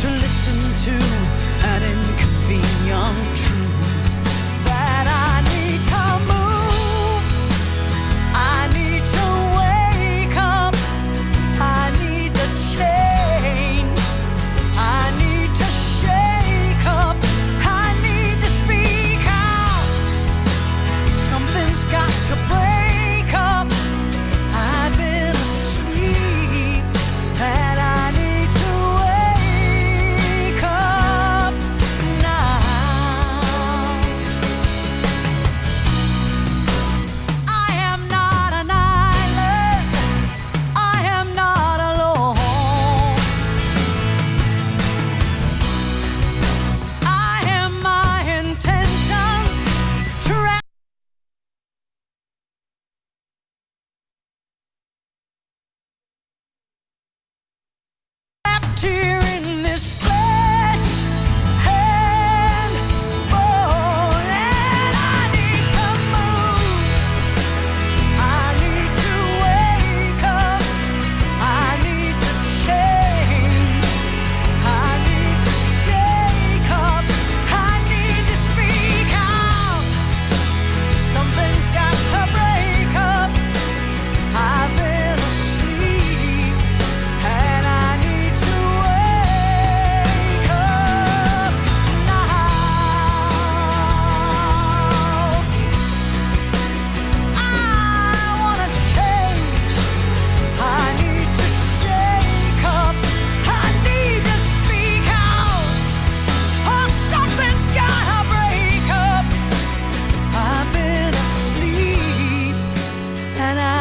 to 0.02 0.08
listen 0.10 0.60
to 0.86 1.39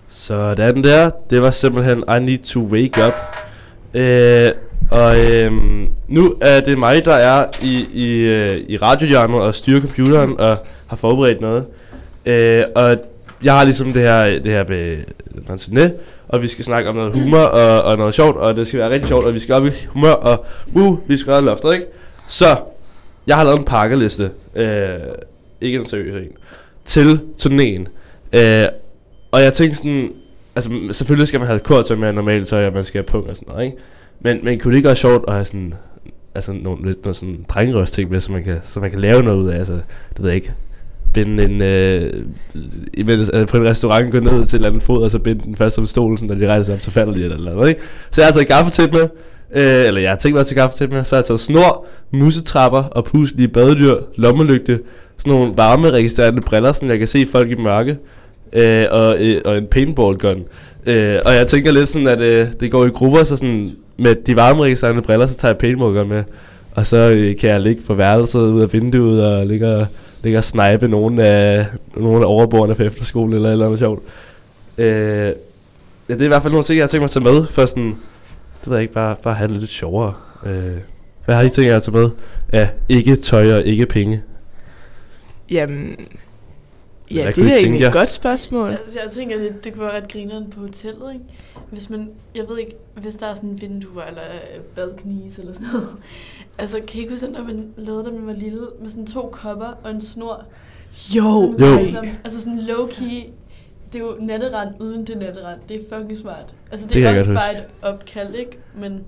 Sådan 0.09 0.85
der. 0.85 1.11
Det 1.31 1.43
var 1.43 1.51
simpelthen 1.51 1.99
I 1.99 2.21
need 2.21 2.39
to 2.39 2.61
wake 2.61 3.07
up. 3.07 3.13
Øh, 3.95 4.53
og 4.91 5.19
øh, 5.21 5.53
nu 6.09 6.35
er 6.41 6.61
det 6.61 6.79
mig, 6.79 7.05
der 7.05 7.15
er 7.15 7.47
i, 7.63 7.87
i, 7.93 8.09
øh, 8.09 8.65
i 8.69 8.77
radiohjørnet 8.77 9.41
og 9.41 9.55
styrer 9.55 9.81
computeren 9.81 10.41
og 10.41 10.59
har 10.87 10.97
forberedt 10.97 11.41
noget. 11.41 11.67
Øh, 12.27 12.65
og 12.75 12.97
jeg 13.43 13.55
har 13.55 13.65
ligesom 13.65 13.93
det 13.93 14.03
her, 14.03 14.25
det 14.25 14.53
her 14.53 14.65
med 14.69 14.97
Nancy 15.49 15.69
og 16.33 16.43
vi 16.43 16.49
skal 16.49 16.65
snakke 16.65 16.91
om 16.91 16.97
noget 16.97 17.13
humor 17.13 17.39
og, 17.39 17.83
og 17.83 17.97
noget 17.97 18.15
sjovt, 18.15 18.37
og 18.37 18.57
det 18.57 18.69
skal 18.69 18.81
være 18.81 18.91
rigtig 18.91 19.09
sjovt, 19.09 19.25
og 19.25 19.35
vi 19.35 19.39
skal 19.39 19.55
op 19.55 19.67
i 19.67 19.71
humør, 19.89 20.13
og 20.13 20.47
uh, 20.75 21.09
vi 21.09 21.17
skal 21.17 21.33
op 21.33 21.45
loftet, 21.45 21.73
ikke? 21.73 21.87
Så, 22.29 22.57
jeg 23.27 23.37
har 23.37 23.45
lavet 23.45 23.59
en 23.59 23.65
pakkeliste, 23.65 24.31
øh, 24.55 24.99
ikke 25.61 25.79
en 25.79 25.85
seriøs 25.85 26.15
en, 26.15 26.33
til 26.85 27.21
turnéen. 27.39 27.87
Øh, 28.39 28.67
og 29.31 29.43
jeg 29.43 29.53
tænkte 29.53 29.79
sådan, 29.79 30.13
altså 30.57 30.71
selvfølgelig 30.93 31.29
skal 31.29 31.41
man 31.41 31.47
have 31.47 31.59
kort 31.59 31.87
tøj 31.87 31.97
med 31.97 32.13
normalt 32.13 32.49
tøj, 32.49 32.67
og 32.67 32.73
man 32.73 32.85
skal 32.85 32.99
have 32.99 33.07
pung 33.07 33.31
og 33.31 33.37
sådan 33.37 33.53
noget, 33.53 33.65
ikke? 33.65 33.77
Men, 34.21 34.45
men 34.45 34.59
kunne 34.59 34.71
det 34.71 34.77
ikke 34.77 34.87
være 34.87 34.97
sjovt 34.97 35.25
at 35.29 35.35
have 35.35 35.45
sådan, 35.45 35.75
altså 36.35 36.53
nogle, 36.53 36.87
lidt 36.87 37.05
noget 37.05 37.17
sådan 37.17 37.45
drengerøst 37.49 37.95
ting 37.95 38.11
med, 38.11 38.21
så 38.21 38.33
man, 38.33 38.43
kan, 38.43 38.61
så 38.65 38.81
man 38.81 38.91
kan 38.91 39.01
lave 39.01 39.23
noget 39.23 39.39
ud 39.39 39.49
af, 39.49 39.59
altså, 39.59 39.73
det 39.73 40.19
ved 40.19 40.27
jeg 40.27 40.37
ikke, 40.37 40.53
binde 41.13 41.45
en, 41.45 41.63
øh, 41.63 42.13
imens, 42.95 43.29
altså 43.29 43.47
på 43.47 43.57
en 43.57 43.65
restaurant, 43.65 44.13
gå 44.13 44.21
ned 44.21 44.31
til 44.31 44.41
et 44.41 44.55
eller 44.55 44.69
andet 44.69 44.83
fod, 44.83 45.03
og 45.03 45.11
så 45.11 45.19
binde 45.19 45.45
den 45.45 45.57
fast 45.57 45.79
om 45.79 45.87
stolen, 45.87 46.19
sådan, 46.19 46.37
når 46.37 46.47
de 46.47 46.53
rejser 46.53 46.63
sig 46.63 46.75
op, 46.75 46.81
så 46.81 46.91
falder 46.91 47.13
de 47.13 47.25
eller 47.25 47.53
andet, 47.53 47.69
ikke? 47.69 47.81
Så 48.11 48.21
jeg 48.21 48.27
har 48.27 48.33
taget 48.33 48.49
gaffetæt 48.49 48.93
med, 48.93 49.09
øh, 49.55 49.87
eller 49.87 50.01
jeg 50.01 50.11
har 50.11 50.17
tænkt 50.17 50.35
mig 50.35 50.41
at 50.41 50.47
tage 50.47 50.61
gaffetæt 50.61 50.91
med, 50.91 51.05
så 51.05 51.15
har 51.15 51.21
jeg 51.21 51.27
taget 51.27 51.41
snor, 51.41 51.87
musetrapper 52.11 52.83
og 52.83 53.05
puslige 53.05 53.49
badedyr, 53.49 53.95
lommelygte, 54.17 54.81
sådan 55.19 55.33
nogle 55.33 55.53
varmeregistrerende 55.57 56.43
briller, 56.43 56.73
så 56.73 56.87
jeg 56.87 56.99
kan 56.99 57.09
se 57.09 57.27
folk 57.27 57.51
i 57.51 57.55
mørke, 57.55 57.97
øh, 58.53 58.87
og, 58.91 59.17
øh, 59.21 59.41
og 59.45 59.59
en 59.59 59.67
paintball 59.67 60.19
gun. 60.19 60.43
Øh, 60.87 61.19
og 61.25 61.35
jeg 61.35 61.47
tænker 61.47 61.73
lidt 61.73 61.89
sådan, 61.89 62.09
at 62.09 62.21
øh, 62.21 62.47
det 62.61 62.71
går 62.71 62.85
i 62.85 62.89
grupper, 62.89 63.25
så 63.25 63.37
sådan, 63.37 63.71
med 63.97 64.15
de 64.15 64.37
varmeregistrerende 64.37 65.03
briller, 65.03 65.27
så 65.27 65.37
tager 65.37 65.53
jeg 65.53 65.59
paintball 65.59 65.95
gun 65.95 66.09
med. 66.09 66.25
Og 66.75 66.87
så 66.87 66.97
øh, 66.97 67.37
kan 67.37 67.51
jeg 67.51 67.61
ligge 67.61 67.83
på 67.87 67.95
værelset 67.95 68.41
ud 68.41 68.63
af 68.63 68.73
vinduet 68.73 69.27
og 69.27 69.47
ligge 69.47 69.69
og, 69.69 69.87
ligge 70.23 70.39
og 70.39 70.45
snipe 70.45 70.89
nogle 70.89 71.25
af, 71.25 71.67
nogle 71.97 72.25
af 72.25 72.31
overboerne 72.31 72.75
for 72.75 72.83
efterskole 72.83 73.37
eller 73.37 73.53
eller 73.53 73.67
andet 73.67 73.79
sjovt. 73.79 74.03
Øh, 74.79 74.87
ja, 76.09 76.15
det 76.15 76.21
er 76.21 76.25
i 76.25 76.27
hvert 76.27 76.43
fald 76.43 76.53
nogle 76.53 76.65
ting, 76.65 76.77
jeg 76.77 76.83
har 76.83 76.89
tænkt 76.89 77.01
mig 77.01 77.05
at 77.05 77.11
tage 77.11 77.25
med, 77.25 77.47
for 77.47 77.67
sådan, 77.67 77.97
det 78.61 78.71
ved 78.71 78.77
jeg 78.77 78.83
ikke, 78.83 78.95
bare, 78.95 79.17
bare 79.23 79.35
have 79.35 79.49
det 79.53 79.57
lidt 79.61 79.71
sjovere. 79.71 80.15
Øh, 80.47 80.77
hvad 81.25 81.35
har 81.35 81.43
I 81.43 81.51
tænkt 81.51 81.69
jer 81.69 81.77
at 81.77 81.83
tage 81.83 81.99
med? 81.99 82.11
Ja, 82.53 82.69
ikke 82.89 83.17
tøj 83.17 83.53
og 83.53 83.65
ikke 83.65 83.87
penge. 83.87 84.23
Jamen, 85.51 85.97
ja, 87.11 87.31
det 87.37 87.47
er 87.47 87.57
egentlig 87.57 87.81
jer? 87.81 87.87
et 87.87 87.93
godt 87.93 88.11
spørgsmål. 88.11 88.71
Altså, 88.71 89.01
jeg 89.03 89.11
tænker, 89.11 89.39
det, 89.39 89.65
det 89.65 89.73
kunne 89.73 89.85
være 89.85 89.97
ret 89.97 90.13
grineren 90.13 90.51
på 90.51 90.61
hotellet, 90.61 91.13
ikke? 91.13 91.25
Hvis 91.71 91.91
man, 91.91 92.11
jeg 92.35 92.45
ved 92.49 92.59
ikke, 92.59 92.75
hvis 92.95 93.15
der 93.15 93.27
er 93.27 93.35
sådan 93.35 93.61
vinduer 93.61 94.03
eller 94.03 94.23
øh, 94.23 94.61
badknis 94.77 95.39
eller 95.39 95.53
sådan 95.53 95.69
noget. 95.73 95.89
Altså, 96.59 96.77
kan 96.87 96.99
I 96.99 97.01
ikke 97.01 97.11
huske, 97.13 97.27
når 97.27 97.43
man 97.45 97.73
lavede 97.77 98.05
det, 98.05 98.15
man 98.15 98.27
var 98.27 98.33
lille, 98.33 98.61
med 98.83 98.91
sådan 98.91 99.07
to 99.07 99.29
kopper 99.33 99.67
og 99.85 99.91
en 99.91 100.01
snor? 100.01 100.45
Jo, 101.17 101.55
Jo. 101.61 101.77
ligesom- 101.77 102.07
Altså 102.25 102.41
sådan 102.41 102.59
low-key, 102.59 103.27
det 103.93 103.99
er 104.01 104.05
jo 104.05 104.17
natterand 104.21 104.69
uden 104.81 105.07
det 105.07 105.19
natterand. 105.19 105.61
Det 105.69 105.77
er 105.77 105.97
fucking 105.99 106.19
smart. 106.19 106.55
Altså, 106.71 106.87
det, 106.87 106.95
Det 106.95 107.05
er 107.07 107.13
også 107.19 107.25
bare 107.35 107.57
et 107.59 107.65
opkald, 107.83 108.35
ikke? 108.35 108.59
Men, 108.81 109.01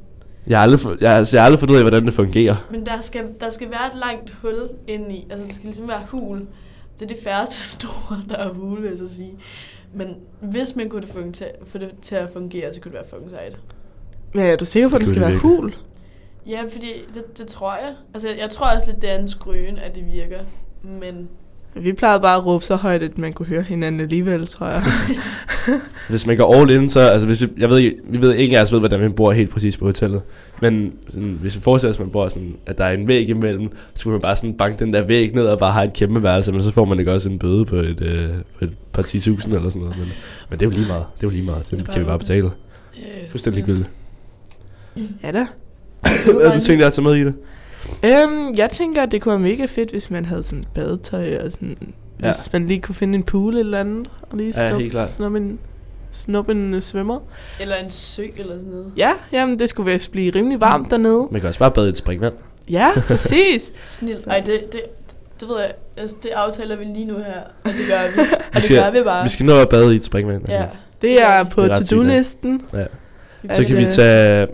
Jeg 0.46 0.58
har 0.58 0.62
aldrig, 0.62 1.00
jeg, 1.02 1.12
altså, 1.12 1.36
jeg 1.36 1.42
har 1.42 1.46
aldrig 1.46 1.60
fundet 1.60 1.72
ud 1.74 1.78
af, 1.78 1.84
hvordan 1.84 2.06
det 2.06 2.14
fungerer. 2.14 2.56
men 2.70 2.86
der, 2.86 3.00
skal, 3.00 3.24
der 3.40 3.50
skal 3.50 3.70
være 3.70 3.86
et 3.86 3.98
langt 4.00 4.30
hul 4.42 4.68
indeni. 4.88 5.26
Altså, 5.30 5.46
det 5.46 5.54
skal 5.54 5.64
ligesom 5.66 5.88
være 5.88 6.02
hul. 6.08 6.38
Det 6.94 7.02
er 7.02 7.06
det 7.06 7.16
færreste 7.24 7.56
store, 7.76 8.22
der 8.28 8.36
er 8.36 8.48
hul, 8.48 8.82
vil 8.82 8.88
jeg 8.90 8.98
så 8.98 9.14
sige. 9.14 9.32
Men 9.94 10.16
hvis 10.40 10.76
man 10.76 10.88
kunne 10.88 11.02
det 11.02 11.08
få 11.66 11.78
det 11.78 11.90
til 12.02 12.14
at 12.14 12.30
fungere, 12.32 12.72
så 12.72 12.80
kunne 12.80 12.92
det 12.92 12.98
være 12.98 13.08
fucking 13.10 13.30
sejt. 13.30 13.58
Men 14.34 14.42
er 14.44 14.56
du 14.56 14.64
sikker 14.64 14.88
på, 14.88 14.96
at 14.96 15.00
det 15.00 15.08
Det 15.08 15.16
skal 15.16 15.28
være 15.28 15.38
hul? 15.38 15.74
Ja, 16.48 16.62
fordi 16.72 16.92
det, 17.14 17.38
det 17.38 17.46
tror 17.46 17.74
jeg. 17.74 17.94
Altså, 18.14 18.28
jeg 18.40 18.50
tror 18.50 18.66
også 18.74 18.90
lidt, 18.90 19.02
det 19.02 19.10
er 19.10 19.18
en 19.18 19.28
skrøn, 19.28 19.78
at 19.78 19.94
det 19.94 20.04
virker. 20.12 20.38
Men 20.82 21.28
Vi 21.74 21.92
plejede 21.92 22.20
bare 22.20 22.36
at 22.36 22.46
råbe 22.46 22.64
så 22.64 22.76
højt, 22.76 23.02
at 23.02 23.18
man 23.18 23.32
kunne 23.32 23.46
høre 23.46 23.62
hinanden 23.62 24.00
alligevel, 24.00 24.46
tror 24.46 24.66
jeg. 24.66 24.82
Hvis 26.08 26.26
man 26.26 26.36
går 26.36 26.54
all 26.54 26.70
in, 26.70 26.88
så, 26.88 27.00
altså 27.00 27.26
hvis 27.26 27.42
vi, 27.42 27.48
jeg 27.58 27.68
ved 27.68 27.78
ikke, 27.78 27.96
vi 28.04 28.20
ved 28.20 28.34
ikke, 28.34 28.54
jeg 28.54 28.66
ved, 28.72 28.78
hvordan 28.78 29.00
man 29.00 29.12
bor 29.12 29.32
helt 29.32 29.50
præcis 29.50 29.76
på 29.76 29.84
hotellet. 29.84 30.22
Men 30.60 30.92
sådan, 31.10 31.38
hvis 31.40 31.56
vi 31.56 31.60
forestiller 31.60 31.90
os, 31.92 31.96
at 31.96 32.00
man 32.00 32.10
bor 32.10 32.28
sådan, 32.28 32.56
at 32.66 32.78
der 32.78 32.84
er 32.84 32.92
en 32.92 33.08
væg 33.08 33.28
imellem, 33.28 33.70
så 33.94 34.00
skulle 34.00 34.12
man 34.12 34.20
bare 34.20 34.36
sådan 34.36 34.56
banke 34.56 34.84
den 34.84 34.94
der 34.94 35.02
væg 35.02 35.34
ned 35.34 35.46
og 35.46 35.58
bare 35.58 35.72
have 35.72 35.86
et 35.86 35.92
kæmpe 35.92 36.22
værelse, 36.22 36.52
men 36.52 36.62
så 36.62 36.70
får 36.70 36.84
man 36.84 36.98
ikke 36.98 37.12
også 37.12 37.28
en 37.28 37.38
bøde 37.38 37.64
på 37.64 37.76
et, 37.76 38.00
øh, 38.00 38.28
på 38.58 38.64
et 38.64 38.72
par 38.92 39.02
10.000 39.02 39.54
eller 39.54 39.68
sådan 39.68 39.82
noget. 39.82 39.98
Men, 39.98 40.08
men 40.50 40.58
det 40.60 40.66
er 40.66 40.70
jo 40.70 40.76
lige 40.76 40.86
meget. 40.88 41.04
Det 41.16 41.22
er 41.22 41.26
jo 41.26 41.30
lige 41.30 41.44
meget. 41.44 41.70
Det 41.70 41.78
Det 41.78 41.84
bare 41.86 41.92
kan 41.94 42.02
vi 42.02 42.06
bare 42.06 42.18
betale. 42.18 42.46
øh, 42.46 43.30
Fuldstændig 43.30 43.60
ja. 43.60 43.66
gyldigt. 43.66 43.88
ja 45.22 45.32
da. 45.32 45.46
Hvad 46.24 46.54
du 46.54 46.60
tænkt 46.60 46.78
dig 46.78 46.86
at 46.86 46.92
tage 46.92 47.04
med 47.04 47.14
i 47.14 47.24
det? 47.24 47.34
Øhm, 48.04 48.54
jeg 48.56 48.70
tænker, 48.70 49.02
at 49.02 49.12
det 49.12 49.20
kunne 49.20 49.32
være 49.32 49.50
mega 49.50 49.66
fedt, 49.66 49.90
hvis 49.90 50.10
man 50.10 50.24
havde 50.24 50.42
sådan 50.42 50.64
badetøj 50.74 51.36
og 51.44 51.52
sådan... 51.52 51.76
Ja. 52.22 52.32
Hvis 52.32 52.52
man 52.52 52.66
lige 52.66 52.80
kunne 52.80 52.94
finde 52.94 53.14
en 53.14 53.22
pool 53.22 53.56
eller 53.56 53.80
andet, 53.80 54.10
og 54.30 54.38
lige 54.38 54.52
Ja, 54.96 55.04
snuppe 55.04 55.38
en, 55.38 55.58
snuppe 56.12 56.52
en 56.52 56.74
uh, 56.74 56.80
svømmer. 56.80 57.20
Eller 57.60 57.76
en 57.76 57.90
sø 57.90 58.22
eller 58.36 58.54
sådan 58.54 58.70
noget. 58.70 58.92
Ja, 58.96 59.12
jamen 59.32 59.58
det 59.58 59.68
skulle 59.68 59.92
vist 59.92 60.12
blive 60.12 60.34
rimelig 60.34 60.60
varmt 60.60 60.90
dernede. 60.90 61.28
Man 61.30 61.40
kan 61.40 61.48
også 61.48 61.58
bare 61.60 61.70
bade 61.70 61.86
i 61.86 61.88
et 61.88 61.96
springvand. 61.96 62.34
Ja, 62.70 62.88
præcis. 63.06 63.72
Snilt. 63.84 64.26
Ej, 64.26 64.40
det, 64.40 64.60
det, 64.72 64.80
det 65.40 65.48
ved 65.48 65.60
jeg. 65.60 65.72
Altså, 65.96 66.16
det 66.22 66.30
aftaler 66.30 66.76
vi 66.76 66.84
lige 66.84 67.04
nu 67.04 67.14
her. 67.16 67.40
Og 67.64 67.70
det 67.70 67.88
gør 67.88 68.22
vi. 68.22 68.28
Og 68.54 68.62
det 68.62 68.70
gør 68.70 68.90
vi 68.90 69.02
bare. 69.02 69.22
Vi 69.22 69.28
skal 69.28 69.46
nå 69.46 69.56
at 69.58 69.68
bade 69.68 69.92
i 69.92 69.96
et 69.96 70.04
springvand. 70.04 70.48
Ja. 70.48 70.66
Det 71.02 71.22
er 71.22 71.44
på 71.44 71.62
Det 71.62 71.70
er 71.70 71.74
ja. 71.74 71.82
to-do-listen. 71.82 72.62
Ja. 72.72 72.84
Så 73.54 73.64
kan 73.64 73.76
vi 73.76 73.84
øh, 73.84 73.90
tage 73.90 74.46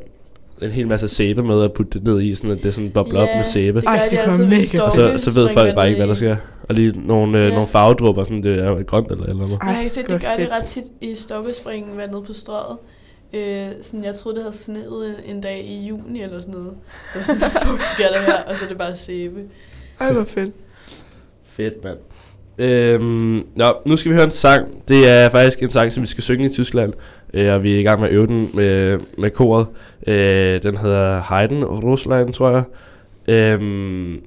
en 0.62 0.70
hel 0.70 0.88
masse 0.88 1.09
sæbe 1.09 1.42
med 1.42 1.55
og 1.55 1.73
putte 1.73 1.99
det 1.99 2.07
ned 2.09 2.20
i, 2.20 2.35
sådan 2.35 2.57
at 2.57 2.62
det 2.62 2.75
sådan 2.75 2.90
bobler 2.90 3.20
op 3.20 3.29
Ja, 3.29 3.37
med 3.37 3.44
sæbe. 3.44 3.81
Det 3.81 3.87
Ej, 3.87 3.96
Ej, 3.96 4.03
det 4.03 4.11
de 4.11 4.16
kunne 4.16 4.25
altid 4.33 4.44
være 4.44 4.51
ved 4.51 4.57
mega 4.57 4.83
Og 4.85 4.92
Storke 4.92 5.18
så, 5.18 5.31
så 5.31 5.40
ved 5.40 5.49
folk 5.55 5.75
bare 5.75 5.88
ikke, 5.88 5.99
hvad 5.99 6.09
der 6.09 6.14
sker. 6.14 6.37
Og 6.68 6.75
lige 6.75 7.07
nogle, 7.07 7.38
øh, 7.38 7.44
Ja. 7.44 7.51
nogle 7.53 7.66
farvedrupper, 7.66 8.25
sådan 8.25 8.42
det 8.42 8.59
er 8.59 8.83
grønt 8.83 9.11
eller 9.11 9.25
eller 9.27 9.37
noget. 9.46 9.51
i- 9.51 9.57
Jeg 9.61 9.68
har 9.68 9.75
Ej, 9.75 9.81
ikke 9.81 9.92
set, 9.92 10.03
det 10.09 10.11
det 10.11 10.20
gør 10.23 10.29
det 10.29 10.38
fedt. 10.38 10.53
ret 10.53 10.64
tit 10.64 10.85
i 11.01 11.14
Stokkespringen, 11.14 11.96
vandet 11.96 12.25
på 12.25 12.33
strøget. 12.33 12.77
Øh, 13.33 13.66
sådan, 13.83 14.05
jeg 14.05 14.14
troede, 14.14 14.35
det 14.37 14.44
havde 14.44 14.57
sneet 14.57 15.16
en, 15.27 15.37
en 15.37 15.40
dag 15.40 15.64
i 15.64 15.87
juni 15.87 16.23
eller 16.23 16.40
sådan 16.40 16.55
noget. 16.55 16.73
Så 17.14 17.23
sådan, 17.23 17.38
hvad 17.38 17.51
fuck 17.51 17.83
sker 17.83 18.09
der 18.09 18.20
her? 18.20 18.42
Og 18.42 18.57
så 18.57 18.64
er 18.64 18.68
det 18.68 18.79
bare 18.79 18.96
sæbe. 18.96 19.40
Ej, 20.01 20.12
hvor 20.12 20.25
fedt. 20.25 20.51
Fedt, 21.44 21.85
mand. 21.85 21.99
Øhm, 22.61 23.46
nå, 23.57 23.64
nu 23.87 23.96
skal 23.96 24.11
vi 24.11 24.14
høre 24.14 24.25
en 24.25 24.31
sang. 24.31 24.68
Det 24.88 25.09
er 25.09 25.29
faktisk 25.29 25.62
en 25.62 25.70
sang, 25.70 25.92
som 25.92 26.03
vi 26.03 26.07
skal 26.07 26.23
synge 26.23 26.46
i 26.46 26.49
Tyskland. 26.49 26.92
Øh, 27.35 27.55
og 27.55 27.62
vi 27.62 27.75
er 27.75 27.79
i 27.79 27.83
gang 27.83 28.01
med 28.01 28.09
at 28.09 28.14
øve 28.14 28.27
den 28.27 28.51
med, 28.55 28.99
med 29.18 29.31
koret. 29.31 29.66
Øh, 30.07 30.62
den 30.62 30.77
hedder 30.77 31.23
Heiden 31.29 31.64
Rusland, 31.64 32.33
tror 32.33 32.51
jeg. 32.51 32.64
Øhm, 33.29 34.20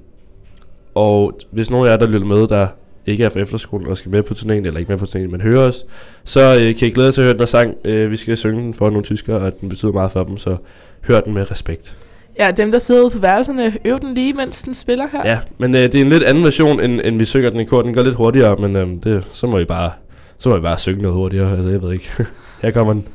og 0.94 1.38
hvis 1.50 1.70
nogen 1.70 1.86
af 1.86 1.90
jer, 1.90 1.96
der 1.96 2.06
lytter 2.06 2.26
med, 2.26 2.48
der 2.48 2.66
ikke 3.06 3.24
er 3.24 3.28
fra 3.28 3.40
efterskolen 3.40 3.86
og 3.86 3.96
skal 3.96 4.10
med 4.10 4.22
på 4.22 4.34
turnéen, 4.34 4.50
eller 4.52 4.78
ikke 4.78 4.92
med 4.92 4.98
på 4.98 5.04
turnéen, 5.04 5.30
men 5.30 5.40
hører 5.40 5.68
os, 5.68 5.84
så 6.24 6.54
øh, 6.54 6.76
kan 6.76 6.88
I 6.88 6.90
glæde 6.90 7.06
jer 7.06 7.12
til 7.12 7.20
at 7.20 7.24
høre 7.24 7.32
den 7.32 7.40
her 7.40 7.46
sang. 7.46 7.74
Øh, 7.84 8.10
vi 8.10 8.16
skal 8.16 8.36
synge 8.36 8.62
den 8.62 8.74
for 8.74 8.90
nogle 8.90 9.04
tyskere, 9.04 9.36
og 9.36 9.60
den 9.60 9.68
betyder 9.68 9.92
meget 9.92 10.12
for 10.12 10.24
dem, 10.24 10.36
så 10.36 10.56
hør 11.00 11.20
den 11.20 11.34
med 11.34 11.50
respekt. 11.50 11.96
Ja, 12.38 12.50
dem 12.50 12.72
der 12.72 12.78
sidder 12.78 13.02
ude 13.02 13.10
på 13.10 13.18
værelserne, 13.18 13.72
øv 13.84 14.00
den 14.00 14.14
lige, 14.14 14.32
mens 14.32 14.62
den 14.62 14.74
spiller 14.74 15.06
her. 15.12 15.22
Ja, 15.30 15.38
men 15.58 15.74
øh, 15.74 15.82
det 15.82 15.94
er 15.94 16.00
en 16.00 16.08
lidt 16.08 16.22
anden 16.22 16.44
version, 16.44 16.80
end, 16.80 17.00
end 17.04 17.18
vi 17.18 17.24
synger 17.24 17.50
den 17.50 17.60
i 17.60 17.64
kor. 17.64 17.82
Den 17.82 17.94
går 17.94 18.02
lidt 18.02 18.14
hurtigere, 18.14 18.56
men 18.56 18.76
øh, 18.76 18.86
det, 19.04 19.24
så 19.32 19.46
må 19.46 19.58
vi 19.58 19.64
bare 19.64 19.90
så 20.38 20.48
må 20.48 20.56
vi 20.56 20.62
bare 20.62 20.78
synge 20.78 21.02
noget 21.02 21.14
hurtigere. 21.14 21.52
Altså, 21.52 21.70
jeg 21.70 21.82
ved 21.82 21.92
ikke. 21.92 22.10
Her 22.62 22.70
kommer 22.70 22.92
den. 22.92 23.08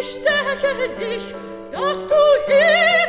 ich 0.00 0.06
steche 0.06 0.88
dich, 0.98 1.34
dass 1.70 2.06
du 2.06 2.14
ihn 2.48 2.99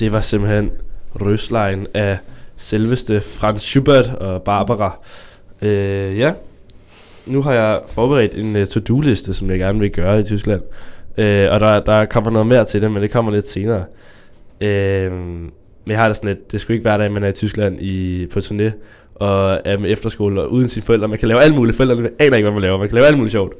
Det 0.00 0.12
var 0.12 0.20
simpelthen 0.20 0.70
Røslein 1.14 1.86
af 1.94 2.18
selveste 2.56 3.20
Franz 3.20 3.62
Schubert 3.62 4.06
og 4.06 4.42
Barbara. 4.42 4.98
Øh, 5.62 6.18
ja, 6.18 6.32
nu 7.26 7.42
har 7.42 7.52
jeg 7.52 7.80
forberedt 7.88 8.34
en 8.34 8.56
uh, 8.56 8.64
to-do-liste, 8.64 9.34
som 9.34 9.50
jeg 9.50 9.58
gerne 9.58 9.78
vil 9.78 9.90
gøre 9.90 10.20
i 10.20 10.22
Tyskland. 10.22 10.62
Øh, 11.18 11.48
og 11.50 11.60
der, 11.60 11.80
der 11.80 12.04
kommer 12.04 12.30
noget 12.30 12.46
mere 12.46 12.64
til 12.64 12.82
det, 12.82 12.92
men 12.92 13.02
det 13.02 13.10
kommer 13.10 13.32
lidt 13.32 13.46
senere. 13.46 13.84
Øh, 14.60 15.12
men 15.12 15.50
jeg 15.86 15.98
har 15.98 16.06
det 16.06 16.16
sådan 16.16 16.28
lidt, 16.28 16.52
det 16.52 16.60
skulle 16.60 16.74
ikke 16.74 16.88
hver 16.88 16.96
dag, 16.96 17.12
man 17.12 17.24
er 17.24 17.28
i 17.28 17.32
Tyskland 17.32 17.82
i, 17.82 18.26
på 18.26 18.38
turné, 18.38 18.70
og 19.14 19.60
er 19.64 19.78
med 19.78 19.92
efterskole 19.92 20.40
og 20.40 20.52
uden 20.52 20.68
sine 20.68 20.82
forældre. 20.82 21.08
Man 21.08 21.18
kan 21.18 21.28
lave 21.28 21.42
alt 21.42 21.54
muligt. 21.54 21.76
Forældrene 21.76 22.10
aner 22.18 22.36
ikke, 22.36 22.46
hvad 22.46 22.52
man 22.52 22.62
laver. 22.62 22.78
Man 22.78 22.88
kan 22.88 22.94
lave 22.94 23.06
alt 23.06 23.16
muligt 23.16 23.32
sjovt. 23.32 23.54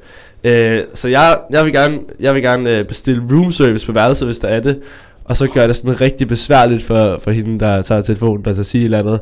Øh, 0.45 0.83
så 0.95 1.09
jeg, 1.09 1.39
jeg 1.51 1.65
vil 1.65 1.73
gerne, 1.73 1.99
jeg 2.21 2.35
vil 2.35 2.43
gerne 2.43 2.79
øh, 2.79 2.85
bestille 2.85 3.23
room 3.33 3.53
service 3.53 3.87
på 3.87 3.93
værelset, 3.93 4.29
hvis 4.29 4.39
der 4.39 4.49
er 4.49 4.61
det. 4.61 4.81
Og 5.31 5.37
så 5.37 5.47
gør 5.47 5.67
det 5.67 5.77
sådan 5.77 6.01
rigtig 6.01 6.29
besværligt 6.29 6.83
for, 6.83 7.19
for 7.19 7.31
hende, 7.31 7.61
der 7.61 7.83
tager 7.83 8.01
telefonen, 8.01 8.45
der 8.45 8.53
så 8.53 8.65
siger 8.65 8.83
et 8.83 8.85
eller 8.85 8.99
andet. 8.99 9.21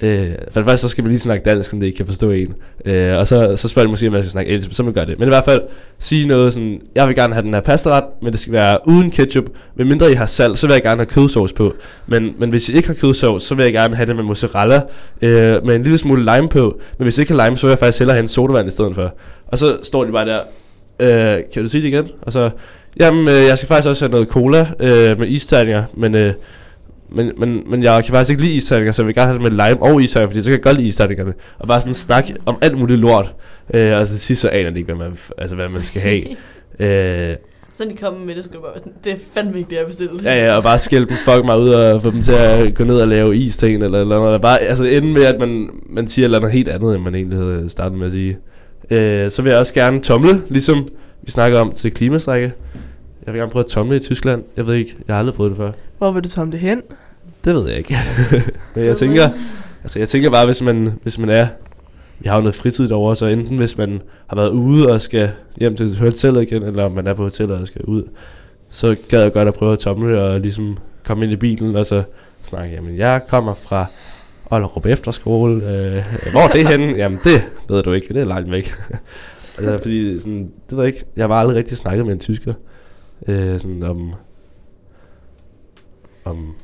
Øh, 0.00 0.30
for 0.50 0.60
det 0.60 0.64
første, 0.64 0.82
så 0.82 0.88
skal 0.88 1.04
man 1.04 1.10
lige 1.10 1.20
snakke 1.20 1.50
dansk, 1.50 1.70
så 1.70 1.76
det 1.76 1.86
ikke 1.86 1.96
kan 1.96 2.06
forstå 2.06 2.30
en. 2.30 2.54
Øh, 2.84 3.18
og 3.18 3.26
så, 3.26 3.56
så 3.56 3.68
spørger 3.68 3.86
de 3.86 3.90
måske, 3.90 4.08
om 4.08 4.14
jeg 4.14 4.22
skal 4.22 4.30
snakke 4.30 4.50
engelsk, 4.50 4.76
så 4.76 4.82
man 4.82 4.92
gør 4.92 5.04
det. 5.04 5.18
Men 5.18 5.28
i 5.28 5.30
hvert 5.30 5.44
fald, 5.44 5.62
sige 5.98 6.26
noget 6.26 6.52
sådan, 6.52 6.80
jeg 6.94 7.08
vil 7.08 7.14
gerne 7.16 7.34
have 7.34 7.42
den 7.42 7.54
her 7.54 7.60
pastaret, 7.60 8.04
men 8.22 8.32
det 8.32 8.40
skal 8.40 8.52
være 8.52 8.78
uden 8.86 9.10
ketchup. 9.10 9.44
Men 9.74 9.88
mindre 9.88 10.12
I 10.12 10.14
har 10.14 10.26
salt, 10.26 10.58
så 10.58 10.66
vil 10.66 10.74
jeg 10.74 10.82
gerne 10.82 10.98
have 10.98 11.06
kødsovs 11.06 11.52
på. 11.52 11.74
Men, 12.06 12.34
men 12.38 12.50
hvis 12.50 12.68
I 12.68 12.72
ikke 12.72 12.88
har 12.88 12.94
kødsovs, 12.94 13.42
så 13.42 13.54
vil 13.54 13.62
jeg 13.62 13.72
gerne 13.72 13.96
have 13.96 14.06
det 14.06 14.16
med 14.16 14.24
mozzarella, 14.24 14.82
øh, 15.22 15.66
med 15.66 15.74
en 15.74 15.82
lille 15.82 15.98
smule 15.98 16.34
lime 16.34 16.48
på. 16.48 16.80
Men 16.98 17.04
hvis 17.04 17.18
I 17.18 17.20
ikke 17.20 17.34
har 17.34 17.44
lime, 17.44 17.56
så 17.56 17.66
vil 17.66 17.70
jeg 17.70 17.78
faktisk 17.78 17.98
hellere 17.98 18.14
have 18.14 18.22
en 18.22 18.28
sodavand 18.28 18.68
i 18.68 18.70
stedet 18.70 18.94
for. 18.94 19.14
Og 19.46 19.58
så 19.58 19.78
står 19.82 20.04
de 20.04 20.12
bare 20.12 20.26
der, 20.26 20.40
øh, 21.00 21.42
kan 21.52 21.62
du 21.62 21.68
sige 21.68 21.82
det 21.82 21.88
igen? 21.88 22.08
Og 22.22 22.32
så, 22.32 22.50
jamen, 23.00 23.28
øh, 23.28 23.34
jeg 23.34 23.58
skal 23.58 23.68
faktisk 23.68 23.88
også 23.88 24.04
have 24.04 24.10
noget 24.12 24.28
cola 24.28 24.66
øh, 24.80 25.18
med 25.18 25.28
isterninger, 25.28 25.84
men... 25.94 26.14
Øh, 26.14 26.32
men, 27.08 27.32
men, 27.36 27.62
men 27.66 27.82
jeg 27.82 28.04
kan 28.04 28.12
faktisk 28.12 28.30
ikke 28.30 28.42
lide 28.42 28.54
isterninger, 28.54 28.92
så 28.92 29.02
jeg 29.02 29.06
vil 29.06 29.14
gerne 29.14 29.26
have 29.26 29.42
det 29.42 29.42
med 29.42 29.50
lime 29.68 29.82
og 29.82 30.02
isterninger, 30.02 30.30
fordi 30.30 30.42
så 30.42 30.50
kan 30.50 30.52
jeg 30.52 30.62
godt 30.62 30.76
lide 30.76 30.88
isterningerne. 30.88 31.32
Og 31.58 31.68
bare 31.68 31.80
sådan 31.80 31.94
snak 31.94 32.24
om 32.46 32.58
alt 32.60 32.78
muligt 32.78 33.00
lort. 33.00 33.34
Øh, 33.74 33.98
og 33.98 34.06
så 34.06 34.12
til 34.12 34.20
sidst 34.20 34.40
så 34.40 34.48
aner 34.48 34.70
de 34.70 34.78
ikke, 34.78 34.94
hvad 34.94 35.08
man, 35.08 35.18
altså, 35.38 35.56
hvad 35.56 35.68
man 35.68 35.82
skal 35.82 36.02
have. 36.02 36.22
øh, 37.30 37.36
Så 37.72 37.84
når 37.84 37.90
de 37.90 37.96
kommer 37.96 38.24
med 38.24 38.34
det, 38.34 38.44
skal 38.44 38.56
du 38.56 38.62
bare 38.62 38.70
være 38.70 38.78
sådan, 38.78 38.92
det 39.04 39.12
er 39.12 39.16
fandme 39.34 39.58
ikke 39.58 39.70
det, 39.70 39.76
jeg 39.76 39.86
bestilte. 39.86 40.14
ja, 40.24 40.46
ja, 40.46 40.56
og 40.56 40.62
bare 40.62 40.78
skælde 40.78 41.06
dem 41.08 41.16
fuck 41.16 41.44
mig 41.44 41.58
ud 41.58 41.70
og 41.70 42.02
få 42.02 42.10
dem 42.10 42.22
til 42.22 42.32
at 42.32 42.74
gå 42.74 42.84
ned 42.84 43.00
og 43.00 43.08
lave 43.08 43.36
is-ting 43.36 43.84
eller 43.84 44.00
eller 44.00 44.16
noget. 44.16 44.42
Bare, 44.42 44.58
altså 44.58 44.84
ende 44.84 45.08
med, 45.08 45.22
at 45.24 45.40
man, 45.40 45.70
man 45.90 46.08
siger 46.08 46.28
noget 46.28 46.52
helt 46.52 46.68
andet, 46.68 46.94
end 46.94 47.04
man 47.04 47.14
egentlig 47.14 47.38
havde 47.38 47.64
startet 47.68 47.98
med 47.98 48.06
at 48.06 48.12
sige. 48.12 48.38
Øh, 48.90 49.30
så 49.30 49.42
vil 49.42 49.50
jeg 49.50 49.58
også 49.58 49.74
gerne 49.74 50.00
tomle, 50.00 50.42
ligesom 50.48 50.88
vi 51.22 51.30
snakker 51.30 51.58
om 51.58 51.72
til 51.72 51.94
klimastrække. 51.94 52.52
Jeg 53.26 53.34
vil 53.34 53.40
gerne 53.40 53.52
prøve 53.52 53.64
at 53.64 53.70
tomle 53.70 53.96
i 53.96 54.00
Tyskland. 54.00 54.44
Jeg 54.56 54.66
ved 54.66 54.74
ikke, 54.74 54.96
jeg 55.06 55.14
har 55.14 55.18
aldrig 55.20 55.34
prøvet 55.34 55.50
det 55.50 55.56
før. 55.56 55.72
Hvor 55.98 56.10
vil 56.12 56.24
du 56.24 56.28
tage 56.28 56.46
det 56.46 56.58
hen? 56.58 56.82
Det 57.44 57.54
ved 57.54 57.68
jeg 57.68 57.78
ikke. 57.78 57.96
Men 58.74 58.84
jeg 58.84 58.96
tænker, 58.96 59.30
altså 59.82 59.98
jeg 59.98 60.08
tænker 60.08 60.30
bare, 60.30 60.46
hvis 60.46 60.62
man, 60.62 60.92
hvis 61.02 61.18
man 61.18 61.28
er, 61.28 61.46
vi 62.18 62.28
har 62.28 62.36
jo 62.36 62.40
noget 62.40 62.54
fritid 62.54 62.88
derovre, 62.88 63.16
så 63.16 63.26
enten 63.26 63.56
hvis 63.56 63.78
man 63.78 64.02
har 64.26 64.36
været 64.36 64.50
ude 64.50 64.92
og 64.92 65.00
skal 65.00 65.30
hjem 65.56 65.76
til 65.76 65.98
hotellet 65.98 66.42
igen, 66.42 66.62
eller 66.62 66.84
om 66.84 66.92
man 66.92 67.06
er 67.06 67.14
på 67.14 67.22
hotellet 67.22 67.58
og 67.58 67.66
skal 67.66 67.82
ud, 67.84 68.02
så 68.70 68.96
gad 69.08 69.22
jeg 69.22 69.32
godt 69.32 69.48
at 69.48 69.54
prøve 69.54 69.72
at 69.72 69.78
tomle 69.78 70.22
og 70.22 70.40
ligesom 70.40 70.78
komme 71.04 71.24
ind 71.24 71.32
i 71.32 71.36
bilen, 71.36 71.76
og 71.76 71.86
så 71.86 72.02
snakke, 72.42 72.74
jamen 72.74 72.96
jeg 72.96 73.20
kommer 73.28 73.54
fra 73.54 73.86
Ollerup 74.50 74.86
Efterskole, 74.86 75.54
øh, 75.54 76.04
hvor 76.30 76.40
er 76.40 76.48
det 76.48 76.68
henne? 76.68 76.92
Jamen 77.02 77.18
det 77.24 77.42
ved 77.68 77.82
du 77.82 77.92
ikke, 77.92 78.14
det 78.14 78.20
er 78.20 78.24
langt 78.24 78.50
væk. 78.50 78.74
altså, 79.58 79.78
fordi 79.78 80.18
sådan, 80.18 80.50
det 80.70 80.76
ved 80.76 80.84
jeg 80.84 80.94
ikke, 80.94 81.04
jeg 81.16 81.26
har 81.26 81.34
aldrig 81.34 81.56
rigtig 81.56 81.76
snakket 81.76 82.06
med 82.06 82.12
en 82.12 82.20
tysker, 82.20 82.52
øh, 83.28 83.60
sådan 83.60 83.82
om, 83.82 84.14
om 86.24 86.54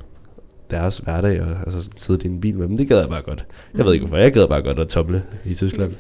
deres 0.71 0.99
hverdag 0.99 1.43
og 1.43 1.57
altså 1.67 1.83
sådan 1.83 1.99
sidde 1.99 2.29
i 2.29 2.31
en 2.31 2.41
bil 2.41 2.55
med 2.55 2.69
dem. 2.69 2.77
Det 2.77 2.89
gad 2.89 2.99
jeg 2.99 3.09
bare 3.09 3.23
godt. 3.23 3.45
Jeg 3.75 3.85
ved 3.85 3.93
ikke 3.93 4.07
hvorfor, 4.07 4.23
jeg 4.23 4.33
gad 4.33 4.49
bare 4.49 4.63
godt 4.63 4.79
at 4.79 4.89
tomle 4.89 5.23
i 5.45 5.55
Tyskland. 5.55 5.93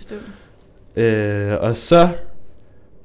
Øh, 0.96 1.60
og 1.60 1.76
så 1.76 2.08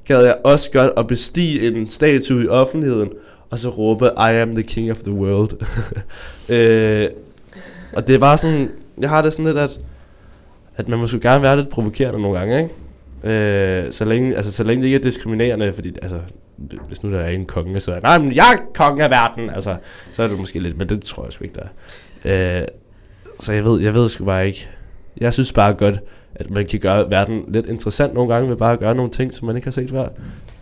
gad 0.06 0.26
jeg 0.26 0.38
også 0.44 0.72
godt 0.72 0.92
at 0.98 1.08
bestige 1.08 1.68
en 1.68 1.88
statue 1.90 2.44
i 2.44 2.48
offentligheden, 2.48 3.10
og 3.50 3.60
så 3.60 3.70
råbe, 3.70 4.06
I 4.06 4.32
am 4.42 4.56
the 4.56 4.64
king 4.64 4.92
of 4.92 4.98
the 4.98 5.14
world. 5.14 5.52
øh, 6.56 7.10
og 7.94 8.08
det 8.08 8.22
var 8.22 8.36
sådan, 8.36 8.72
jeg 8.98 9.10
har 9.10 9.22
det 9.22 9.34
sådan 9.34 9.46
lidt, 9.46 9.58
at, 9.58 9.80
at 10.76 10.88
man 10.88 11.00
måske 11.00 11.20
gerne 11.20 11.42
være 11.44 11.58
lidt 11.58 11.70
provokerende 11.70 12.22
nogle 12.22 12.40
gange, 12.40 12.58
ikke? 12.58 12.74
Øh, 13.24 13.94
så, 13.94 14.06
længe, 14.06 14.36
altså, 14.36 14.52
så 14.52 14.64
længe 14.64 14.82
det 14.82 14.88
ikke 14.88 14.98
er 14.98 15.02
diskriminerende, 15.02 15.74
fordi 15.74 15.96
altså, 16.02 16.20
hvis 16.88 17.04
nu 17.04 17.12
der 17.12 17.20
er 17.20 17.30
en 17.30 17.46
konge, 17.46 17.80
så 17.80 17.94
er 17.94 18.00
nej, 18.00 18.18
men 18.18 18.36
jeg 18.36 18.44
er 18.54 18.58
konge 18.74 19.04
af 19.04 19.10
verden, 19.10 19.50
altså, 19.50 19.76
så 20.14 20.24
er 20.24 20.28
det 20.28 20.40
måske 20.40 20.60
lidt, 20.60 20.78
men 20.78 20.90
det 20.90 21.02
tror 21.04 21.24
jeg 21.24 21.34
sgu 21.34 21.44
ikke, 21.44 21.56
der 21.56 21.68
er. 22.24 22.62
Øh, 22.62 22.68
så 23.40 23.54
jeg 23.54 23.66
ved, 23.66 23.82
jeg 23.82 23.94
ved 23.94 24.10
sgu 24.10 24.26
bare 24.26 24.48
ikke. 24.48 24.70
Jeg 25.18 25.34
synes 25.34 25.54
bare 25.54 25.74
godt, 25.74 26.00
at 26.36 26.50
man 26.50 26.66
kan 26.66 26.80
gøre 26.80 27.10
verden 27.10 27.44
lidt 27.48 27.66
interessant 27.66 28.14
nogle 28.14 28.34
gange, 28.34 28.50
ved 28.50 28.58
bare 28.58 28.74
at 28.74 28.80
gøre 28.80 28.96
nogle 28.96 29.12
ting, 29.12 29.34
som 29.34 29.46
man 29.46 29.56
ikke 29.56 29.66
har 29.66 29.72
set 29.72 29.90
før. 29.90 30.08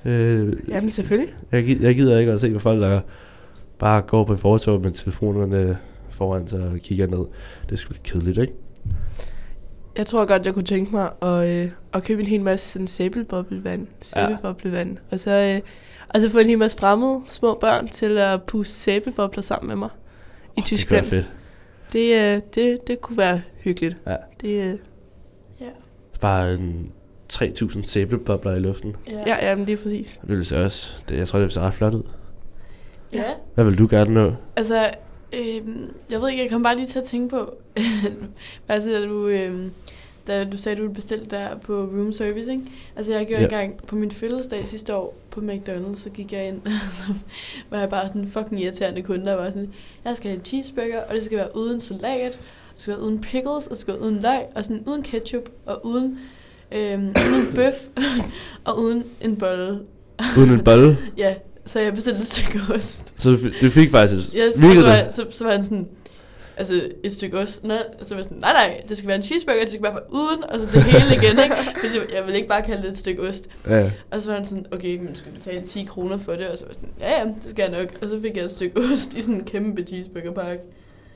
Øh, 0.06 0.54
Jamen 0.68 0.90
selvfølgelig. 0.90 1.34
jeg, 1.52 1.78
jeg 1.82 1.96
gider 1.96 2.20
ikke 2.20 2.32
at 2.32 2.42
se 2.42 2.54
på 2.54 2.60
folk, 2.60 2.82
der 2.82 3.02
bare 3.80 4.02
går 4.02 4.24
på 4.24 4.36
fortog 4.36 4.82
med 4.82 4.92
telefonerne 4.92 5.78
foran 6.10 6.48
sig 6.48 6.60
og 6.60 6.80
kigger 6.80 7.08
ned. 7.08 7.26
Det 7.66 7.72
er 7.72 7.76
sgu 7.76 7.94
lidt 7.94 8.04
kedeligt, 8.04 8.38
ikke? 8.38 8.54
Jeg 9.98 10.08
tror 10.08 10.26
godt, 10.26 10.46
jeg 10.46 10.54
kunne 10.54 10.66
tænke 10.66 10.92
mig 10.92 11.10
at, 11.22 11.50
øh, 11.66 11.72
at 11.94 12.04
købe 12.04 12.22
en 12.22 12.28
hel 12.28 12.42
masse 12.42 12.70
sådan 12.72 12.88
sæbelboblevand. 12.88 13.88
Sæbelboblevand. 14.02 14.98
Og 15.12 15.20
så, 15.20 15.32
øh, 15.32 15.62
og 16.10 16.22
så 16.22 16.30
få 16.30 16.38
en 16.40 16.46
hel 16.48 16.58
masse 16.58 16.78
fremmede 16.78 17.22
små 17.30 17.58
børn 17.62 17.88
til 17.88 18.18
at 18.18 18.44
puste 18.44 18.74
sæbebobler 18.76 19.42
sammen 19.42 19.68
med 19.68 19.76
mig 19.76 19.90
i 19.90 19.92
Det 20.48 20.56
kunne 20.56 20.64
Tyskland. 20.64 21.06
være 21.06 21.10
fedt. 21.24 21.34
Det, 21.94 22.36
øh, 22.36 22.42
det, 22.56 22.88
det 22.88 23.02
kunne 23.02 23.18
være 23.18 23.42
hyggeligt. 23.60 23.98
Ja. 24.08 24.16
Det, 24.42 24.64
øh, 24.74 24.74
Bare 26.22 26.54
en 26.54 26.92
3.000 27.34 27.84
sæbebobler 27.84 28.56
i 28.56 28.60
luften. 28.60 28.96
ja, 29.28 29.48
ja, 29.50 29.56
men 29.56 29.66
lige 29.66 29.78
præcis. 29.78 30.18
Det 30.22 30.30
ville 30.30 30.46
se 30.46 30.58
også. 30.64 30.94
Det, 31.10 31.18
jeg 31.18 31.28
tror, 31.28 31.40
det 31.40 31.44
ville 31.44 31.54
se 31.54 31.60
ret 31.60 31.74
flot 31.74 31.94
ud. 31.94 32.04
Ja. 33.14 33.24
Hvad 33.56 33.66
vil 33.66 33.78
du 33.78 33.88
gerne 33.90 34.14
nå? 34.14 34.34
Altså, 34.56 34.90
øhm, 35.36 35.94
jeg 36.12 36.22
ved 36.22 36.30
ikke, 36.30 36.44
jeg 36.44 36.52
kom 36.52 36.64
bare 36.64 36.76
lige 36.76 36.88
til 36.88 37.00
at 37.00 37.06
tænke 37.06 37.30
på, 37.30 37.54
altså, 38.68 38.90
da 38.90 39.06
du, 39.06 39.28
øhm, 39.28 39.72
da 40.28 40.44
du 40.44 40.58
sagde, 40.58 40.76
du 40.76 40.82
ville 40.82 40.94
bestille 40.94 41.26
der 41.26 41.58
på 41.58 41.74
room 41.74 42.14
service, 42.14 42.52
ikke? 42.52 42.64
Altså, 42.96 43.14
jeg 43.14 43.26
gjorde 43.26 43.42
ja. 43.42 43.46
engang 43.46 43.78
på 43.88 43.96
min 43.96 44.12
fødselsdag 44.12 44.68
sidste 44.68 44.96
år 44.96 45.18
på 45.30 45.40
McDonald's, 45.40 45.96
så 45.96 46.10
gik 46.10 46.34
jeg 46.34 46.48
ind, 46.48 46.62
og 46.88 46.94
så 46.94 47.04
var 47.70 47.80
jeg 47.80 47.90
bare 47.90 48.10
den 48.14 48.28
fucking 48.28 48.62
irriterende 48.62 49.02
kunde, 49.02 49.26
der 49.26 49.34
var 49.34 49.50
sådan, 49.50 49.74
jeg 50.06 50.18
skal 50.18 50.30
have 50.30 50.40
en 50.40 50.46
cheeseburger, 50.46 51.02
og 51.02 51.16
det 51.16 51.24
skal 51.24 51.38
være 51.38 51.58
uden 51.58 51.80
salat, 51.80 52.32
det 52.74 52.82
skal 52.82 52.94
være 52.94 53.04
uden 53.04 53.22
pickles, 53.22 53.68
og 53.68 53.70
det 53.70 53.78
skal 53.78 53.94
være 53.94 54.04
uden 54.04 54.20
løg, 54.20 54.44
og 54.56 54.66
sådan 54.66 54.84
uden 54.88 55.04
ketchup, 55.04 55.50
og 55.66 55.86
uden, 55.86 56.20
øhm, 56.72 57.08
uden 57.08 57.56
bøf, 57.56 57.88
og 58.66 58.80
uden 58.80 59.04
en 59.22 59.36
bolle. 59.36 59.80
Uden 60.38 60.52
en 60.52 60.64
bolle? 60.64 60.98
ja, 61.18 61.36
så 61.66 61.80
jeg 61.80 61.94
bestilte 61.94 62.20
et 62.22 62.28
stykke 62.28 62.60
ost. 62.76 63.14
Så 63.18 63.30
du, 63.32 63.38
f- 63.38 63.62
du 63.66 63.70
fik 63.70 63.92
faktisk... 63.92 64.34
Ja, 64.34 64.52
så, 64.52 64.58
så, 64.58 64.86
var, 64.86 65.10
så, 65.10 65.26
så 65.32 65.44
var 65.44 65.52
han 65.52 65.64
sådan, 65.64 65.88
altså 66.58 66.90
et 67.04 67.12
stykke 67.12 67.40
ost. 67.40 67.64
Nej, 67.64 67.78
så 68.02 68.10
var 68.16 68.18
jeg 68.20 68.24
sådan, 68.24 68.38
nej 68.38 68.54
nej, 68.54 68.82
det 68.90 68.98
skal 68.98 69.08
være 69.08 69.18
en 69.18 69.24
cheeseburger, 69.24 69.60
det 69.60 69.70
skal 69.70 69.82
bare 69.82 69.94
være 69.94 70.04
uden, 70.14 70.44
og 70.44 70.60
så 70.60 70.66
det 70.66 70.84
hele 70.84 71.16
igen, 71.16 71.40
ikke? 71.44 71.56
Fordi 71.84 72.16
jeg 72.16 72.26
vil 72.26 72.36
ikke 72.36 72.48
bare 72.48 72.62
kalde 72.62 72.82
det 72.82 72.92
et 72.92 72.98
stykke 72.98 73.22
ost. 73.30 73.48
Ja. 73.70 73.92
Og 74.12 74.22
så 74.22 74.28
var 74.30 74.36
han 74.36 74.46
sådan, 74.46 74.66
okay, 74.72 74.98
men 74.98 75.08
du 75.14 75.16
skal 75.20 75.32
betale 75.32 75.62
10 75.66 75.84
kroner 75.84 76.18
for 76.18 76.32
det, 76.34 76.48
og 76.48 76.58
så 76.58 76.66
var 76.66 76.70
jeg 76.70 76.76
sådan, 76.76 76.90
ja 77.00 77.20
ja, 77.20 77.26
det 77.44 77.50
skal 77.50 77.70
jeg 77.72 77.80
nok. 77.82 77.90
Og 78.02 78.10
så 78.10 78.22
fik 78.22 78.36
jeg 78.38 78.44
et 78.46 78.52
stykke 78.52 78.80
ost 78.94 79.14
i 79.18 79.22
sådan 79.22 79.36
en 79.36 79.44
kæmpe 79.46 79.84
cheeseburgerpakke. 79.84 80.64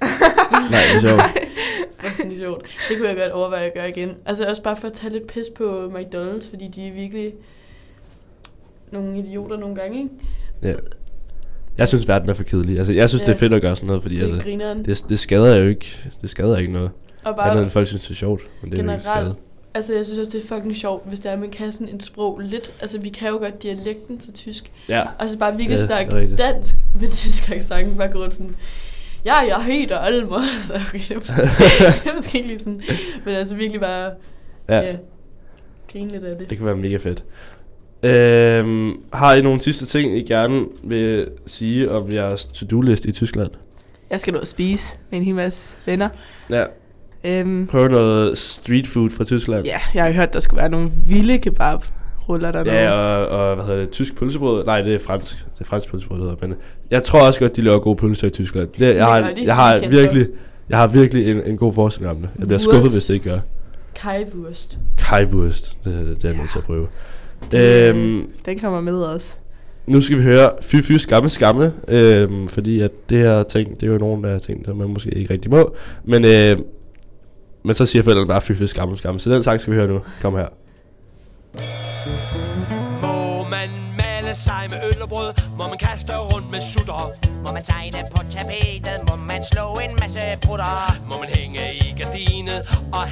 Nej, 0.72 0.80
det 0.94 0.96
er 0.96 1.00
sjovt. 1.02 1.22
Fucking 2.04 2.38
sjovt. 2.38 2.66
Det 2.90 2.98
kunne 2.98 3.08
jeg 3.10 3.18
godt 3.18 3.32
overveje 3.32 3.66
at 3.66 3.74
gøre 3.74 3.90
igen. 3.90 4.16
Altså 4.26 4.46
også 4.46 4.62
bare 4.64 4.76
for 4.76 4.88
at 4.88 4.94
tage 4.94 5.14
lidt 5.14 5.28
pis 5.28 5.46
på 5.56 5.92
McDonald's, 5.96 6.50
fordi 6.50 6.68
de 6.68 6.88
er 6.88 6.92
virkelig 6.94 7.34
nogle 8.92 9.18
idioter 9.20 9.58
nogle 9.58 9.76
gange, 9.76 9.98
ikke? 9.98 10.10
Ja. 10.64 10.74
Jeg 11.78 11.88
synes, 11.88 12.08
verden 12.08 12.30
er 12.30 12.34
for 12.34 12.44
kedelig. 12.44 12.78
Altså, 12.78 12.94
jeg 12.94 13.10
synes, 13.10 13.22
ja. 13.22 13.26
det 13.26 13.32
er 13.36 13.38
fedt 13.40 13.54
at 13.54 13.62
gøre 13.62 13.76
sådan 13.76 13.88
noget, 13.88 14.02
fordi 14.02 14.16
Det 14.16 14.22
altså, 14.22 14.40
grineren. 14.40 14.86
det, 14.86 15.06
det 15.10 15.20
skader 15.20 15.56
jo 15.56 15.68
ikke, 15.68 16.00
det 16.22 16.30
skader 16.30 16.58
ikke 16.58 16.74
noget. 16.74 16.92
Og 17.24 17.36
Bare 17.36 17.50
andet 17.50 17.64
end 17.64 17.70
folk 17.72 17.88
synes, 17.88 18.04
det 18.04 18.10
er 18.12 18.16
sjovt. 18.16 18.42
Men 18.62 18.72
det 18.72 18.80
er 18.80 18.84
jo 18.84 18.92
ikke 18.92 19.04
generelt, 19.04 19.36
altså 19.74 19.96
jeg 19.96 20.06
synes 20.06 20.20
også, 20.20 20.32
det 20.38 20.44
er 20.44 20.48
fucking 20.56 20.76
sjovt, 20.76 21.08
hvis 21.10 21.20
det 21.20 21.30
er, 21.30 21.34
at 21.34 21.40
man 21.40 21.50
kan 21.50 21.72
sådan 21.72 21.96
et 21.96 22.04
sprog 22.04 22.40
lidt. 22.40 22.74
Altså 22.82 23.00
vi 23.00 23.10
kan 23.10 23.30
jo 23.30 23.38
godt 23.38 23.64
dialekten 23.64 24.18
til 24.18 24.34
tysk. 24.34 24.72
Ja. 24.90 25.04
Og 25.20 25.30
så 25.30 25.38
bare 25.38 25.58
virkelig 25.58 25.80
Ja, 25.80 25.86
snakke 25.86 26.36
dansk 26.36 26.76
med 27.00 27.08
tysk 27.12 27.50
accent. 27.52 27.98
Bare 27.98 28.08
gå 28.08 28.30
sådan, 28.30 28.56
ja, 29.26 29.36
jeg 29.36 29.64
hedder 29.66 29.98
Almer. 29.98 30.42
Så 30.68 30.74
okay, 30.74 31.00
det 31.00 31.12
er 31.12 31.16
måske, 31.16 31.42
det 32.04 32.12
er 32.12 32.16
måske 32.16 32.38
ikke 32.38 32.48
lige 32.48 32.60
sådan. 32.60 32.82
Men 33.26 33.36
altså 33.36 33.56
virkelig 33.56 33.82
bare, 33.82 34.12
Ja. 34.70 34.80
ja, 34.82 34.96
grine 35.92 36.12
lidt 36.12 36.24
af 36.24 36.38
det. 36.38 36.50
Det 36.50 36.58
kan 36.58 36.66
være 36.68 36.76
mega 36.76 36.98
fedt. 36.98 37.24
Øhm, 38.04 38.94
har 39.14 39.34
I 39.36 39.42
nogle 39.42 39.60
sidste 39.62 39.86
ting, 39.86 40.18
I 40.18 40.24
gerne 40.24 40.66
vil 40.84 41.28
sige 41.46 41.92
om 41.92 42.12
jeres 42.12 42.46
to-do-list 42.46 43.06
i 43.06 43.12
Tyskland? 43.12 43.50
Jeg 44.12 44.20
skal 44.20 44.34
nå 44.34 44.40
at 44.40 44.48
spise 44.48 44.96
med 45.10 45.20
en 45.20 45.26
hel 45.26 45.36
masse 45.36 45.76
venner. 45.86 46.10
Ja. 46.50 46.64
Øhm, 47.24 47.68
Prøv 47.68 47.88
noget 47.88 48.38
street 48.38 48.88
food 48.88 49.10
fra 49.10 49.24
Tyskland. 49.24 49.66
ja, 49.66 49.78
jeg 49.94 50.04
har 50.06 50.12
hørt, 50.12 50.34
der 50.34 50.40
skulle 50.40 50.58
være 50.62 50.70
nogle 50.70 50.92
vilde 51.08 51.38
kebab 51.38 51.80
ruller 52.30 52.52
der 52.52 52.64
Ja, 52.74 52.92
og, 52.92 53.28
og 53.50 53.56
hvad 53.56 53.66
hedder 53.66 53.80
det, 53.80 53.90
tysk 53.90 54.16
pølsebrød? 54.18 54.66
Nej, 54.66 54.82
det 54.82 54.94
er 54.96 55.00
fransk. 55.00 55.38
Det 55.38 55.62
er 55.62 55.66
fransk 55.66 55.92
pølsebrød, 55.92 56.18
det 56.20 56.26
hedder. 56.30 56.48
Men 56.48 56.56
jeg 56.92 57.04
tror 57.04 57.22
også 57.28 57.40
godt, 57.40 57.56
de 57.56 57.62
laver 57.62 57.80
gode 57.80 57.96
pølser 57.96 58.28
i 58.28 58.30
Tyskland. 58.30 58.68
Det, 58.80 58.96
jeg, 58.96 59.06
har, 59.06 59.20
de. 59.22 59.44
jeg 59.46 59.56
har 59.56 59.80
virkelig, 59.90 60.28
jeg 60.70 60.78
har 60.78 60.88
virkelig 60.88 61.32
en, 61.32 61.42
en 61.46 61.58
god 61.58 61.74
forestilling 61.74 62.12
om 62.12 62.22
det. 62.22 62.30
Jeg 62.40 62.48
bliver 62.48 62.60
skuffet, 62.60 62.82
Wurst. 62.82 62.94
hvis 62.96 63.06
det 63.06 63.14
ikke 63.14 63.30
gør. 63.30 63.40
Kajwurst. 63.96 64.78
Kajwurst, 64.98 65.78
det, 65.86 65.94
det 65.94 66.24
er 66.26 66.30
jeg 66.30 66.38
nødt 66.38 66.50
til 66.52 66.58
at 66.58 66.64
prøve. 66.66 66.86
Øhm, 67.54 68.30
Den 68.46 68.60
kommer 68.60 68.82
med 68.82 68.94
også. 69.02 69.34
nu 69.88 70.02
skal 70.02 70.18
vi 70.18 70.24
høre 70.24 70.52
Fy 70.62 70.76
Fy 70.82 70.92
Skamme 70.92 71.30
Skamme, 71.30 71.74
øhm, 71.88 72.48
fordi 72.48 72.82
at 72.82 72.92
det 73.10 73.18
her 73.18 73.44
ting, 73.44 73.82
det 73.82 73.84
er 73.88 73.92
jo 73.92 73.98
nogle 73.98 74.30
af 74.30 74.42
ting, 74.42 74.66
som 74.66 74.78
man 74.78 74.90
måske 74.90 75.10
ikke 75.10 75.34
rigtig 75.34 75.52
må. 75.52 75.76
Men, 76.04 76.26
øh, 76.26 76.58
men 77.64 77.76
så 77.76 77.86
siger 77.86 78.04
forældrene 78.04 78.28
bare 78.28 78.42
Fy 78.42 78.52
Fy 78.52 78.64
Skamme 78.64 78.98
Skamme. 78.98 79.20
Så 79.20 79.30
den 79.30 79.44
sang 79.44 79.62
skal 79.62 79.74
vi 79.74 79.78
høre 79.80 79.88
nu. 79.88 80.00
Kom 80.22 80.36
her. 80.36 80.48
Må 83.06 83.18
man 83.56 83.70
male 84.04 84.32
sig 84.48 84.64
med 84.72 84.80
øl 84.90 85.02
og 85.06 85.10
brød? 85.14 85.32
Må 85.60 85.66
man 85.72 85.80
kaste 85.88 86.14
rundt 86.32 86.48
med 86.54 86.62
sutter? 86.72 87.04
Må 87.46 87.50
man 87.58 87.64
tegne 87.74 88.00
på 88.16 88.20
tapetet, 88.34 89.00
må 89.10 89.16
man 89.32 89.42
slå 89.52 89.66
en 89.86 89.92
masse 90.02 90.22
brutter. 90.46 90.74
Må 91.10 91.16
man 91.24 91.30
hænge 91.40 91.64
i 91.86 91.88
gardinet 92.00 92.62
og 92.98 93.06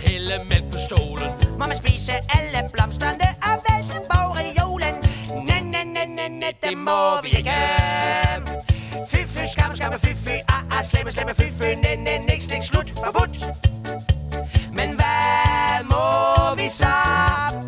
må 6.90 7.22
vi 7.24 7.30
ikke. 7.40 7.60
Fy, 9.12 9.22
fy, 9.34 9.44
skam, 9.54 9.76
skam, 9.76 9.94
fy, 10.04 10.12
fy, 10.26 10.36
ah, 10.56 10.64
ah, 10.76 10.84
slemme, 10.90 11.12
slemme, 11.12 11.34
fy, 11.40 11.48
fy, 11.60 11.70
næ, 11.84 12.18
niks, 12.30 12.48
niks, 12.54 12.68
slut, 12.68 12.90
forbudt. 13.04 13.36
Men 14.78 14.90
hvad 15.00 15.84
må 15.94 16.06
vi 16.60 16.68
så? 16.70 16.98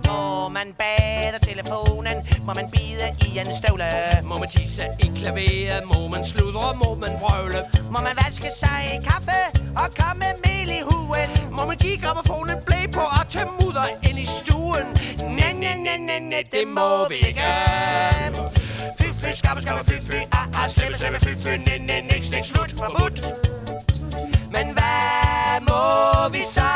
Må 0.07 0.49
man 0.49 0.67
bade 0.81 1.37
telefonen? 1.49 2.17
Må 2.45 2.51
man 2.59 2.67
bide 2.75 3.07
i 3.27 3.29
en 3.39 3.49
støvle? 3.59 3.89
Må 4.23 4.35
man 4.41 4.49
tisse 4.49 4.85
i 5.05 5.07
klaveret? 5.17 5.83
Må 5.93 6.07
man 6.13 6.25
sludre? 6.25 6.67
Må 6.83 6.89
man 7.03 7.13
vrøvle? 7.21 7.61
Må 7.93 7.99
man 8.07 8.15
vaske 8.23 8.49
sig 8.61 8.79
i 8.95 8.97
kaffe 9.09 9.39
og 9.81 9.87
komme 9.99 10.25
mel 10.45 10.71
i 10.79 10.81
huen? 10.89 11.29
Må 11.57 11.65
man 11.69 11.77
give 11.77 11.97
gramofonen 12.03 12.57
play 12.67 12.83
på 12.97 13.03
og 13.19 13.25
tage 13.33 13.49
mudder 13.59 13.87
ind 14.09 14.19
i 14.19 14.27
stuen? 14.37 14.85
Næ, 15.37 15.47
næ, 15.61 15.71
næ, 15.85 15.97
næ, 15.97 16.19
næ, 16.19 16.41
det 16.51 16.67
må 16.67 17.07
vi 17.09 17.15
ikke. 17.29 17.45
Fy, 18.79 19.07
fy, 19.21 19.35
skamme, 19.35 19.61
skamme, 19.61 19.83
fy, 19.83 19.97
fy, 20.09 20.17
ah, 20.31 20.47
ah, 20.55 20.67
slemme, 20.67 20.97
slemme, 20.97 21.19
fy, 21.19 21.35
fy, 21.43 21.57
ne, 21.67 21.77
ne, 21.85 22.01
niks, 22.07 22.31
niks, 22.31 22.47
slut, 22.47 22.71
forbudt. 22.79 23.19
Men 24.51 24.71
hvad 24.73 25.61
må 25.69 26.29
vi 26.29 26.41
så? 26.43 26.69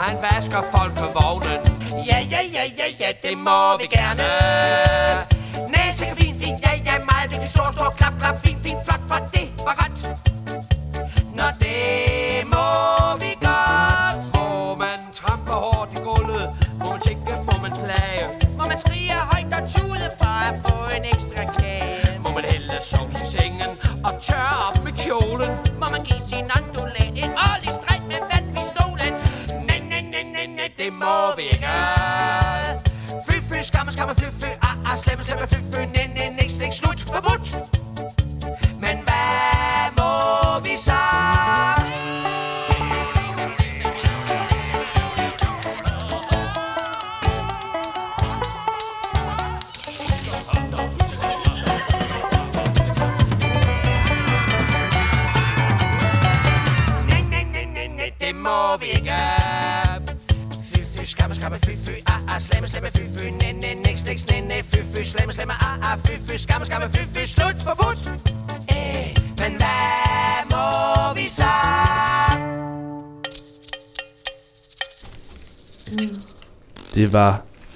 Han 0.00 0.16
vasker 0.22 0.62
folk 0.74 0.92
på 0.98 1.06
vognen? 1.18 1.60
Ja, 2.06 2.18
ja, 2.30 2.40
ja, 2.54 2.64
ja, 2.78 2.86
ja, 3.00 3.12
det 3.22 3.38
må 3.38 3.76
vi 3.78 3.86
gerne. 3.86 5.29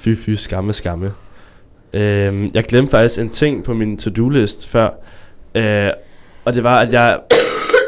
Fy 0.04 0.16
Fy 0.16 0.30
Skamme 0.30 0.72
Skamme. 0.72 1.12
Øhm, 1.92 2.50
jeg 2.54 2.64
glemte 2.64 2.90
faktisk 2.90 3.20
en 3.20 3.28
ting 3.28 3.64
på 3.64 3.74
min 3.74 3.98
to-do-list 3.98 4.68
før. 4.68 4.88
Øh, 5.54 5.90
og 6.44 6.54
det 6.54 6.62
var, 6.62 6.78
at 6.78 6.92
jeg 6.92 7.18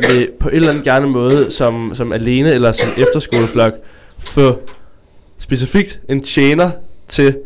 vil 0.01 0.31
på 0.41 0.49
en 0.49 0.55
eller 0.55 0.69
anden 0.69 0.85
gerne 0.85 1.07
måde, 1.07 1.51
som, 1.51 1.95
som 1.95 2.13
alene 2.13 2.53
eller 2.53 2.73
som 2.73 2.89
efterskoleflok, 2.99 3.73
få 4.19 4.61
specifikt 5.39 6.01
en 6.09 6.21
tjener 6.21 6.71
til, 7.09 7.39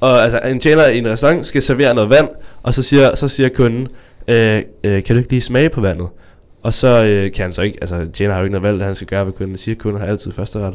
og 0.00 0.24
altså 0.24 0.38
en 0.38 0.60
tjener 0.60 0.86
i 0.86 0.98
en 0.98 1.08
restaurant 1.08 1.46
skal 1.46 1.62
servere 1.62 1.94
noget 1.94 2.10
vand, 2.10 2.28
og 2.62 2.74
så 2.74 2.82
siger, 2.82 3.14
så 3.14 3.28
siger 3.28 3.48
kunden, 3.48 3.88
øh, 4.28 4.62
øh, 4.84 5.02
kan 5.04 5.16
du 5.16 5.18
ikke 5.18 5.30
lige 5.30 5.42
smage 5.42 5.68
på 5.68 5.80
vandet? 5.80 6.08
Og 6.62 6.74
så 6.74 7.04
øh, 7.04 7.32
kan 7.32 7.42
han 7.42 7.52
så 7.52 7.62
ikke, 7.62 7.78
altså 7.80 8.06
tjener 8.12 8.32
har 8.32 8.40
jo 8.40 8.44
ikke 8.44 8.58
noget 8.58 8.72
valg, 8.72 8.84
han 8.84 8.94
skal 8.94 9.06
gøre, 9.06 9.24
hvad 9.24 9.32
kunden 9.32 9.58
siger. 9.58 9.74
Kunden 9.74 10.00
har 10.00 10.08
altid 10.08 10.32
første 10.32 10.58
ret. 10.58 10.74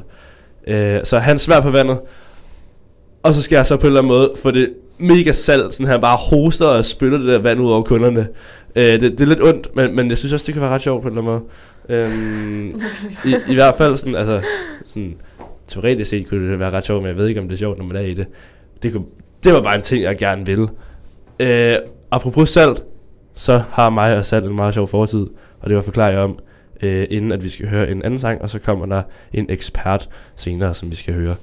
Øh, 0.67 0.99
så 1.03 1.19
han 1.19 1.39
svær 1.39 1.61
på 1.61 1.69
vandet, 1.69 1.99
og 3.23 3.33
så 3.33 3.41
skal 3.41 3.55
jeg 3.55 3.65
så 3.65 3.77
på 3.77 3.81
en 3.81 3.87
eller 3.87 3.99
anden 3.99 4.13
måde 4.13 4.31
få 4.35 4.51
det 4.51 4.73
mega 4.97 5.31
salt, 5.31 5.73
sådan 5.73 5.87
han 5.87 6.01
bare 6.01 6.17
hoster 6.17 6.65
og 6.65 6.85
spytter 6.85 7.17
det 7.17 7.27
der 7.27 7.39
vand 7.39 7.61
ud 7.61 7.71
over 7.71 7.83
kunderne. 7.83 8.27
Øh, 8.75 8.83
det, 8.85 9.01
det 9.01 9.21
er 9.21 9.25
lidt 9.25 9.43
ondt, 9.43 9.75
men, 9.75 9.95
men 9.95 10.09
jeg 10.09 10.17
synes 10.17 10.33
også, 10.33 10.45
det 10.45 10.53
kan 10.53 10.61
være 10.61 10.71
ret 10.71 10.81
sjovt 10.81 11.01
på 11.01 11.07
en 11.07 11.17
eller 11.17 11.31
anden 11.31 11.41
måde. 11.41 11.53
Øhm, 11.89 12.81
i, 13.25 13.51
I 13.51 13.53
hvert 13.53 13.75
fald 13.75 13.97
sådan, 13.97 14.15
altså, 14.15 14.41
sådan, 14.85 15.15
teoretisk 15.67 16.09
set 16.09 16.29
kunne 16.29 16.51
det 16.51 16.59
være 16.59 16.69
ret 16.69 16.85
sjovt, 16.85 17.01
men 17.01 17.07
jeg 17.07 17.17
ved 17.17 17.27
ikke, 17.27 17.41
om 17.41 17.47
det 17.47 17.55
er 17.55 17.59
sjovt, 17.59 17.77
når 17.77 17.85
man 17.85 17.95
er 17.95 18.01
i 18.01 18.13
det. 18.13 18.27
Det, 18.83 18.91
kunne, 18.91 19.05
det 19.43 19.53
var 19.53 19.61
bare 19.61 19.75
en 19.75 19.81
ting, 19.81 20.03
jeg 20.03 20.17
gerne 20.17 20.45
ville. 20.45 20.67
Øh, 21.39 21.77
apropos 22.11 22.49
salt, 22.49 22.83
så 23.35 23.63
har 23.71 23.89
mig 23.89 24.17
og 24.17 24.25
salt 24.25 24.45
en 24.45 24.55
meget 24.55 24.73
sjov 24.73 24.87
fortid, 24.87 25.25
og 25.59 25.69
det 25.69 25.75
var 25.75 25.81
forklaret 25.81 26.17
om, 26.17 26.39
øh, 26.81 27.07
inden 27.09 27.31
at 27.31 27.43
vi 27.43 27.49
skal 27.49 27.67
høre 27.67 27.91
en 27.91 28.03
anden 28.03 28.19
sang, 28.19 28.41
og 28.41 28.49
så 28.49 28.59
kommer 28.59 28.85
der 28.85 29.01
en 29.33 29.45
ekspert 29.49 30.09
senere, 30.35 30.73
som 30.73 30.91
vi 30.91 30.95
skal 30.95 31.13
høre. 31.13 31.35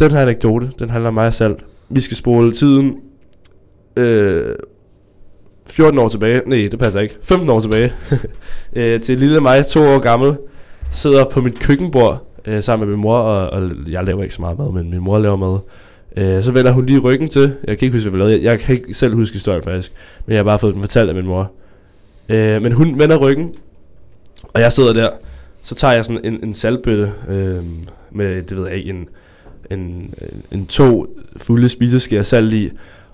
Den 0.00 0.10
her 0.10 0.20
anekdote, 0.20 0.70
den 0.78 0.90
handler 0.90 1.08
om 1.08 1.14
mig 1.14 1.26
og 1.26 1.34
Salt. 1.34 1.64
Vi 1.88 2.00
skal 2.00 2.16
spole 2.16 2.52
tiden 2.52 2.96
øh, 3.96 4.54
14 5.66 5.98
år 5.98 6.08
tilbage. 6.08 6.42
Nej, 6.46 6.68
det 6.70 6.78
passer 6.78 7.00
ikke. 7.00 7.14
15 7.22 7.50
år 7.50 7.60
tilbage. 7.60 7.92
øh, 8.76 9.00
til 9.00 9.18
lille 9.18 9.40
mig, 9.40 9.66
to 9.66 9.80
år 9.80 9.98
gammel, 9.98 10.36
sidder 10.92 11.24
på 11.24 11.40
mit 11.40 11.58
køkkenbord 11.58 12.26
øh, 12.44 12.62
sammen 12.62 12.88
med 12.88 12.96
min 12.96 13.02
mor, 13.02 13.18
og, 13.18 13.50
og 13.50 13.70
jeg 13.88 14.04
laver 14.04 14.22
ikke 14.22 14.34
så 14.34 14.40
meget 14.40 14.58
mad, 14.58 14.72
men 14.72 14.90
min 14.90 15.00
mor 15.00 15.18
laver 15.18 15.36
mad. 15.36 15.58
Øh, 16.16 16.42
så 16.42 16.52
vender 16.52 16.72
hun 16.72 16.86
lige 16.86 16.98
ryggen 16.98 17.28
til. 17.28 17.54
Jeg 17.64 17.78
kan 17.78 17.86
ikke 17.86 17.96
huske, 17.96 18.10
hvad 18.10 18.18
vi 18.18 18.22
lavede. 18.22 18.34
Jeg, 18.34 18.42
jeg 18.42 18.60
kan 18.60 18.74
ikke 18.74 18.94
selv 18.94 19.14
huske 19.14 19.34
historien 19.34 19.62
faktisk, 19.62 19.92
men 20.26 20.32
jeg 20.32 20.38
har 20.38 20.44
bare 20.44 20.58
fået 20.58 20.74
den 20.74 20.82
fortalt 20.82 21.08
af 21.08 21.14
min 21.14 21.26
mor. 21.26 21.52
Øh, 22.28 22.62
men 22.62 22.72
hun 22.72 22.98
vender 22.98 23.16
ryggen, 23.16 23.54
og 24.54 24.60
jeg 24.60 24.72
sidder 24.72 24.92
der. 24.92 25.10
Så 25.62 25.74
tager 25.74 25.94
jeg 25.94 26.04
sådan 26.04 26.24
en, 26.24 26.44
en 26.44 26.54
saltbøtte 26.54 27.12
øh, 27.28 27.62
med, 28.10 28.42
det 28.42 28.56
ved 28.56 28.66
jeg 28.66 28.76
ikke, 28.76 28.90
en, 28.90 29.08
en, 29.70 30.14
en, 30.52 30.66
to 30.66 31.06
fulde 31.36 31.68
spiseskeer 31.68 32.22
salt 32.22 32.52
i, 32.52 32.70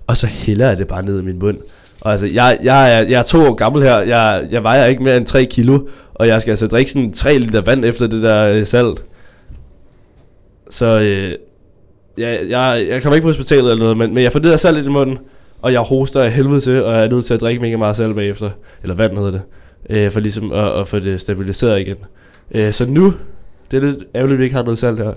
og 0.07 0.17
så 0.17 0.27
hælder 0.27 0.69
jeg 0.69 0.77
det 0.77 0.89
bare 0.89 1.05
ned 1.05 1.21
i 1.21 1.23
min 1.23 1.39
mund. 1.39 1.59
Og 2.01 2.11
altså, 2.11 2.27
jeg, 2.27 2.59
jeg, 2.63 2.93
er, 2.93 2.99
jeg 2.99 3.19
er 3.19 3.23
to 3.23 3.39
år 3.39 3.55
gammel 3.55 3.83
her, 3.83 3.99
jeg, 3.99 4.47
jeg 4.51 4.63
vejer 4.63 4.87
ikke 4.87 5.03
mere 5.03 5.17
end 5.17 5.27
3 5.27 5.45
kilo, 5.45 5.81
og 6.15 6.29
jeg 6.29 6.43
skal 6.43 6.53
altså 6.53 6.67
drikke 6.67 6.93
sådan 6.93 7.13
3 7.13 7.39
liter 7.39 7.61
vand 7.61 7.85
efter 7.85 8.07
det 8.07 8.23
der 8.23 8.45
øh, 8.45 8.67
salt. 8.67 9.05
Så 10.71 11.01
øh, 11.01 11.35
jeg, 12.19 12.41
jeg, 12.49 12.87
jeg 12.89 13.03
kommer 13.03 13.15
ikke 13.15 13.25
på 13.25 13.29
hospitalet 13.29 13.71
eller 13.71 13.85
noget, 13.85 13.97
men, 13.97 14.15
men 14.15 14.25
jeg 14.25 14.33
får 14.33 14.39
det 14.39 14.51
der 14.51 14.57
salt 14.57 14.87
i 14.87 14.89
munden, 14.89 15.19
og 15.63 15.73
jeg 15.73 15.81
hoster 15.81 16.23
af 16.23 16.33
helvede 16.33 16.61
til, 16.61 16.85
og 16.85 16.95
jeg 16.95 17.05
er 17.05 17.09
nødt 17.09 17.25
til 17.25 17.35
at 17.35 17.41
drikke 17.41 17.61
mega 17.61 17.77
meget 17.77 17.97
salt 17.97 18.15
bagefter. 18.15 18.51
Eller 18.83 18.95
vand 18.95 19.17
hedder 19.17 19.31
det. 19.31 19.43
Øh, 19.91 20.11
for 20.11 20.21
ligesom 20.21 20.53
at, 20.53 20.81
at 20.81 20.89
få 20.89 20.99
det 20.99 21.21
stabiliseret 21.21 21.81
igen. 21.81 21.97
Øh, 22.55 22.73
så 22.73 22.87
nu, 22.87 23.15
det 23.71 23.77
er 23.77 23.81
lidt 23.81 24.05
ærgerligt, 24.15 24.35
at 24.35 24.39
vi 24.39 24.45
ikke 24.45 24.57
har 24.57 24.63
noget 24.63 24.79
salt 24.79 24.99
her. 24.99 25.13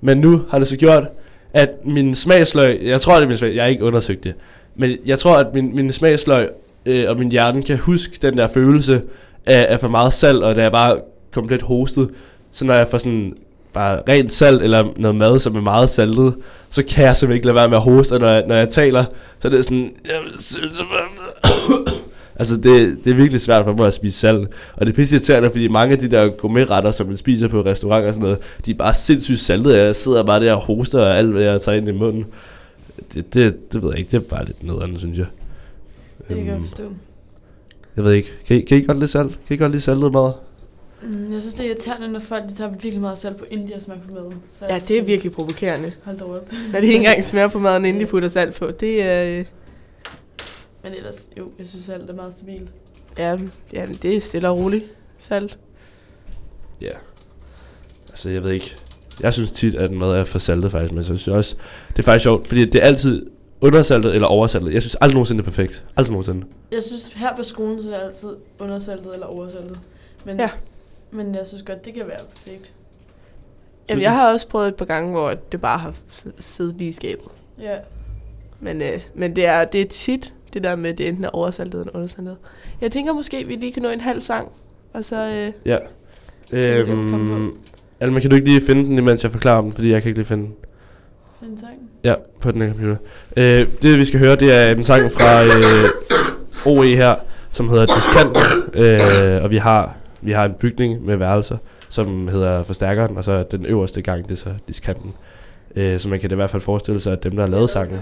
Men 0.00 0.18
nu 0.18 0.42
har 0.50 0.58
det 0.58 0.68
så 0.68 0.76
gjort, 0.76 1.04
at 1.52 1.70
min 1.84 2.14
smagsløg, 2.14 2.80
jeg 2.82 3.00
tror, 3.00 3.14
det 3.14 3.22
er 3.22 3.28
min 3.28 3.36
smag, 3.36 3.54
jeg 3.54 3.62
har 3.62 3.68
ikke 3.68 3.84
undersøgt 3.84 4.24
det, 4.24 4.34
men 4.76 4.96
jeg 5.06 5.18
tror, 5.18 5.36
at 5.36 5.54
min, 5.54 5.76
min 5.76 5.92
smagsløg 5.92 6.48
øh, 6.86 7.04
og 7.08 7.18
min 7.18 7.30
hjerne 7.30 7.62
kan 7.62 7.78
huske 7.78 8.18
den 8.22 8.36
der 8.36 8.48
følelse 8.48 9.02
af, 9.46 9.66
af 9.68 9.80
for 9.80 9.88
meget 9.88 10.12
salt, 10.12 10.42
og 10.42 10.54
da 10.56 10.62
jeg 10.62 10.72
bare 10.72 10.98
komplet 11.32 11.62
hostet, 11.62 12.10
så 12.52 12.64
når 12.64 12.74
jeg 12.74 12.88
får 12.88 12.98
sådan 12.98 13.34
bare 13.72 14.02
rent 14.08 14.32
salt 14.32 14.62
eller 14.62 14.84
noget 14.96 15.16
mad, 15.16 15.38
som 15.38 15.56
er 15.56 15.60
meget 15.60 15.90
saltet, 15.90 16.34
så 16.70 16.82
kan 16.82 17.04
jeg 17.04 17.16
simpelthen 17.16 17.36
ikke 17.36 17.46
lade 17.46 17.54
være 17.54 17.68
med 17.68 17.76
at 17.76 17.82
hoste, 17.82 18.12
og 18.12 18.20
når 18.20 18.28
jeg, 18.28 18.44
når 18.46 18.54
jeg 18.54 18.68
taler, 18.68 19.04
så 19.40 19.48
er 19.48 19.52
det 19.52 19.64
sådan, 19.64 19.92
altså 22.40 22.56
det, 22.56 22.98
det 23.04 23.10
er 23.10 23.14
virkelig 23.14 23.40
svært 23.40 23.64
for 23.64 23.72
mig 23.72 23.86
at 23.86 23.94
spise 23.94 24.18
salt, 24.18 24.48
og 24.76 24.86
det 24.86 24.92
er 24.92 24.96
pisse 24.96 25.14
irriterende, 25.16 25.50
fordi 25.50 25.68
mange 25.68 25.92
af 25.92 25.98
de 25.98 26.10
der 26.10 26.28
gourmetretter, 26.28 26.90
som 26.90 27.06
man 27.06 27.16
spiser 27.16 27.48
på 27.48 27.60
restauranter 27.60 28.08
og 28.08 28.14
sådan 28.14 28.22
noget, 28.22 28.38
de 28.66 28.70
er 28.70 28.74
bare 28.74 28.94
sindssygt 28.94 29.38
saltede, 29.38 29.78
jeg 29.78 29.96
sidder 29.96 30.22
bare 30.22 30.40
der 30.44 30.52
og 30.54 30.60
hoster 30.60 31.04
af 31.06 31.18
alt, 31.18 31.28
hvad 31.32 31.42
jeg 31.42 31.60
tager 31.60 31.78
ind 31.78 31.88
i 31.88 31.92
munden. 31.92 32.26
Det, 33.14 33.34
det, 33.34 33.72
det 33.72 33.82
ved 33.82 33.90
jeg 33.90 33.98
ikke, 33.98 34.10
det 34.10 34.16
er 34.16 34.20
bare 34.28 34.44
lidt 34.44 34.64
noget 34.66 34.82
andet, 34.82 34.98
synes 34.98 35.18
jeg. 35.18 35.26
Det 36.28 36.36
kan 36.36 36.46
jeg 36.46 36.54
Øhm, 36.54 36.62
forstå. 36.62 36.82
Jeg 37.96 38.04
ved 38.04 38.12
ikke, 38.12 38.28
kan 38.46 38.56
I, 38.56 38.60
kan 38.60 38.78
I 38.78 38.82
godt 38.84 38.98
lide 38.98 39.08
salt? 39.08 39.38
Kan 39.46 39.54
I 39.54 39.58
godt 39.58 39.72
lide 39.72 39.82
saltet 39.82 40.12
mad? 40.12 40.32
Mm, 41.02 41.32
jeg 41.32 41.40
synes, 41.40 41.54
det 41.54 41.64
er 41.64 41.68
irriterende, 41.68 42.08
når 42.12 42.20
folk 42.20 42.48
de 42.48 42.54
tager 42.54 42.70
virkelig 42.70 43.00
meget 43.00 43.18
salt 43.18 43.36
på, 43.36 43.44
inden 43.50 43.68
de 43.68 43.72
har 43.72 43.80
smagt 43.80 44.00
på 44.08 44.14
maden. 44.14 44.34
Så 44.58 44.64
Ja, 44.68 44.80
det 44.88 44.98
er 44.98 45.02
virkelig 45.02 45.32
provokerende. 45.32 45.92
Hold 46.04 46.18
da 46.18 46.24
op. 46.24 46.52
Når 46.72 46.80
de 46.80 46.86
ikke 46.86 46.96
engang 46.98 47.24
smager 47.30 47.48
på 47.48 47.58
maden, 47.58 47.84
inden 47.84 48.00
de 48.02 48.06
putter 48.06 48.28
salt 48.28 48.54
på. 48.54 48.70
Det 48.80 49.02
er... 49.02 49.38
Øh, 49.38 49.44
Men 50.82 50.92
ellers, 50.94 51.30
jo, 51.38 51.50
jeg 51.58 51.68
synes 51.68 51.88
alt 51.88 52.10
er 52.10 52.14
meget 52.14 52.32
stabilt. 52.32 52.70
ja, 53.18 53.38
ja, 53.72 53.86
det 54.02 54.16
er 54.16 54.20
stille 54.20 54.48
og 54.48 54.56
roligt. 54.58 54.84
Salt. 55.18 55.58
Ja. 56.80 56.88
Altså, 58.08 58.30
jeg 58.30 58.42
ved 58.42 58.50
ikke. 58.50 58.76
Jeg 59.20 59.32
synes 59.32 59.50
tit, 59.50 59.74
at 59.74 59.90
mad 59.90 60.10
er 60.12 60.24
for 60.24 60.38
saltet 60.38 60.70
faktisk, 60.72 60.92
men 60.94 61.04
så 61.04 61.06
synes 61.06 61.26
jeg 61.26 61.34
også, 61.36 61.56
det 61.88 61.98
er 61.98 62.02
faktisk 62.02 62.22
sjovt, 62.22 62.46
fordi 62.46 62.64
det 62.64 62.74
er 62.82 62.86
altid 62.86 63.26
undersaltet 63.60 64.14
eller 64.14 64.28
oversaltet. 64.28 64.74
Jeg 64.74 64.82
synes 64.82 64.94
aldrig 65.00 65.14
nogensinde 65.14 65.42
det 65.42 65.46
er 65.48 65.50
perfekt. 65.50 65.86
Aldrig 65.96 66.10
nogensinde. 66.12 66.46
Jeg 66.72 66.82
synes, 66.82 67.12
her 67.12 67.36
på 67.36 67.42
skolen, 67.42 67.82
så 67.82 67.94
er 67.94 67.98
det 67.98 68.06
altid 68.06 68.36
undersaltet 68.58 69.12
eller 69.14 69.26
oversaltet. 69.26 69.80
Men, 70.24 70.38
Ja. 70.40 70.50
men 71.10 71.34
jeg 71.34 71.46
synes 71.46 71.62
godt, 71.62 71.84
det 71.84 71.94
kan 71.94 72.06
være 72.06 72.20
perfekt. 72.30 72.72
Jamen, 73.88 74.02
jeg 74.02 74.12
har 74.12 74.32
også 74.32 74.48
prøvet 74.48 74.68
et 74.68 74.74
par 74.74 74.84
gange, 74.84 75.10
hvor 75.10 75.34
det 75.52 75.60
bare 75.60 75.78
har 75.78 75.94
siddet 76.40 76.74
lige 76.74 76.88
i 76.88 76.92
skabet. 76.92 77.28
Ja. 77.60 77.76
Men, 78.60 78.82
øh, 78.82 79.00
men 79.14 79.36
det, 79.36 79.46
er, 79.46 79.64
det 79.64 79.80
er 79.80 79.88
tit 79.88 80.34
det 80.54 80.62
der 80.64 80.76
med, 80.76 80.90
at 80.90 80.98
det 80.98 81.08
enten 81.08 81.24
er 81.24 81.28
oversaltet 81.28 81.80
eller 81.80 81.94
undersaltet. 81.94 82.36
Jeg 82.80 82.92
tænker 82.92 83.12
måske, 83.12 83.36
at 83.36 83.48
vi 83.48 83.54
lige 83.54 83.72
kan 83.72 83.82
nå 83.82 83.88
en 83.88 84.00
halv 84.00 84.20
sang. 84.22 84.48
Og 84.92 85.04
så... 85.04 85.16
Øh, 85.28 85.52
Ja. 85.66 85.76
Øhm, 86.52 87.52
Alma, 88.00 88.20
kan 88.20 88.30
du 88.30 88.36
ikke 88.36 88.48
lige 88.48 88.60
finde 88.60 88.84
den, 88.84 88.98
imens 88.98 89.22
jeg 89.22 89.30
forklarer 89.32 89.60
den, 89.62 89.72
fordi 89.72 89.90
jeg 89.90 90.02
kan 90.02 90.08
ikke 90.08 90.18
lige 90.18 90.26
finde 90.26 90.44
den. 90.44 90.54
Find 91.42 91.58
sang. 91.58 91.72
Ja, 92.04 92.14
på 92.40 92.52
den 92.52 92.62
her 92.62 92.68
computer. 92.68 92.96
Øh, 93.36 93.66
det 93.82 93.98
vi 93.98 94.04
skal 94.04 94.20
høre, 94.20 94.36
det 94.36 94.52
er 94.52 94.70
en 94.70 94.84
sang 94.84 95.12
fra 95.12 95.44
øh, 95.44 96.76
OE 96.78 96.96
her, 96.96 97.14
som 97.52 97.68
hedder 97.68 97.86
Diskant. 97.86 98.38
Øh, 98.74 99.42
og 99.44 99.50
vi 99.50 99.56
har, 99.56 99.96
vi 100.20 100.32
har 100.32 100.44
en 100.44 100.54
bygning 100.54 101.04
med 101.04 101.16
værelser, 101.16 101.56
som 101.88 102.28
hedder 102.28 102.62
Forstærkeren, 102.62 103.16
og 103.16 103.24
så 103.24 103.42
den 103.42 103.66
øverste 103.66 104.02
gang, 104.02 104.22
det 104.28 104.30
er 104.32 104.36
så 104.36 104.50
Diskanten. 104.68 105.12
Øh, 105.76 105.98
så 106.00 106.08
man 106.08 106.20
kan 106.20 106.32
i 106.32 106.34
hvert 106.34 106.50
fald 106.50 106.62
forestille 106.62 107.00
sig, 107.00 107.12
at 107.12 107.22
dem, 107.22 107.32
der 107.32 107.40
har 107.42 107.48
lavet 107.50 107.70
sangen, 107.70 108.00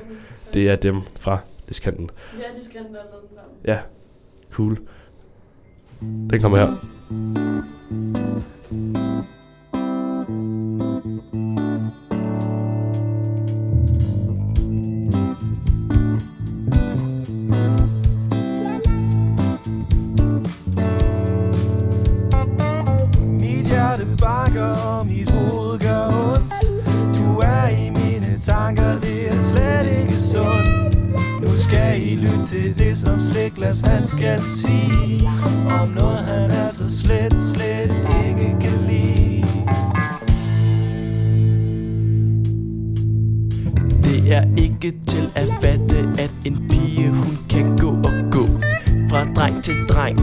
det 0.55 0.69
er 0.69 0.75
dem 0.77 1.01
fra 1.21 1.39
Diskanten. 1.69 2.11
Ja, 2.39 2.45
de 2.59 2.65
skal 2.65 2.81
have 2.81 2.93
lavet 2.93 3.09
den 3.21 3.37
sammen. 3.37 3.57
Ja, 3.65 3.79
cool. 4.53 4.79
Den 6.31 6.41
kommer 6.41 6.59
her. 6.59 6.69
Mit 23.33 23.67
hjerte 23.69 24.07
banker, 24.21 24.99
og 24.99 25.07
mit 25.07 25.31
hoved 25.31 25.88
skal 31.69 32.03
I 32.03 32.17
lytte 32.17 32.47
til 32.47 32.79
det, 32.79 32.97
som 32.97 33.21
Sliklas 33.21 33.81
han 33.81 34.07
skal 34.07 34.41
sige. 34.41 35.31
Om 35.81 35.89
noget, 35.89 36.29
han 36.29 36.53
altså 36.53 37.01
slet, 37.01 37.35
slet 37.55 37.91
ikke 38.29 38.57
kan 38.61 38.79
lide. 38.89 39.45
Det 44.03 44.33
er 44.35 44.45
ikke 44.57 44.99
til 45.07 45.31
at 45.35 45.51
fatte, 45.63 46.23
at 46.23 46.31
en 46.47 46.69
pige 46.69 47.09
hun 47.09 47.39
kan 47.51 47.77
gå 47.77 47.89
og 47.91 48.13
gå. 48.33 48.47
Fra 49.11 49.25
dreng 49.37 49.65
til 49.65 49.77
dreng 49.89 50.19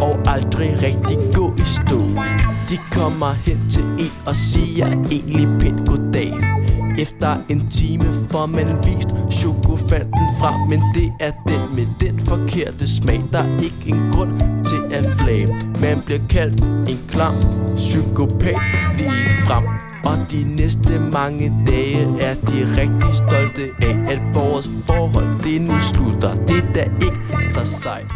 og 0.00 0.14
aldrig 0.26 0.82
rigtig 0.82 1.18
gå 1.34 1.54
i 1.56 1.64
stå. 1.66 1.98
De 2.70 2.76
kommer 2.92 3.32
hen 3.32 3.70
til 3.70 3.84
en 3.84 4.12
og 4.26 4.36
siger 4.36 4.86
egentlig 4.86 5.60
pænt 5.60 5.88
goddag. 5.88 6.53
Efter 6.98 7.36
en 7.50 7.70
time 7.70 8.04
får 8.30 8.46
man 8.46 8.78
vist 8.78 9.08
chokofanten 9.30 10.26
frem 10.40 10.54
Men 10.70 10.80
det 10.94 11.12
er 11.20 11.32
den 11.48 11.76
med 11.76 11.86
den 12.00 12.20
forkerte 12.20 12.88
smag 12.88 13.24
Der 13.32 13.38
er 13.38 13.54
ikke 13.54 13.82
en 13.86 14.12
grund 14.12 14.40
til 14.64 14.96
at 14.96 15.06
flage 15.18 15.48
Man 15.80 16.00
bliver 16.06 16.20
kaldt 16.30 16.62
en 16.62 16.98
klam 17.08 17.34
psykopat 17.76 18.56
lige 18.98 19.28
frem 19.46 19.64
og 20.04 20.32
de 20.32 20.44
næste 20.44 20.98
mange 20.98 21.64
dage 21.66 22.02
er 22.20 22.34
de 22.34 22.80
rigtig 22.80 23.14
stolte 23.14 23.62
af 23.82 24.12
At 24.12 24.20
vores 24.34 24.70
forhold 24.84 25.42
det 25.44 25.60
nu 25.68 25.80
slutter 25.80 26.34
Det 26.34 26.56
er 26.56 26.72
da 26.74 26.82
ikke 26.82 27.54
så 27.54 27.66
sejt 27.82 28.12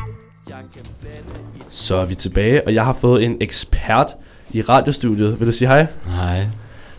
Så 1.68 1.96
er 1.96 2.04
vi 2.04 2.14
tilbage, 2.14 2.66
og 2.66 2.74
jeg 2.74 2.84
har 2.84 2.92
fået 2.92 3.24
en 3.24 3.36
ekspert 3.40 4.06
i 4.50 4.62
radiostudiet. 4.62 5.40
Vil 5.40 5.46
du 5.46 5.52
sige 5.52 5.68
hej? 5.68 5.86
Hej. 6.06 6.46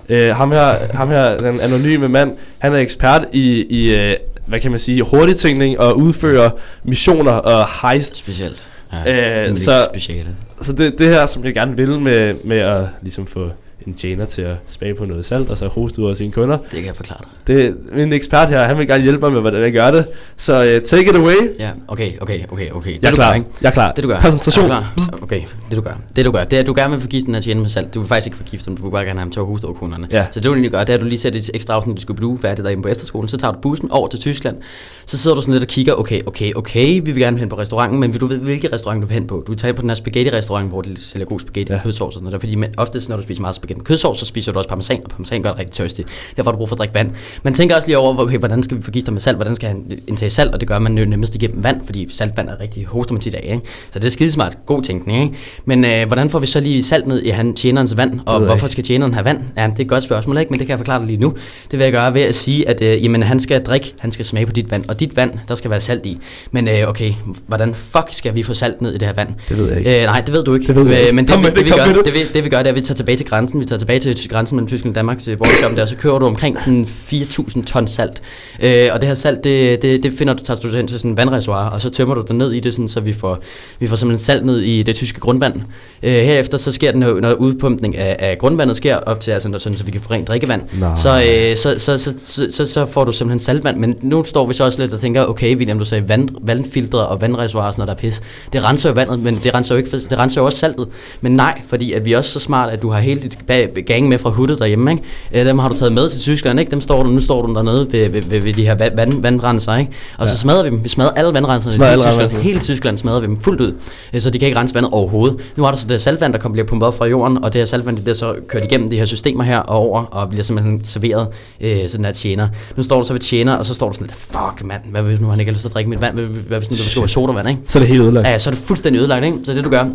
Øh, 0.10 0.36
ham, 0.36 0.51
her, 0.51 0.76
ham 0.93 1.10
her, 1.10 1.41
den 1.41 1.60
anonyme 1.60 2.10
mand, 2.10 2.38
han 2.57 2.74
er 2.74 2.78
ekspert 2.78 3.26
i, 3.34 3.66
i 3.70 3.95
øh, 3.95 4.16
hvad 4.45 4.60
kan 4.60 4.72
man 4.72 4.80
sige, 4.80 5.03
hurtigtænkning 5.03 5.80
og 5.80 5.97
udfører 5.97 6.49
missioner 6.84 7.32
og 7.32 7.66
heists. 7.82 8.24
Specielt. 8.24 8.68
Ja, 8.93 8.97
det 9.12 9.24
er 9.24 9.49
øh, 9.49 9.55
så, 9.55 9.88
speciale. 9.91 10.36
så 10.62 10.74
det, 10.74 10.99
det 10.99 11.07
her, 11.07 11.26
som 11.26 11.45
jeg 11.45 11.53
gerne 11.53 11.78
vil 11.78 11.99
med, 11.99 12.36
med 12.43 12.57
at 12.57 12.86
ligesom 13.01 13.28
få 13.28 13.51
en 13.88 13.93
tjener 13.93 14.25
til 14.25 14.41
at 14.41 14.55
smage 14.67 14.95
på 14.95 15.05
noget 15.05 15.25
salt, 15.25 15.49
og 15.49 15.57
så 15.57 15.67
hoste 15.67 16.01
ud 16.01 16.09
af 16.09 16.15
sine 16.15 16.32
kunder. 16.32 16.57
Det 16.57 16.69
kan 16.71 16.86
jeg 16.86 16.95
forklare 16.95 17.19
dig. 17.47 17.55
Det, 17.55 17.75
min 17.93 18.13
ekspert 18.13 18.49
her, 18.49 18.63
han 18.63 18.77
vil 18.77 18.88
gerne 18.88 19.03
hjælpe 19.03 19.21
mig 19.21 19.32
med, 19.32 19.41
hvordan 19.41 19.61
jeg 19.61 19.73
gør 19.73 19.91
det. 19.91 20.05
Så 20.38 20.61
uh, 20.61 20.84
take 20.88 21.09
it 21.09 21.15
away. 21.15 21.59
Ja, 21.59 21.71
okay, 21.88 22.11
okay, 22.21 22.39
okay, 22.51 22.71
okay. 22.71 22.93
Det, 22.93 23.03
Jeg 23.03 23.11
er 23.11 23.15
klar. 23.15 23.30
Gør, 23.30 23.36
ikke? 23.36 23.47
Jeg 23.61 23.69
er 23.69 23.73
klar. 23.73 23.91
Det 23.91 24.03
du 24.03 24.09
gør. 24.09 24.19
Præsentation. 24.19 24.65
Er 24.65 24.69
klar? 24.69 24.93
Okay, 25.21 25.41
det 25.69 25.77
du 25.77 25.82
gør. 25.82 25.97
Det 26.15 26.25
du 26.25 26.32
gør, 26.32 26.43
det 26.43 26.55
er, 26.55 26.59
at 26.59 26.67
du 26.67 26.73
gerne 26.75 26.91
vil 26.91 27.01
forgifte 27.01 27.25
den 27.25 27.34
her 27.34 27.41
tjener 27.41 27.61
med 27.61 27.69
salt. 27.69 27.93
Du 27.93 27.99
vil 27.99 28.07
faktisk 28.07 28.27
ikke 28.27 28.38
forgifte 28.38 28.65
dem, 28.65 28.77
du 28.77 28.84
vil 28.84 28.91
bare 28.91 29.03
gerne 29.03 29.19
have 29.19 29.25
ham 29.25 29.32
til 29.32 29.39
at 29.39 29.45
hoste 29.45 29.65
over 29.65 29.73
kunderne. 29.73 30.07
Ja. 30.11 30.25
Så 30.32 30.39
det 30.39 30.43
du 30.43 30.51
egentlig 30.51 30.71
gør, 30.71 30.80
det 30.80 30.89
er, 30.89 30.93
at 30.93 31.01
du 31.01 31.05
lige 31.05 31.19
sætter 31.19 31.39
et 31.39 31.49
ekstra 31.53 31.73
afsnit, 31.73 31.95
du 31.95 32.01
skal 32.01 32.15
blive 32.15 32.38
færdig 32.38 32.63
derhjemme 32.63 32.84
på 32.84 32.89
efterskolen. 32.89 33.27
Så 33.27 33.38
tager 33.38 33.51
du 33.51 33.59
bussen 33.59 33.91
over 33.91 34.07
til 34.07 34.19
Tyskland. 34.19 34.57
Så 35.05 35.17
sidder 35.17 35.36
du 35.36 35.41
sådan 35.41 35.53
lidt 35.53 35.63
og 35.63 35.67
kigger, 35.67 35.93
okay, 35.93 36.21
okay, 36.25 36.53
okay, 36.55 37.01
vi 37.03 37.11
vil 37.11 37.15
gerne 37.15 37.39
hen 37.39 37.49
på 37.49 37.57
restauranten, 37.57 37.99
men 37.99 38.13
vil 38.13 38.21
du 38.21 38.25
vide, 38.25 38.39
hvilken 38.39 38.73
restaurant 38.73 39.01
du 39.01 39.07
vil 39.07 39.13
hen 39.13 39.27
på? 39.27 39.43
Du 39.47 39.51
vil 39.51 39.59
tage 39.59 39.73
på 39.73 39.82
den 39.82 39.89
her 39.89 39.95
spaghetti-restaurant, 39.95 40.67
hvor 40.69 40.82
de 40.82 41.01
sælger 41.01 41.25
god 41.25 41.39
spaghetti, 41.39 41.73
ja. 41.73 41.80
kødsovs 41.84 42.15
og 42.15 42.19
sådan 42.19 42.25
noget. 42.25 42.41
Fordi 42.41 42.55
man, 42.55 42.73
oftest, 42.77 43.09
når 43.09 43.15
du 43.15 43.23
spiser 43.23 43.41
meget 43.41 43.55
spaghetti, 43.55 43.68
gennem 43.70 43.84
kødsovs, 43.84 44.20
så 44.20 44.26
spiser 44.26 44.51
du 44.51 44.57
også 44.59 44.70
parmesan, 44.70 45.01
og 45.03 45.09
parmesan 45.09 45.41
gør 45.41 45.49
dig 45.49 45.59
rigtig 45.59 45.74
tørstig. 45.74 46.05
Derfor 46.38 46.49
har 46.49 46.51
du 46.51 46.57
brug 46.57 46.70
for 46.70 46.76
at 46.76 46.80
drikke 46.80 46.95
vand. 46.95 47.11
Man 47.43 47.53
tænker 47.53 47.76
også 47.76 47.88
lige 47.88 47.97
over, 47.97 48.17
okay, 48.17 48.38
hvordan 48.38 48.63
skal 48.63 48.78
vi 48.78 48.82
forgifte 48.82 49.05
dig 49.05 49.13
med 49.13 49.22
salt, 49.22 49.38
hvordan 49.38 49.55
skal 49.55 49.70
han 49.70 49.99
indtage 50.07 50.30
salt, 50.30 50.53
og 50.53 50.59
det 50.59 50.67
gør 50.67 50.80
man 50.80 50.97
jo 50.97 51.05
nemmest 51.05 51.36
igennem 51.36 51.63
vand, 51.63 51.82
fordi 51.86 52.07
saltvand 52.13 52.49
er 52.49 52.59
rigtig 52.59 52.86
hoster 52.86 53.13
man 53.13 53.22
tit 53.22 53.34
af, 53.34 53.41
ikke? 53.43 53.61
Så 53.91 53.99
det 53.99 54.05
er 54.05 54.09
skidesmart, 54.09 54.57
god 54.65 54.84
tænkning, 54.84 55.24
ikke? 55.24 55.36
Men 55.65 55.86
øh, 55.86 56.07
hvordan 56.07 56.30
får 56.30 56.39
vi 56.39 56.47
så 56.47 56.59
lige 56.59 56.84
salt 56.84 57.07
ned 57.07 57.22
i 57.24 57.30
han 57.30 57.53
tjenerens 57.53 57.97
vand, 57.97 58.20
og 58.26 58.39
hvorfor 58.39 58.67
skal 58.67 58.84
tjeneren 58.84 59.13
have 59.13 59.26
vand? 59.26 59.39
Ja, 59.57 59.63
det 59.63 59.80
er 59.80 59.82
et 59.84 59.88
godt 59.88 60.03
spørgsmål, 60.03 60.38
ikke? 60.38 60.49
Men 60.49 60.59
det 60.59 60.67
kan 60.67 60.72
jeg 60.72 60.80
forklare 60.80 60.99
dig 60.99 61.07
lige 61.07 61.20
nu. 61.20 61.34
Det 61.72 61.80
vil 61.80 61.84
jeg 61.84 61.91
gøre 61.93 62.13
ved 62.13 62.22
at 62.22 62.36
sige, 62.36 62.70
at 62.70 62.82
øh, 62.82 63.03
jamen, 63.03 63.24
han 63.24 63.39
skal 63.39 63.63
drikke, 63.63 63.93
han 63.99 64.11
skal 64.11 64.26
smage 64.26 64.45
på 64.45 64.51
dit 64.51 64.72
vand, 64.72 64.84
og 64.88 64.99
dit 64.99 65.15
vand, 65.15 65.32
der 65.47 65.55
skal 65.55 65.72
være 65.72 65.82
salt 65.82 66.05
i. 66.05 66.17
Men 66.51 66.67
øh, 66.67 66.88
okay, 66.88 67.13
hvordan 67.47 67.76
fuck 67.76 68.07
skal 68.09 68.36
vi 68.36 68.43
få 68.43 68.53
salt 68.53 68.82
ned 68.82 68.93
i 68.93 68.97
det 68.97 69.07
her 69.07 69.13
vand? 69.15 69.30
Det 69.49 69.57
ved 69.57 69.67
jeg 69.70 69.78
ikke. 69.78 69.99
Øh, 70.01 70.05
nej, 70.05 70.22
det 70.22 70.34
ved 70.34 70.43
du 70.43 70.53
ikke. 70.53 70.67
Det 70.67 70.76
ved 70.76 70.88
jeg 70.88 70.99
Øh, 70.99 71.01
ikke. 71.01 71.15
Men 71.15 71.28
det, 71.28 71.39
vi, 71.39 71.45
det, 71.45 71.65
vi 71.65 71.70
kom 71.70 71.80
gør, 71.80 72.01
det, 72.01 72.13
vi, 72.13 72.20
det 72.34 72.43
vi 72.43 72.49
gør, 72.49 72.57
det 72.57 72.65
er, 72.65 72.70
at 72.70 72.76
vi 72.76 72.82
tager 72.82 72.95
tilbage 72.95 73.17
til 73.17 73.26
grænsen. 73.26 73.59
Vi 73.60 73.66
tager 73.66 73.80
tilbage 73.80 73.99
til 73.99 74.30
grænsen 74.30 74.55
mellem 74.55 74.68
Tyskland 74.68 74.91
og 74.91 74.95
Danmark 74.95 75.20
til 75.20 75.38
Borgskab 75.38 75.78
der, 75.78 75.86
så 75.86 75.95
kører 75.95 76.20
du 76.20 76.26
omkring 76.26 76.57
sådan 76.60 76.88
4.000 77.12 77.64
ton 77.64 77.88
salt. 77.88 78.22
Øh, 78.60 78.89
og 78.93 79.01
det 79.01 79.07
her 79.07 79.16
salt, 79.16 79.43
det, 79.43 79.82
det, 79.82 80.03
det 80.03 80.14
finder 80.18 80.34
du, 80.34 80.43
tager 80.43 80.60
du 80.60 80.68
hen 80.68 80.88
til 80.88 80.99
sådan 80.99 81.12
en 81.12 81.18
vandreservoir, 81.18 81.70
og 81.70 81.82
så 81.82 81.89
tømmer 81.89 82.16
du 82.16 82.22
det 82.22 82.36
ned 82.36 82.51
i 82.51 82.60
det, 82.60 82.74
sådan, 82.74 82.89
så 82.89 82.99
vi 82.99 83.14
får, 83.14 83.39
vi 83.80 83.88
får 83.88 83.95
simpelthen 83.95 84.26
salt 84.26 84.45
ned 84.45 84.60
i 84.60 84.84
det 84.84 84.95
tyske 84.95 85.20
grundvand. 85.20 85.62
Øh, 86.03 86.14
herefter 86.14 86.57
så 86.57 86.72
sker 86.72 86.91
den, 86.91 86.99
når 86.99 87.34
udpumpning 87.34 87.97
af, 87.97 88.16
af 88.20 88.38
grundvandet 88.38 88.78
sker 88.78 88.95
op 88.95 89.20
til, 89.20 89.32
altså, 89.32 89.60
sådan, 89.60 89.78
så 89.78 89.84
vi 89.84 89.91
kan 89.91 90.01
få 90.01 90.14
rent 90.14 90.28
drikkevand. 90.28 90.62
Nej. 90.80 90.95
Så, 90.95 91.10
øh, 91.10 91.57
så, 91.57 91.80
så, 91.80 91.97
så, 91.97 92.16
så, 92.26 92.51
så, 92.51 92.66
så, 92.66 92.86
får 92.86 93.03
du 93.03 93.12
simpelthen 93.12 93.39
saltvand. 93.39 93.78
Men 93.78 93.95
nu 94.01 94.24
står 94.24 94.47
vi 94.47 94.53
så 94.53 94.66
også 94.66 94.82
lidt 94.82 94.93
og 94.93 94.99
tænker, 94.99 95.26
okay, 95.26 95.55
William, 95.55 95.80
du 95.80 95.86
sagde 95.86 96.10
vand, 96.10 96.30
vandfiltre 96.41 97.07
og 97.07 97.22
vandreservoirer 97.22 97.74
noget, 97.78 97.88
der 97.88 97.93
er 97.93 97.97
pis. 97.97 98.22
Det 98.53 98.64
renser 98.64 98.89
jo 98.89 98.93
vandet, 98.93 99.20
men 99.20 99.39
det 99.43 99.53
renser 99.53 99.76
jo, 99.76 99.78
ikke, 99.78 99.91
det 99.91 100.20
renser 100.20 100.41
jo 100.41 100.45
også 100.45 100.57
saltet. 100.57 100.88
Men 101.22 101.36
nej, 101.36 101.62
fordi 101.68 101.93
at 101.93 102.05
vi 102.05 102.14
er 102.14 102.18
også 102.18 102.32
så 102.32 102.39
smart, 102.39 102.70
at 102.70 102.82
du 102.82 102.89
har 102.89 102.99
hele 102.99 103.22
dit 103.22 103.38
ba- 103.52 103.80
gang 103.82 104.10
med 104.10 104.18
fra 104.20 104.30
huddet 104.30 104.60
derhjemme. 104.60 104.91
Ikke? 104.91 105.04
Øh, 105.34 105.45
dem 105.45 105.60
har 105.60 105.70
du 105.70 105.76
taget 105.78 105.93
med 105.93 106.10
til 106.10 106.20
Tyskland, 106.22 106.60
ikke? 106.60 106.72
Dem 106.72 106.82
står 106.82 107.04
du, 107.04 107.10
nu 107.10 107.22
står 107.22 107.45
du 107.45 107.54
dernede 107.54 107.88
ved, 107.91 108.10
ved, 108.10 108.22
ved, 108.22 108.39
ved 108.41 108.54
de 108.54 108.64
her 108.66 108.76
va- 108.76 108.95
vand, 108.97 109.22
vandrenser, 109.22 109.76
ikke? 109.76 109.91
Og 110.18 110.28
så 110.28 110.34
Ja. 110.34 110.38
smadrer 110.38 110.64
vi 110.64 110.70
dem. 110.70 110.84
Vi 110.84 110.89
smadrer 110.89 111.12
alle 111.12 111.34
vandrenserne 111.34 111.74
Smadrer 111.76 111.89
i 111.89 111.91
alle 111.91 112.02
Tyskland. 112.02 112.16
vandrenserne. 112.18 112.43
Hele 112.43 112.60
Tyskland 112.60 112.97
smadrer 112.97 113.20
vi 113.20 113.28
dem 113.28 113.38
fuldt 113.41 113.62
ud. 113.62 113.74
Øh, 114.14 114.22
Så 114.22 114.30
de 114.30 114.39
kan 114.39 114.45
ikke 114.47 114.60
rense 114.60 114.76
vandet 114.76 114.91
overhovedet. 114.91 115.38
Nu 115.56 115.64
er 115.66 115.70
der 115.70 115.78
så 115.78 115.88
det 115.88 116.02
saltvand, 116.02 116.34
der 116.34 116.39
kommer 116.39 116.54
bliver 116.54 116.68
pumpet 116.68 116.88
op 116.88 116.97
fra 116.97 117.06
jorden, 117.06 117.43
og 117.43 117.54
det 117.54 117.62
her 117.62 117.66
saltvand 117.66 117.95
det 117.95 118.04
bliver 118.04 118.16
så 118.16 118.36
kørt 118.47 118.64
igennem 118.64 118.89
de 118.89 118.97
her 118.97 119.06
systemer 119.06 119.43
her 119.43 119.60
og 119.60 119.78
over, 119.78 120.04
og 120.04 120.30
bliver 120.30 120.43
simpelthen 120.43 120.82
serveret 120.84 121.28
øh, 121.62 121.89
sådan 121.89 122.06
her 122.06 122.12
tjener. 122.12 122.47
Nu 122.78 122.84
står 122.84 123.02
du 123.02 123.08
så 123.08 123.14
ved 123.14 123.20
tjener, 123.20 123.54
og 123.56 123.66
så 123.66 123.74
står 123.74 123.88
du 123.88 123.93
sådan 123.93 124.08
lidt, 124.08 124.16
fuck 124.20 124.64
mand, 124.68 124.82
hvad 124.91 125.02
hvis 125.02 125.20
nu 125.20 125.28
han 125.28 125.39
ikke 125.39 125.50
har 125.50 125.54
lyst 125.54 125.62
til 125.62 125.68
at 125.70 125.74
drikke 125.74 125.89
mit 125.89 126.02
vand? 126.02 126.14
Hvad, 126.16 126.26
hvad 126.26 126.58
hvis 126.60 126.70
nu 126.70 126.76
det 126.78 126.86
skulle 126.86 127.02
være 127.02 127.08
sodavand, 127.10 127.50
ikke? 127.50 127.62
Så 127.68 127.80
er 127.80 127.82
det 127.82 127.88
helt 127.88 128.02
ødelagt. 128.02 128.28
Ja, 128.28 128.39
så 128.39 128.50
er 128.50 128.54
det 128.54 128.64
fuldstændig 128.64 129.00
ødelagt, 129.00 129.26
ikke? 129.26 129.38
Så 129.43 129.54
det 129.54 129.64
du 129.66 129.70
gør, 129.70 129.86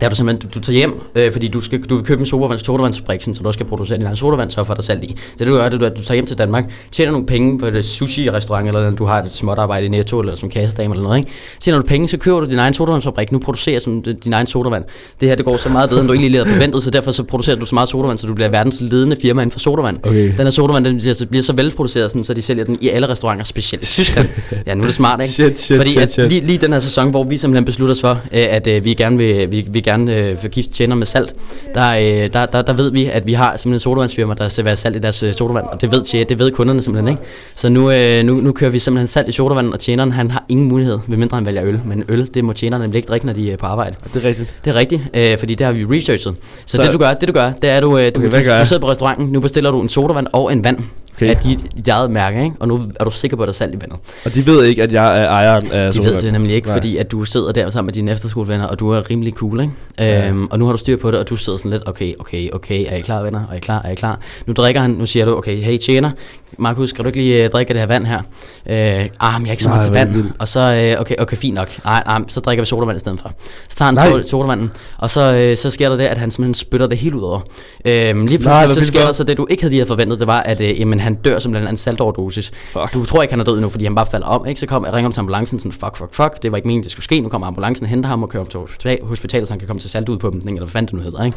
det 0.00 0.06
er 0.06 0.10
du 0.10 0.16
simpelthen, 0.16 0.50
du, 0.50 0.58
du 0.58 0.64
tager 0.64 0.76
hjem, 0.76 1.00
øh, 1.14 1.32
fordi 1.32 1.48
du, 1.48 1.60
skal, 1.60 1.82
du 1.82 1.96
vil 1.96 2.04
købe 2.04 2.20
en 2.20 2.26
sodavands, 2.26 2.66
sodavandsfabrik, 2.66 3.22
så 3.22 3.40
du 3.44 3.52
skal 3.52 3.66
producere 3.66 3.98
din 3.98 4.06
egen 4.06 4.16
sodavand, 4.16 4.50
så 4.50 4.64
får 4.64 4.74
der 4.74 4.82
salt 4.82 5.04
i. 5.04 5.16
Så 5.16 5.34
det 5.38 5.46
du 5.46 5.52
gør, 5.52 5.68
det 5.68 5.82
er, 5.82 5.86
at 5.86 5.96
du 5.96 6.02
tager 6.02 6.14
hjem 6.14 6.26
til 6.26 6.38
Danmark, 6.38 6.64
tjener 6.92 7.12
nogle 7.12 7.26
penge 7.26 7.58
på 7.58 7.66
et 7.66 7.84
sushi-restaurant, 7.84 8.68
eller 8.68 8.90
du 8.90 9.04
har 9.04 9.22
et 9.22 9.32
småt 9.32 9.58
arbejde 9.58 9.86
i 9.86 9.88
Netto, 9.88 10.20
eller 10.20 10.36
som 10.36 10.50
kassedame 10.50 10.94
eller 10.94 11.02
noget, 11.04 11.18
ikke? 11.18 11.30
Tjener 11.60 11.78
du 11.80 11.86
penge, 11.86 12.08
så 12.08 12.18
køber 12.18 12.40
du 12.40 12.46
din 12.46 12.58
egen 12.58 12.74
sodavandsfabrik, 12.74 13.32
nu 13.32 13.38
producerer 13.38 13.80
som 13.80 14.02
din 14.02 14.32
egen 14.32 14.46
sodavand. 14.46 14.84
Det 15.20 15.28
her, 15.28 15.36
det 15.36 15.44
går 15.44 15.56
så 15.56 15.68
meget 15.68 15.90
bedre, 15.90 16.00
end 16.00 16.08
du 16.08 16.14
egentlig 16.14 16.30
lige 16.30 16.44
havde 16.44 16.54
forventet, 16.54 16.82
så 16.82 16.90
derfor 16.90 17.12
så 17.12 17.22
producerer 17.22 17.56
du 17.56 17.66
så 17.66 17.74
meget 17.74 17.88
sodavand, 17.88 18.18
så 18.18 18.26
du 18.26 18.34
bliver 18.34 18.48
verdens 18.48 18.80
ledende 18.80 19.16
firma 19.22 19.42
inden 19.42 19.52
for 19.52 19.60
sodavand. 19.60 19.96
Okay. 20.02 20.32
Den 20.36 20.38
her 20.38 20.50
sodavand, 20.50 20.84
den 20.84 20.98
bliver 20.98 21.14
så, 21.14 21.26
bliver 21.26 21.42
så 21.42 21.52
velproduceret, 21.52 22.10
sådan, 22.10 22.24
så 22.24 22.34
de 22.34 22.42
sælger 22.42 22.64
den 22.64 22.78
i 22.80 22.88
alle 22.88 23.08
restauranter, 23.08 23.44
specielt 23.44 23.82
i 23.82 23.86
Tyskland. 23.86 24.28
ja, 24.66 24.74
nu 24.74 24.82
er 24.82 24.86
det 24.86 24.94
smart, 24.94 25.22
ikke? 25.22 25.34
Shit, 25.38 25.60
shit, 25.60 25.76
Fordi 25.76 25.90
shit, 25.90 26.02
at 26.02 26.12
shit. 26.12 26.28
Lige, 26.28 26.40
lige 26.40 26.58
den 26.58 26.72
her 26.72 26.80
sæson, 26.80 27.10
hvor 27.10 27.24
vi 27.24 27.38
simpelthen 27.38 27.64
beslutter 27.64 27.94
os 27.94 28.00
for, 28.00 28.10
øh, 28.10 28.18
at 28.32 28.66
øh, 28.66 28.84
vi 28.84 28.94
gerne 28.94 29.18
vil, 29.18 29.52
vi, 29.52 29.66
vi 29.70 29.80
gerne 29.90 30.14
øh, 30.16 30.38
forgifte 30.38 30.72
tjener 30.72 30.94
med 30.96 31.06
salt, 31.06 31.34
der, 31.74 31.90
øh, 31.92 32.32
der, 32.32 32.46
der, 32.46 32.62
der 32.62 32.72
ved 32.72 32.90
vi, 32.92 33.04
at 33.06 33.26
vi 33.26 33.32
har 33.32 33.50
simpelthen 33.56 33.72
en 33.74 33.78
sodavandsfirma, 33.80 34.34
der 34.38 34.48
serverer 34.48 34.74
salt 34.74 34.96
i 34.96 34.98
deres 34.98 35.22
øh, 35.22 35.34
sodavand, 35.34 35.66
og 35.66 35.80
det 35.80 35.92
ved, 35.92 36.02
tje- 36.02 36.24
det 36.28 36.38
ved 36.38 36.50
kunderne 36.52 36.82
simpelthen 36.82 37.08
ikke. 37.08 37.22
Så 37.56 37.68
nu, 37.68 37.90
øh, 37.90 38.24
nu, 38.24 38.34
nu 38.34 38.52
kører 38.52 38.70
vi 38.70 38.78
simpelthen 38.78 39.06
salt 39.08 39.28
i 39.28 39.32
sodavandet, 39.32 39.72
og 39.72 39.80
tjeneren 39.80 40.12
han 40.12 40.30
har 40.30 40.44
ingen 40.48 40.68
mulighed, 40.68 40.98
medmindre 41.06 41.34
han 41.36 41.46
vælger 41.46 41.64
øl. 41.64 41.80
Men 41.84 42.04
øl, 42.08 42.28
det 42.34 42.44
må 42.44 42.52
tjenerne 42.52 42.84
nemlig 42.84 42.96
ikke 42.98 43.08
drikke, 43.08 43.26
når 43.26 43.32
de 43.32 43.52
er 43.52 43.56
på 43.56 43.66
arbejde. 43.66 43.96
Det 44.14 44.24
er 44.24 44.28
rigtigt. 44.28 44.54
Det 44.64 44.70
er 44.70 44.74
rigtigt, 44.74 45.02
øh, 45.14 45.38
fordi 45.38 45.54
det 45.54 45.66
har 45.66 45.72
vi 45.72 45.84
researchet. 45.84 46.34
Så, 46.66 46.76
så 46.76 46.82
det 46.82 46.92
du 46.92 46.98
gør, 46.98 47.14
det 47.14 47.28
du 47.28 47.32
gør, 47.32 47.52
det 47.62 47.70
er, 47.70 47.76
at 47.76 47.82
du, 47.82 47.98
øh, 47.98 48.04
du, 48.14 48.20
Okay, 48.20 48.30
du, 48.30 48.36
du 48.46 48.50
jeg? 48.52 48.66
sidder 48.66 48.80
på 48.80 48.90
restauranten, 48.90 49.26
nu 49.28 49.40
bestiller 49.40 49.70
du 49.70 49.80
en 49.82 49.88
sodavand 49.88 50.26
og 50.32 50.52
en 50.52 50.64
vand. 50.64 50.78
Okay. 51.18 51.28
Af 51.28 51.36
dit, 51.36 51.58
dit 51.76 51.88
eget 51.88 52.10
mærke, 52.10 52.44
ikke? 52.44 52.56
Og 52.60 52.68
nu 52.68 52.80
er 53.00 53.04
du 53.04 53.10
sikker 53.10 53.36
på, 53.36 53.42
at 53.42 53.48
er 53.48 53.52
salt 53.52 53.74
i 53.74 53.78
vandet. 53.80 53.98
Og 54.24 54.34
de 54.34 54.46
ved 54.46 54.64
ikke, 54.64 54.82
at 54.82 54.92
jeg 54.92 55.22
er 55.22 55.28
ejeren 55.28 55.70
af 55.70 55.92
De 55.92 56.02
ved 56.02 56.20
det 56.20 56.32
nemlig 56.32 56.54
ikke, 56.54 56.68
Nej. 56.68 56.76
fordi 56.76 56.96
at 56.96 57.10
du 57.10 57.24
sidder 57.24 57.52
der 57.52 57.70
sammen 57.70 57.86
med 57.86 57.94
dine 57.94 58.10
efterskolevenner, 58.10 58.66
og 58.66 58.78
du 58.78 58.90
er 58.90 59.10
rimelig 59.10 59.32
cool, 59.32 59.60
ikke? 59.60 59.72
Ja. 59.98 60.28
Øhm, 60.28 60.46
og 60.50 60.58
nu 60.58 60.64
har 60.64 60.72
du 60.72 60.78
styr 60.78 60.96
på 60.96 61.10
det, 61.10 61.20
og 61.20 61.28
du 61.28 61.36
sidder 61.36 61.58
sådan 61.58 61.70
lidt, 61.70 61.88
okay, 61.88 62.14
okay, 62.18 62.50
okay, 62.52 62.84
er 62.88 62.96
I 62.96 63.00
klar, 63.00 63.22
venner? 63.22 63.40
Er 63.52 63.56
I 63.56 63.58
klar? 63.58 63.82
Er 63.84 63.90
I 63.90 63.94
klar? 63.94 64.20
Nu 64.46 64.52
drikker 64.52 64.80
han, 64.80 64.90
nu 64.90 65.06
siger 65.06 65.24
du, 65.24 65.36
okay, 65.36 65.56
hey, 65.56 65.78
tjener, 65.78 66.10
Markus, 66.58 66.90
skal 66.90 67.04
du 67.04 67.08
ikke 67.08 67.18
lige 67.18 67.44
øh, 67.44 67.50
drikke 67.50 67.72
det 67.72 67.80
her 67.80 67.86
vand 67.86 68.06
her? 68.06 68.18
Øh, 68.18 68.74
ah, 69.20 69.32
men 69.40 69.46
jeg 69.46 69.48
er 69.48 69.50
ikke 69.50 69.62
så 69.62 69.68
Nej, 69.68 69.76
meget 69.76 69.84
til 69.84 69.92
vand. 69.92 70.10
vildt. 70.12 70.32
Og 70.38 70.48
så, 70.48 70.60
øh, 70.94 71.00
okay, 71.00 71.14
okay, 71.18 71.36
fint 71.36 71.54
nok. 71.54 71.84
Nej, 71.84 72.02
nej, 72.06 72.20
så 72.28 72.40
drikker 72.40 72.62
vi 72.62 72.66
sodavand 72.66 72.96
i 72.96 73.00
stedet 73.00 73.20
for. 73.20 73.32
Så 73.68 73.76
tager 73.76 73.86
han 73.86 73.94
Nej. 73.94 74.10
to- 74.10 74.28
sodavanden, 74.28 74.70
og 74.98 75.10
så, 75.10 75.20
øh, 75.34 75.56
så 75.56 75.70
sker 75.70 75.88
der 75.88 75.96
det, 75.96 76.04
at 76.04 76.18
han 76.18 76.30
simpelthen 76.30 76.54
spytter 76.54 76.86
det 76.86 76.98
helt 76.98 77.14
ud 77.14 77.22
over. 77.22 77.40
Øhm, 77.84 78.26
lige 78.26 78.38
Nej, 78.44 78.66
pludselig 78.66 78.66
hvor 78.66 78.82
så 78.82 78.84
sker 78.88 79.00
der 79.06 79.12
så 79.12 79.24
det, 79.24 79.36
du 79.36 79.46
ikke 79.50 79.62
havde 79.62 79.70
lige 79.70 79.80
havde 79.80 79.88
forventet, 79.88 80.18
det 80.20 80.26
var, 80.26 80.40
at 80.40 80.60
øh, 80.60 80.80
jamen, 80.80 81.00
han 81.00 81.14
dør 81.14 81.36
af 81.36 81.70
en 81.70 81.76
saltoverdosis. 81.76 82.50
Fuck. 82.64 82.94
Du 82.94 83.04
tror 83.04 83.22
ikke, 83.22 83.32
han 83.32 83.40
er 83.40 83.44
død 83.44 83.54
endnu, 83.54 83.68
fordi 83.68 83.84
han 83.84 83.94
bare 83.94 84.06
falder 84.10 84.26
om, 84.26 84.46
ikke? 84.46 84.60
Så 84.60 84.66
kom, 84.66 84.86
ringer 84.92 85.08
du 85.08 85.12
til 85.14 85.20
ambulancen, 85.20 85.58
sådan, 85.58 85.72
fuck, 85.72 85.96
fuck, 85.96 86.14
fuck, 86.14 86.42
det 86.42 86.52
var 86.52 86.56
ikke 86.56 86.68
meningen, 86.68 86.82
det 86.84 86.92
skulle 86.92 87.04
ske. 87.04 87.20
Nu 87.20 87.28
kommer 87.28 87.46
ambulancen 87.46 87.86
henter 87.86 88.08
ham 88.08 88.22
og 88.22 88.28
kører 88.28 88.42
ham 88.42 88.50
til 88.50 88.60
hospital, 88.60 88.98
hospitalet, 89.02 89.48
så 89.48 89.54
han 89.54 89.58
kan 89.58 89.68
komme 89.68 89.80
til 89.80 89.90
saltudpumpning, 89.90 90.56
eller 90.56 90.66
hvad 90.66 90.72
fanden 90.72 90.86
det 90.86 90.94
nu 90.94 91.10
hedder, 91.10 91.24
ikke? 91.24 91.36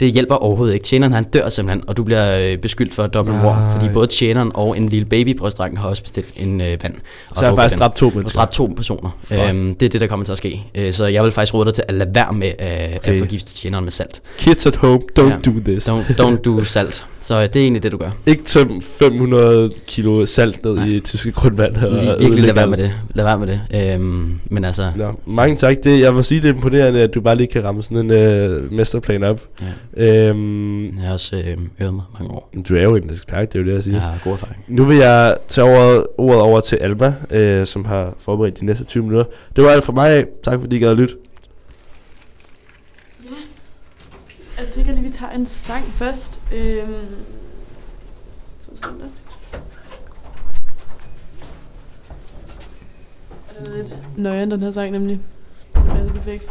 Det 0.00 0.12
hjælper 0.12 0.34
overhovedet 0.34 0.74
ikke. 0.74 0.84
Tjeneren, 0.84 1.12
han 1.12 1.24
dør 1.24 1.48
simpelthen, 1.48 1.84
og 1.88 1.96
du 1.96 2.02
bliver 2.04 2.38
øh, 2.52 2.58
beskyldt 2.58 2.94
for 2.94 3.06
dobbelt 3.06 3.42
mord, 3.42 3.56
Nej. 3.56 3.72
fordi 3.72 3.92
både 3.92 4.06
tjeneren 4.06 4.49
og 4.54 4.76
en 4.76 4.88
lille 4.88 5.04
baby 5.04 5.36
på 5.38 5.46
restauranten 5.46 5.78
har 5.78 5.88
også 5.88 6.02
bestilt 6.02 6.26
en 6.36 6.60
øh, 6.60 6.66
vand. 6.82 6.94
og 7.30 7.36
Så 7.36 7.44
er 7.44 7.48
jeg 7.48 7.50
drukket 7.50 7.62
faktisk 7.62 7.78
dræbt 7.78 7.96
to 7.96 8.10
mennesker. 8.14 8.38
dræbt 8.38 8.52
to 8.52 8.72
personer. 8.76 9.10
Øhm, 9.32 9.74
det 9.74 9.86
er 9.86 9.90
det, 9.90 10.00
der 10.00 10.06
kommer 10.06 10.24
til 10.24 10.32
at 10.32 10.38
ske. 10.38 10.62
Øh, 10.74 10.92
så 10.92 11.06
jeg 11.06 11.22
vil 11.24 11.30
faktisk 11.32 11.54
råde 11.54 11.64
dig 11.64 11.74
til 11.74 11.84
at 11.88 11.94
lade 11.94 12.10
være 12.14 12.32
med 12.32 12.48
øh, 12.48 12.52
at 12.68 12.96
Okay. 12.98 13.18
forgifte 13.18 13.54
tjeneren 13.54 13.84
med 13.84 13.92
salt. 13.92 14.22
Kids 14.38 14.66
at 14.66 14.76
home, 14.76 15.00
don't 15.18 15.22
Ja. 15.28 15.36
do 15.44 15.50
this. 15.64 15.88
Don't, 15.88 16.20
don't 16.20 16.36
do 16.42 16.64
salt. 16.64 17.04
Så 17.20 17.34
øh, 17.36 17.42
det 17.42 17.56
er 17.56 17.60
egentlig 17.60 17.82
det, 17.82 17.92
du 17.92 17.96
gør. 17.96 18.10
Ikke 18.26 18.42
tøm 18.44 18.80
500 18.82 19.70
kilo 19.86 20.26
salt 20.26 20.64
ned 20.64 20.86
i 20.86 21.00
tyske 21.00 21.32
grundvand. 21.32 21.76
og 21.76 21.90
Lige, 21.92 22.16
virkelig 22.18 22.44
lad 22.44 22.54
være 22.54 22.66
med 22.66 22.78
det. 22.78 22.92
Lad 23.14 23.24
være 23.24 23.38
med 23.38 23.46
det. 23.46 23.60
Øhm, 23.94 24.40
men 24.50 24.64
altså... 24.64 24.92
Nå, 24.96 25.20
mange 25.26 25.56
tak. 25.56 25.76
Det, 25.84 26.00
jeg 26.00 26.16
vil 26.16 26.24
sige, 26.24 26.40
det 26.42 26.50
er 26.50 26.54
imponerende, 26.54 27.00
at 27.00 27.14
du 27.14 27.20
bare 27.20 27.36
lige 27.36 27.46
kan 27.46 27.64
ramme 27.64 27.82
sådan 27.82 27.98
en 27.98 28.10
øh, 28.10 28.72
mesterplan 28.72 29.22
op. 29.24 29.40
Ja. 29.96 30.04
Øhm, 30.28 30.84
Jeg 30.98 31.06
har 31.06 31.12
også 31.12 31.36
øh, 31.36 31.56
øvet 31.80 31.94
mig 31.94 32.04
mange 32.18 32.34
år. 32.34 32.50
du 32.68 32.76
er 32.76 32.82
jo 32.82 32.96
en 32.96 33.10
ekspert, 33.10 33.52
det 33.52 33.58
er 33.58 33.62
jo 33.62 33.68
det, 33.68 33.74
jeg 33.74 33.82
siger. 33.84 33.94
Jeg 33.96 34.02
har 34.02 34.18
god 34.24 34.38
erfaring. 34.42 34.64
Nu 34.68 34.84
vil 34.84 34.96
jeg 34.96 35.36
tage 35.48 35.64
ordet, 35.78 36.06
ordet 36.18 36.40
over 36.40 36.60
til 36.60 36.76
Alma, 36.76 37.14
øh, 37.30 37.66
som 37.66 37.84
har 37.84 38.14
forberedt 38.18 38.60
de 38.60 38.64
næste 38.64 38.84
20 38.84 39.02
minutter. 39.02 39.24
Det 39.56 39.64
var 39.64 39.70
alt 39.70 39.84
fra 39.84 39.92
mig. 39.92 40.26
Tak 40.44 40.60
fordi 40.60 40.76
I 40.76 40.78
gad 40.78 40.90
at 40.90 40.96
lytte. 40.96 41.16
Jeg 44.58 44.68
tænker 44.68 44.92
lige, 44.92 45.02
vi 45.02 45.10
tager 45.10 45.32
en 45.32 45.46
sang 45.46 45.94
først. 45.94 46.40
Øhm, 46.54 46.94
to 48.66 48.76
sekunder. 48.76 49.06
Og 53.48 53.54
Den 53.58 53.66
er 53.72 53.76
lidt 53.76 53.96
nøjeren, 54.16 54.50
den 54.50 54.60
her 54.60 54.70
sang 54.70 54.92
nemlig. 54.92 55.20
Den 55.74 55.90
er 55.90 56.04
så 56.04 56.12
perfekt. 56.12 56.50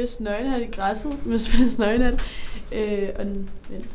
Spids 0.00 0.20
nøgenhat 0.20 0.62
i 0.62 0.66
græsset 0.66 1.26
med 1.26 1.38
spids 1.38 1.78
nøgenhat. 1.78 2.22
Øh, 2.72 3.08
og 3.18 3.24
den, 3.24 3.50
vent. 3.70 3.88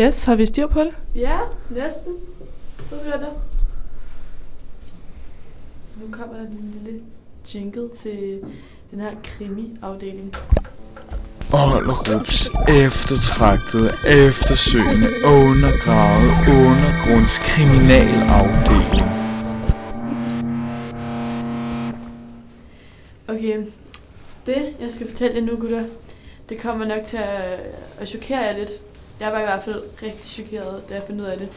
Yes, 0.00 0.24
har 0.24 0.34
vi 0.34 0.46
styr 0.46 0.66
på 0.66 0.80
det? 0.80 1.02
Ja, 1.14 1.38
næsten. 1.70 2.12
Så 2.90 3.00
skal 3.00 3.12
det. 3.12 3.28
Nu 5.96 6.12
kommer 6.12 6.36
der 6.36 6.46
en 6.46 6.80
lille 6.84 7.00
jingle 7.54 7.88
til 7.88 8.40
den 8.90 9.00
her 9.00 9.14
krimi-afdeling. 9.24 10.34
Ollerups 11.52 12.50
eftertragtede, 12.68 13.94
eftersøgende, 14.06 15.08
undergravet 15.24 16.48
undergrundskriminalafdeling. 16.48 19.08
Okay, 23.28 23.56
det 24.46 24.74
jeg 24.80 24.92
skal 24.92 25.08
fortælle 25.08 25.36
jer 25.36 25.42
nu, 25.42 25.56
gutter, 25.56 25.84
det 26.48 26.58
kommer 26.58 26.86
nok 26.86 27.04
til 27.04 27.16
at, 27.16 27.60
at 27.98 28.08
chokere 28.08 28.38
jer 28.38 28.58
lidt. 28.58 28.70
Jeg 29.20 29.32
var 29.32 29.40
i 29.40 29.44
hvert 29.44 29.62
fald 29.62 29.82
rigtig 30.02 30.30
chokeret, 30.30 30.88
da 30.88 30.94
jeg 30.94 31.02
fandt 31.06 31.20
ud 31.20 31.26
af 31.26 31.38
det. 31.38 31.48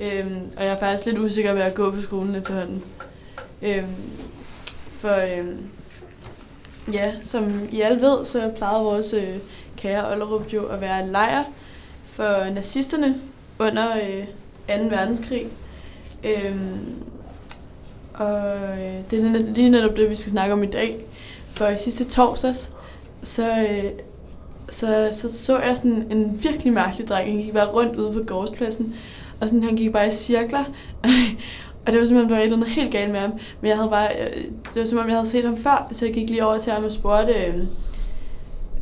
Øhm, 0.00 0.40
og 0.56 0.64
jeg 0.64 0.72
er 0.72 0.78
faktisk 0.78 1.06
lidt 1.06 1.18
usikker 1.18 1.52
ved 1.52 1.62
at 1.62 1.74
gå 1.74 1.90
på 1.90 2.00
skolen 2.00 2.34
efterhånden. 2.34 2.82
Øhm, 3.62 3.86
for 4.90 5.38
øhm, 5.38 5.58
ja, 6.92 7.12
som 7.24 7.68
I 7.72 7.80
alle 7.80 8.00
ved, 8.00 8.24
så 8.24 8.52
plejede 8.56 8.84
vores 8.84 9.12
øh, 9.12 9.36
kære 9.76 10.12
Ollerup 10.12 10.52
jo 10.52 10.66
at 10.66 10.80
være 10.80 11.04
en 11.04 11.10
lejr 11.10 11.44
for 12.04 12.50
nazisterne 12.50 13.14
under 13.58 13.96
øh, 13.96 14.78
2. 14.78 14.84
verdenskrig. 14.84 15.46
Øhm, 16.24 16.94
og 18.14 18.46
øh, 18.78 18.94
det 19.10 19.18
er 19.18 19.52
lige 19.52 19.70
netop 19.70 19.96
det, 19.96 20.10
vi 20.10 20.16
skal 20.16 20.32
snakke 20.32 20.52
om 20.52 20.62
i 20.62 20.66
dag. 20.66 20.96
For 21.46 21.66
i 21.66 21.78
sidste 21.78 22.04
torsdags, 22.04 22.70
så, 23.22 23.58
øh, 23.58 23.84
så, 24.68 25.08
så 25.12 25.38
så 25.38 25.58
jeg 25.58 25.76
sådan 25.76 26.06
en 26.10 26.42
virkelig 26.42 26.72
mærkelig 26.72 27.08
dreng. 27.08 27.30
Han 27.30 27.42
gik 27.42 27.52
bare 27.52 27.70
rundt 27.70 27.96
ude 27.96 28.12
på 28.12 28.24
gårdspladsen, 28.26 28.94
og 29.40 29.48
sådan, 29.48 29.62
han 29.62 29.76
gik 29.76 29.92
bare 29.92 30.08
i 30.08 30.10
cirkler. 30.10 30.64
og 31.86 31.92
det 31.92 32.00
var 32.00 32.06
simpelthen 32.06 32.28
der 32.30 32.34
var 32.36 32.40
et 32.40 32.44
eller 32.44 32.56
andet 32.56 32.70
helt 32.70 32.92
galt 32.92 33.10
med 33.12 33.20
ham. 33.20 33.30
Men 33.60 33.68
jeg 33.68 33.76
havde 33.76 33.90
bare, 33.90 34.08
øh, 34.20 34.36
det 34.74 34.76
var 34.80 34.84
som 34.84 34.98
om, 34.98 35.06
jeg 35.06 35.16
havde 35.16 35.28
set 35.28 35.44
ham 35.44 35.56
før, 35.56 35.88
så 35.92 36.04
jeg 36.04 36.14
gik 36.14 36.28
lige 36.30 36.46
over 36.46 36.58
til 36.58 36.72
ham 36.72 36.84
og 36.84 36.92
spurgte, 36.92 37.32
øh, 37.32 37.54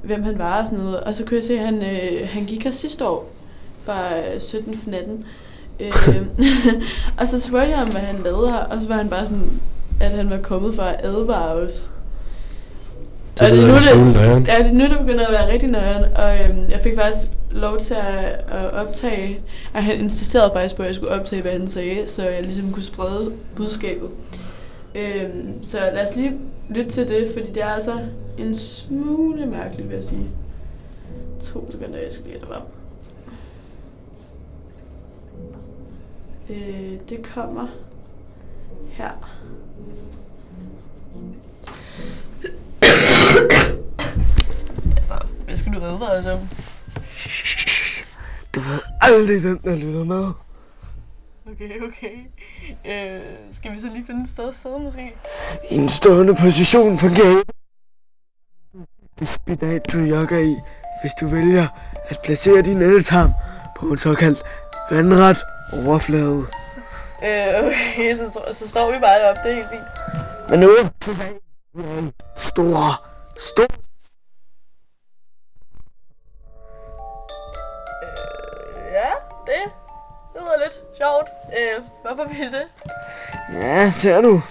hvem 0.02 0.22
han 0.22 0.38
var 0.38 0.60
og 0.60 0.66
sådan 0.66 0.78
noget. 0.78 1.00
Og 1.00 1.14
så 1.14 1.24
kunne 1.24 1.36
jeg 1.36 1.44
se, 1.44 1.58
at 1.58 1.64
han, 1.64 1.82
øh, 1.82 2.28
han 2.28 2.44
gik 2.44 2.64
her 2.64 2.70
sidste 2.70 3.08
år, 3.08 3.30
fra 3.82 4.18
øh, 4.18 4.40
17 4.40 4.78
for 4.78 4.90
natten. 4.90 5.24
Øh, 5.80 5.92
og 7.18 7.28
så 7.28 7.40
spurgte 7.40 7.68
jeg 7.68 7.78
ham, 7.78 7.88
hvad 7.90 8.00
han 8.00 8.20
lavede 8.24 8.50
her, 8.52 8.58
og 8.58 8.80
så 8.80 8.88
var 8.88 8.94
han 8.96 9.08
bare 9.08 9.26
sådan, 9.26 9.50
at 10.00 10.10
han 10.10 10.30
var 10.30 10.38
kommet 10.38 10.74
for 10.74 10.82
at 10.82 11.04
advare 11.04 11.52
os. 11.52 11.90
Det 13.40 13.50
Og 13.50 13.56
lyder 13.56 13.96
nu, 14.04 14.12
nøjeren. 14.12 14.46
ja, 14.46 14.58
det 14.58 14.66
er 14.66 14.72
nu, 14.72 14.84
det 14.84 14.98
begynder 14.98 15.26
at 15.26 15.32
være 15.32 15.52
rigtig 15.52 15.70
nøjeren, 15.70 16.04
og 16.16 16.36
øhm, 16.40 16.70
jeg 16.70 16.80
fik 16.82 16.94
faktisk 16.94 17.28
lov 17.52 17.78
til 17.78 17.94
at, 17.94 18.24
at 18.48 18.72
optage, 18.72 19.40
og 19.74 19.84
han 19.84 20.00
insisterede 20.00 20.50
faktisk 20.54 20.76
på, 20.76 20.82
at 20.82 20.86
jeg 20.86 20.94
skulle 20.94 21.12
optage, 21.12 21.42
hvad 21.42 21.52
han 21.52 21.68
sagde, 21.68 22.08
så 22.08 22.28
jeg 22.28 22.42
ligesom 22.42 22.72
kunne 22.72 22.82
sprede 22.82 23.32
budskabet. 23.56 24.10
Øhm, 24.94 25.62
så 25.62 25.78
lad 25.78 26.02
os 26.02 26.16
lige 26.16 26.38
lytte 26.68 26.90
til 26.90 27.08
det, 27.08 27.30
fordi 27.32 27.52
det 27.52 27.62
er 27.62 27.68
altså 27.68 27.98
en 28.38 28.54
smule 28.54 29.46
mærkeligt, 29.46 29.88
vil 29.88 29.94
jeg 29.94 30.04
sige. 30.04 30.26
To 31.40 31.70
sekunder, 31.70 31.98
jeg 31.98 32.12
skal 32.12 32.24
lige 32.24 32.38
have 32.38 32.40
det 32.40 32.48
frem. 32.48 32.62
Øh, 36.50 36.98
det 37.08 37.22
kommer 37.34 37.66
her. 38.90 39.10
altså, 44.96 45.14
hvad 45.44 45.56
skal 45.56 45.72
du 45.72 45.78
redde 45.78 45.98
dig 45.98 46.16
altså? 46.16 46.38
Du 48.54 48.60
ved 48.60 48.80
aldrig, 49.00 49.40
hvem 49.40 49.58
der 49.58 49.76
lytter 49.76 50.04
med. 50.04 50.32
Okay, 51.52 51.80
okay. 51.80 52.16
Øh, 52.86 53.22
skal 53.52 53.72
vi 53.72 53.80
så 53.80 53.86
lige 53.92 54.06
finde 54.06 54.22
et 54.22 54.28
sted 54.28 54.48
at 54.48 54.54
sidde, 54.54 54.78
måske? 54.78 55.14
I 55.70 55.74
en 55.74 55.88
stående 55.88 56.34
position 56.34 56.98
fungerer 56.98 57.42
det 59.18 59.28
spinat, 59.28 59.92
du 59.92 59.98
jogger 59.98 60.38
i, 60.38 60.56
hvis 61.02 61.12
du 61.20 61.26
vælger 61.26 61.66
at 62.08 62.18
placere 62.24 62.62
din 62.62 62.82
endetarm 62.82 63.32
på 63.76 63.86
en 63.86 63.98
såkaldt 63.98 64.42
vandret 64.90 65.38
overflade. 65.72 66.46
Øh, 67.24 67.64
okay, 67.64 68.16
så, 68.16 68.30
så, 68.30 68.40
så 68.52 68.68
står 68.68 68.92
vi 68.92 68.98
bare 68.98 69.30
op, 69.30 69.36
det 69.44 69.50
er 69.50 69.54
helt 69.54 69.68
fint. 69.70 69.82
Men 70.50 70.60
nu. 70.60 70.70
Vi 71.74 71.82
er 71.82 72.02
i 72.02 72.10
store, 72.36 72.94
store 73.38 73.91
Øh, 81.58 81.82
hvorfor 82.02 82.28
vil 82.28 82.52
det? 82.52 82.64
Ja, 83.52 83.90
ser 83.90 84.20
du. 84.20 84.42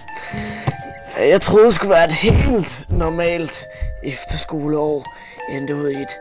Hvad 1.16 1.26
jeg 1.26 1.42
troede 1.42 1.74
skulle 1.74 1.90
være 1.90 2.06
et 2.06 2.12
helt 2.12 2.86
normalt 2.90 3.66
efterskoleår, 4.04 5.06
endte 5.52 5.76
ud 5.76 5.90
i 5.90 6.02
et 6.02 6.18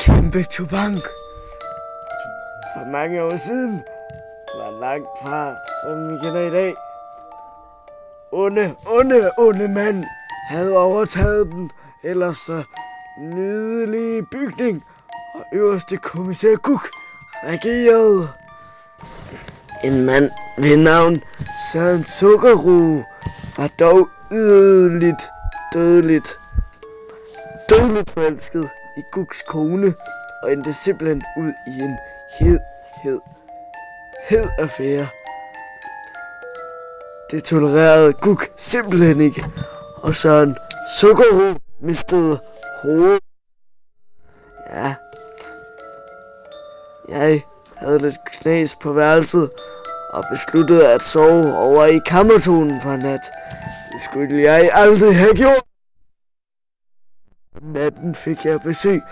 kæmpe 0.00 0.42
tubank. 0.42 1.02
For 2.74 2.90
mange 2.90 3.22
år 3.22 3.36
siden 3.36 3.82
var 4.56 4.80
langt 4.80 5.08
fra, 5.22 5.54
som 5.82 6.08
vi 6.08 6.18
kender 6.22 6.48
i 6.48 6.50
dag. 6.50 6.74
Onde, 8.32 8.74
onde, 8.86 9.30
onde 9.38 9.68
mand 9.68 10.04
havde 10.48 10.76
overtaget 10.76 11.46
den 11.46 11.70
ellers 12.04 12.36
så 12.36 12.62
nydelige 13.18 14.26
bygning, 14.32 14.84
og 15.34 15.44
øverste 15.52 15.96
kommissær 15.96 16.56
Cook 16.56 16.88
regerede. 17.44 18.28
En 19.84 20.04
mand 20.04 20.30
ved 20.58 20.76
navn 20.76 21.22
Søren 21.72 22.04
Sukkerro 22.04 23.02
var 23.56 23.70
dog 23.80 24.08
yderligt 24.32 25.22
dødeligt. 25.72 26.38
Dødeligt 27.70 28.10
forelsket 28.10 28.68
i 28.96 29.00
Guks 29.12 29.42
kone 29.42 29.94
og 30.42 30.52
endte 30.52 30.72
simpelthen 30.72 31.22
ud 31.38 31.52
i 31.66 31.82
en 31.82 31.96
hed, 32.38 32.60
hed, 33.02 33.20
hed 34.28 34.48
affære. 34.58 35.06
Det 37.30 37.44
tolererede 37.44 38.12
Guk 38.12 38.48
simpelthen 38.56 39.20
ikke, 39.20 39.44
og 40.02 40.14
Søren 40.14 40.56
Sukkerro 41.00 41.58
mistede 41.80 42.40
hovedet. 42.82 43.20
Ja, 44.70 44.94
jeg 47.08 47.42
havde 47.82 47.98
lidt 47.98 48.24
knæs 48.24 48.74
på 48.74 48.92
værelset 48.92 49.50
og 50.12 50.24
besluttede 50.30 50.92
at 50.92 51.02
sove 51.02 51.56
over 51.56 51.86
i 51.86 52.00
kammertonen 52.06 52.80
for 52.80 52.90
en 52.90 53.00
nat. 53.00 53.20
Det 53.92 54.02
skulle 54.02 54.42
jeg 54.42 54.70
aldrig 54.72 55.16
have 55.16 55.34
gjort. 55.34 55.62
Natten 57.62 58.14
fik 58.14 58.44
jeg 58.44 58.60
besøg 58.60 59.02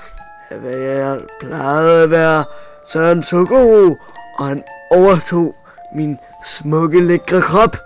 af 0.51 0.59
hvad 0.59 0.77
jeg 0.77 1.21
plejede 1.41 2.03
at 2.03 2.11
være 2.11 2.45
Søren 2.93 3.23
Sukkerro, 3.23 3.97
og 4.39 4.47
han 4.47 4.65
overtog 4.91 5.55
min 5.95 6.19
smukke, 6.45 7.01
lækre 7.01 7.43
krop. 7.43 7.77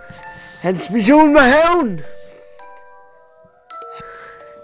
Hans 0.61 0.91
mission 0.91 1.35
var 1.35 1.43
hævn. 1.43 2.01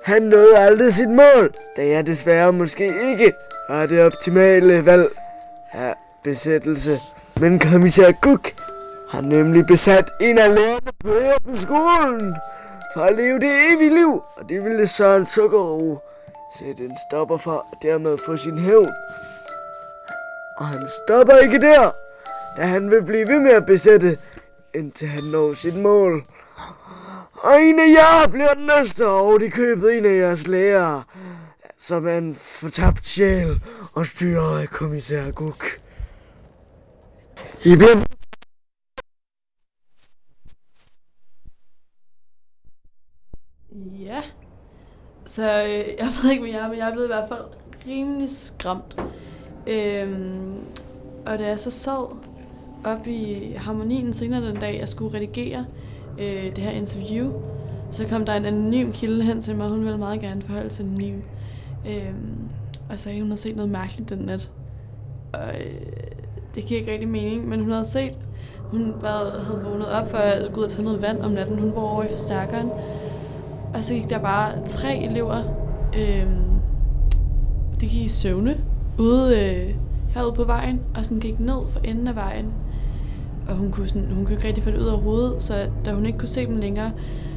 Han 0.04 0.22
nåede 0.22 0.58
aldrig 0.58 0.94
sit 0.94 1.10
mål, 1.10 1.54
da 1.76 1.86
jeg 1.86 2.06
desværre 2.06 2.52
måske 2.52 3.10
ikke 3.10 3.32
var 3.68 3.86
det 3.86 4.02
optimale 4.02 4.86
valg 4.86 5.08
Ja, 5.74 5.92
besættelse. 6.24 6.98
Men 7.40 7.58
kommissær 7.58 8.12
Cook 8.12 8.52
har 9.10 9.20
nemlig 9.20 9.66
besat 9.66 10.10
en 10.20 10.38
af 10.38 10.54
lærerne 10.54 10.92
på 11.04 11.08
her 11.08 11.38
på 11.44 11.56
skolen 11.56 12.34
for 12.94 13.00
at 13.00 13.16
leve 13.16 13.38
det 13.38 13.50
evige 13.72 13.94
liv, 13.94 14.22
og 14.36 14.48
det 14.48 14.64
ville 14.64 14.86
Søren 14.86 15.26
Sukkerro 15.26 15.98
sætte 16.58 16.84
en 16.84 16.96
stopper 17.10 17.36
for 17.36 17.66
og 17.72 17.78
dermed 17.82 18.18
få 18.26 18.36
sin 18.36 18.58
hævn. 18.58 18.88
Og 20.56 20.66
han 20.66 20.86
stopper 21.04 21.36
ikke 21.36 21.60
der, 21.60 21.90
da 22.56 22.62
han 22.62 22.90
vil 22.90 23.04
blive 23.04 23.28
ved 23.28 23.40
med 23.40 23.50
at 23.50 23.66
besætte, 23.66 24.18
indtil 24.74 25.08
han 25.08 25.24
når 25.24 25.54
sit 25.54 25.76
mål. 25.76 26.24
Og 27.42 27.62
en 27.62 27.80
af 27.80 27.88
jer 27.88 28.28
bliver 28.28 28.54
den 28.54 28.70
næste, 28.78 29.06
og 29.06 29.40
de 29.40 29.50
købet 29.50 29.98
en 29.98 30.06
af 30.06 30.16
jeres 30.16 30.46
lærere, 30.46 31.02
som 31.78 32.08
er 32.08 32.18
en 32.18 32.34
fortabt 32.34 33.06
sjæl 33.06 33.60
og 33.94 34.06
styrer 34.06 34.60
af 34.60 34.70
kommissær 34.70 35.30
Guk. 35.30 35.64
I 37.64 37.76
bliver 37.76 38.04
Ja. 44.00 44.22
Så 45.26 45.62
øh, 45.62 45.84
jeg 45.98 46.08
ved 46.22 46.30
ikke, 46.30 46.42
med 46.42 46.50
jer, 46.50 46.68
men 46.68 46.78
jeg 46.78 46.88
er 46.88 46.92
blevet 46.92 47.06
i 47.06 47.12
hvert 47.12 47.28
fald 47.28 47.44
rimelig 47.86 48.30
skræmt. 48.30 49.02
Øhm, 49.66 50.54
og 51.26 51.38
da 51.38 51.46
jeg 51.46 51.60
så 51.60 51.70
sad 51.70 52.16
op 52.84 53.06
i 53.06 53.52
harmonien 53.56 54.12
senere 54.12 54.46
den 54.46 54.56
dag, 54.56 54.78
jeg 54.78 54.88
skulle 54.88 55.14
redigere 55.14 55.66
øh, 56.18 56.56
det 56.56 56.58
her 56.58 56.70
interview, 56.70 57.32
så 57.92 58.08
kom 58.08 58.24
der 58.24 58.34
en 58.34 58.44
anonym 58.44 58.92
kilde 58.92 59.24
hen 59.24 59.42
til 59.42 59.56
mig, 59.56 59.68
hun 59.68 59.84
ville 59.84 59.98
meget 59.98 60.20
gerne 60.20 60.42
forholde 60.42 60.70
sig 60.70 60.86
anonym. 60.86 61.20
Øhm, 61.88 62.48
og 62.90 62.98
sagde, 62.98 63.16
at 63.16 63.22
hun 63.22 63.30
havde 63.30 63.40
set 63.40 63.56
noget 63.56 63.70
mærkeligt 63.70 64.10
den 64.10 64.18
nat. 64.18 64.50
Og 65.32 65.60
øh, 65.60 66.19
det 66.54 66.64
giver 66.64 66.80
ikke 66.80 66.92
rigtig 66.92 67.08
mening, 67.08 67.48
men 67.48 67.60
hun 67.60 67.70
havde 67.70 67.84
set, 67.84 68.18
hun 68.70 68.94
var, 69.00 69.40
havde 69.46 69.64
vågnet 69.64 69.88
op 69.88 70.10
for 70.10 70.18
at 70.18 70.52
gå 70.52 70.60
ud 70.60 70.64
og 70.64 70.70
tage 70.70 70.84
noget 70.84 71.02
vand 71.02 71.22
om 71.22 71.30
natten. 71.30 71.58
Hun 71.58 71.74
var 71.74 71.82
over 71.82 72.02
i 72.02 72.08
forstærkeren. 72.10 72.70
Og 73.74 73.84
så 73.84 73.94
gik 73.94 74.10
der 74.10 74.18
bare 74.18 74.52
tre 74.66 74.96
elever, 74.98 75.42
øh, 75.98 76.26
de 77.80 77.86
gik 77.86 78.02
i 78.02 78.08
søvne 78.08 78.56
ude 78.98 79.40
øh, 79.40 79.74
herude 80.14 80.32
på 80.32 80.44
vejen, 80.44 80.80
og 80.96 81.04
sådan 81.04 81.20
gik 81.20 81.40
ned 81.40 81.68
for 81.68 81.80
enden 81.84 82.08
af 82.08 82.14
vejen. 82.16 82.46
Og 83.48 83.54
hun 83.54 83.70
kunne, 83.70 83.88
sådan, 83.88 84.08
hun 84.12 84.24
kunne 84.24 84.34
ikke 84.34 84.48
rigtig 84.48 84.64
få 84.64 84.70
det 84.70 84.78
ud 84.78 84.86
af 84.86 84.98
hovedet, 84.98 85.42
så 85.42 85.54
da 85.84 85.92
hun 85.92 86.06
ikke 86.06 86.18
kunne 86.18 86.28
se 86.28 86.46
dem 86.46 86.56
længere, 86.56 86.92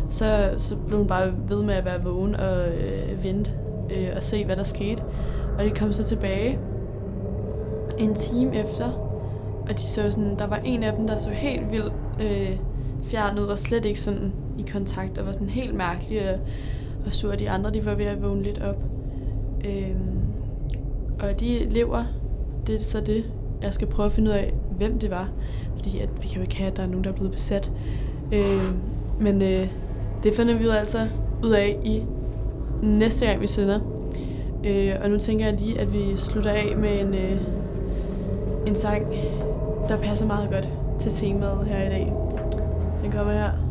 så, 0.09 0.53
så 0.57 0.76
blev 0.78 0.97
hun 0.97 1.07
bare 1.07 1.34
ved 1.47 1.64
med 1.64 1.74
at 1.74 1.86
være 1.86 2.03
vågen 2.03 2.36
og 2.36 2.68
øh, 2.68 3.24
vente 3.24 3.51
øh, 3.95 4.07
og 4.16 4.24
se, 4.24 4.45
hvad 4.45 4.55
der 4.55 4.64
skete. 4.64 5.03
Og 5.57 5.66
de 5.66 5.70
kom 5.70 5.93
så 5.93 6.03
tilbage 6.03 6.59
en 7.97 8.15
time 8.15 8.55
efter, 8.55 8.91
og 9.69 9.79
de 9.79 9.83
så 9.83 10.11
sådan, 10.11 10.39
der 10.39 10.47
var 10.47 10.59
en 10.65 10.83
af 10.83 10.93
dem, 10.93 11.07
der 11.07 11.17
så 11.17 11.29
helt 11.29 11.71
vildt 11.71 11.93
øh, 12.21 12.57
fjern 13.03 13.39
ud, 13.39 13.45
var 13.45 13.55
slet 13.55 13.85
ikke 13.85 13.99
sådan 13.99 14.33
i 14.57 14.65
kontakt, 14.71 15.17
og 15.17 15.25
var 15.25 15.31
sådan 15.31 15.49
helt 15.49 15.75
mærkelig 15.75 16.29
og, 16.29 16.39
og 17.05 17.13
sur. 17.13 17.35
De 17.35 17.49
andre, 17.49 17.71
de 17.71 17.85
var 17.85 17.95
ved 17.95 18.05
at 18.05 18.23
vågne 18.23 18.43
lidt 18.43 18.61
op. 18.61 18.83
Øh, 19.65 19.95
og 21.19 21.39
de 21.39 21.69
lever, 21.69 22.03
det 22.67 22.75
er 22.75 22.79
så 22.79 23.01
det, 23.01 23.25
jeg 23.61 23.73
skal 23.73 23.87
prøve 23.87 24.05
at 24.05 24.11
finde 24.11 24.31
ud 24.31 24.35
af, 24.35 24.53
hvem 24.77 24.99
det 24.99 25.11
var. 25.11 25.29
Fordi 25.75 25.99
at 25.99 26.09
vi 26.21 26.27
kan 26.27 26.35
jo 26.35 26.41
ikke 26.41 26.55
have, 26.55 26.71
at 26.71 26.77
der 26.77 26.83
er 26.83 26.87
nogen, 26.87 27.03
der 27.03 27.09
er 27.09 27.15
blevet 27.15 27.31
besat. 27.31 27.71
Øh, 28.33 28.73
men 29.19 29.41
øh, 29.41 29.67
det 30.23 30.35
finder 30.35 30.57
vi 30.57 30.63
jo 30.63 30.71
altså 30.71 31.07
ud 31.43 31.51
af 31.51 31.79
i 31.83 32.03
næste 32.83 33.25
gang, 33.25 33.41
vi 33.41 33.47
sender. 33.47 33.79
Øh, 34.65 34.95
og 35.03 35.09
nu 35.09 35.17
tænker 35.17 35.45
jeg 35.45 35.59
lige, 35.59 35.79
at 35.79 35.93
vi 35.93 36.17
slutter 36.17 36.51
af 36.51 36.77
med 36.77 37.01
en, 37.01 37.13
øh, 37.13 37.41
en 38.68 38.76
sang, 38.76 39.05
der 39.89 39.97
passer 39.97 40.26
meget 40.26 40.49
godt 40.49 40.70
til 40.99 41.11
temaet 41.11 41.66
her 41.66 41.84
i 41.84 41.89
dag. 41.89 42.14
Den 43.03 43.11
kommer 43.11 43.34
her. 43.34 43.62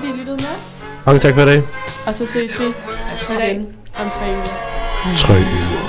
Fordi 0.00 0.12
I 0.12 0.16
lyttede 0.16 0.36
med. 0.36 0.54
Mange 1.06 1.20
tak 1.20 1.34
for 1.34 1.42
i 1.42 1.46
dag. 1.46 1.62
Og 2.06 2.14
så 2.14 2.26
ses 2.26 2.60
vi 2.60 2.64
igen 3.34 3.66
om 4.00 4.10
tre 4.10 4.26
uger. 4.26 5.14
Tre 5.16 5.34
uger. 5.34 5.79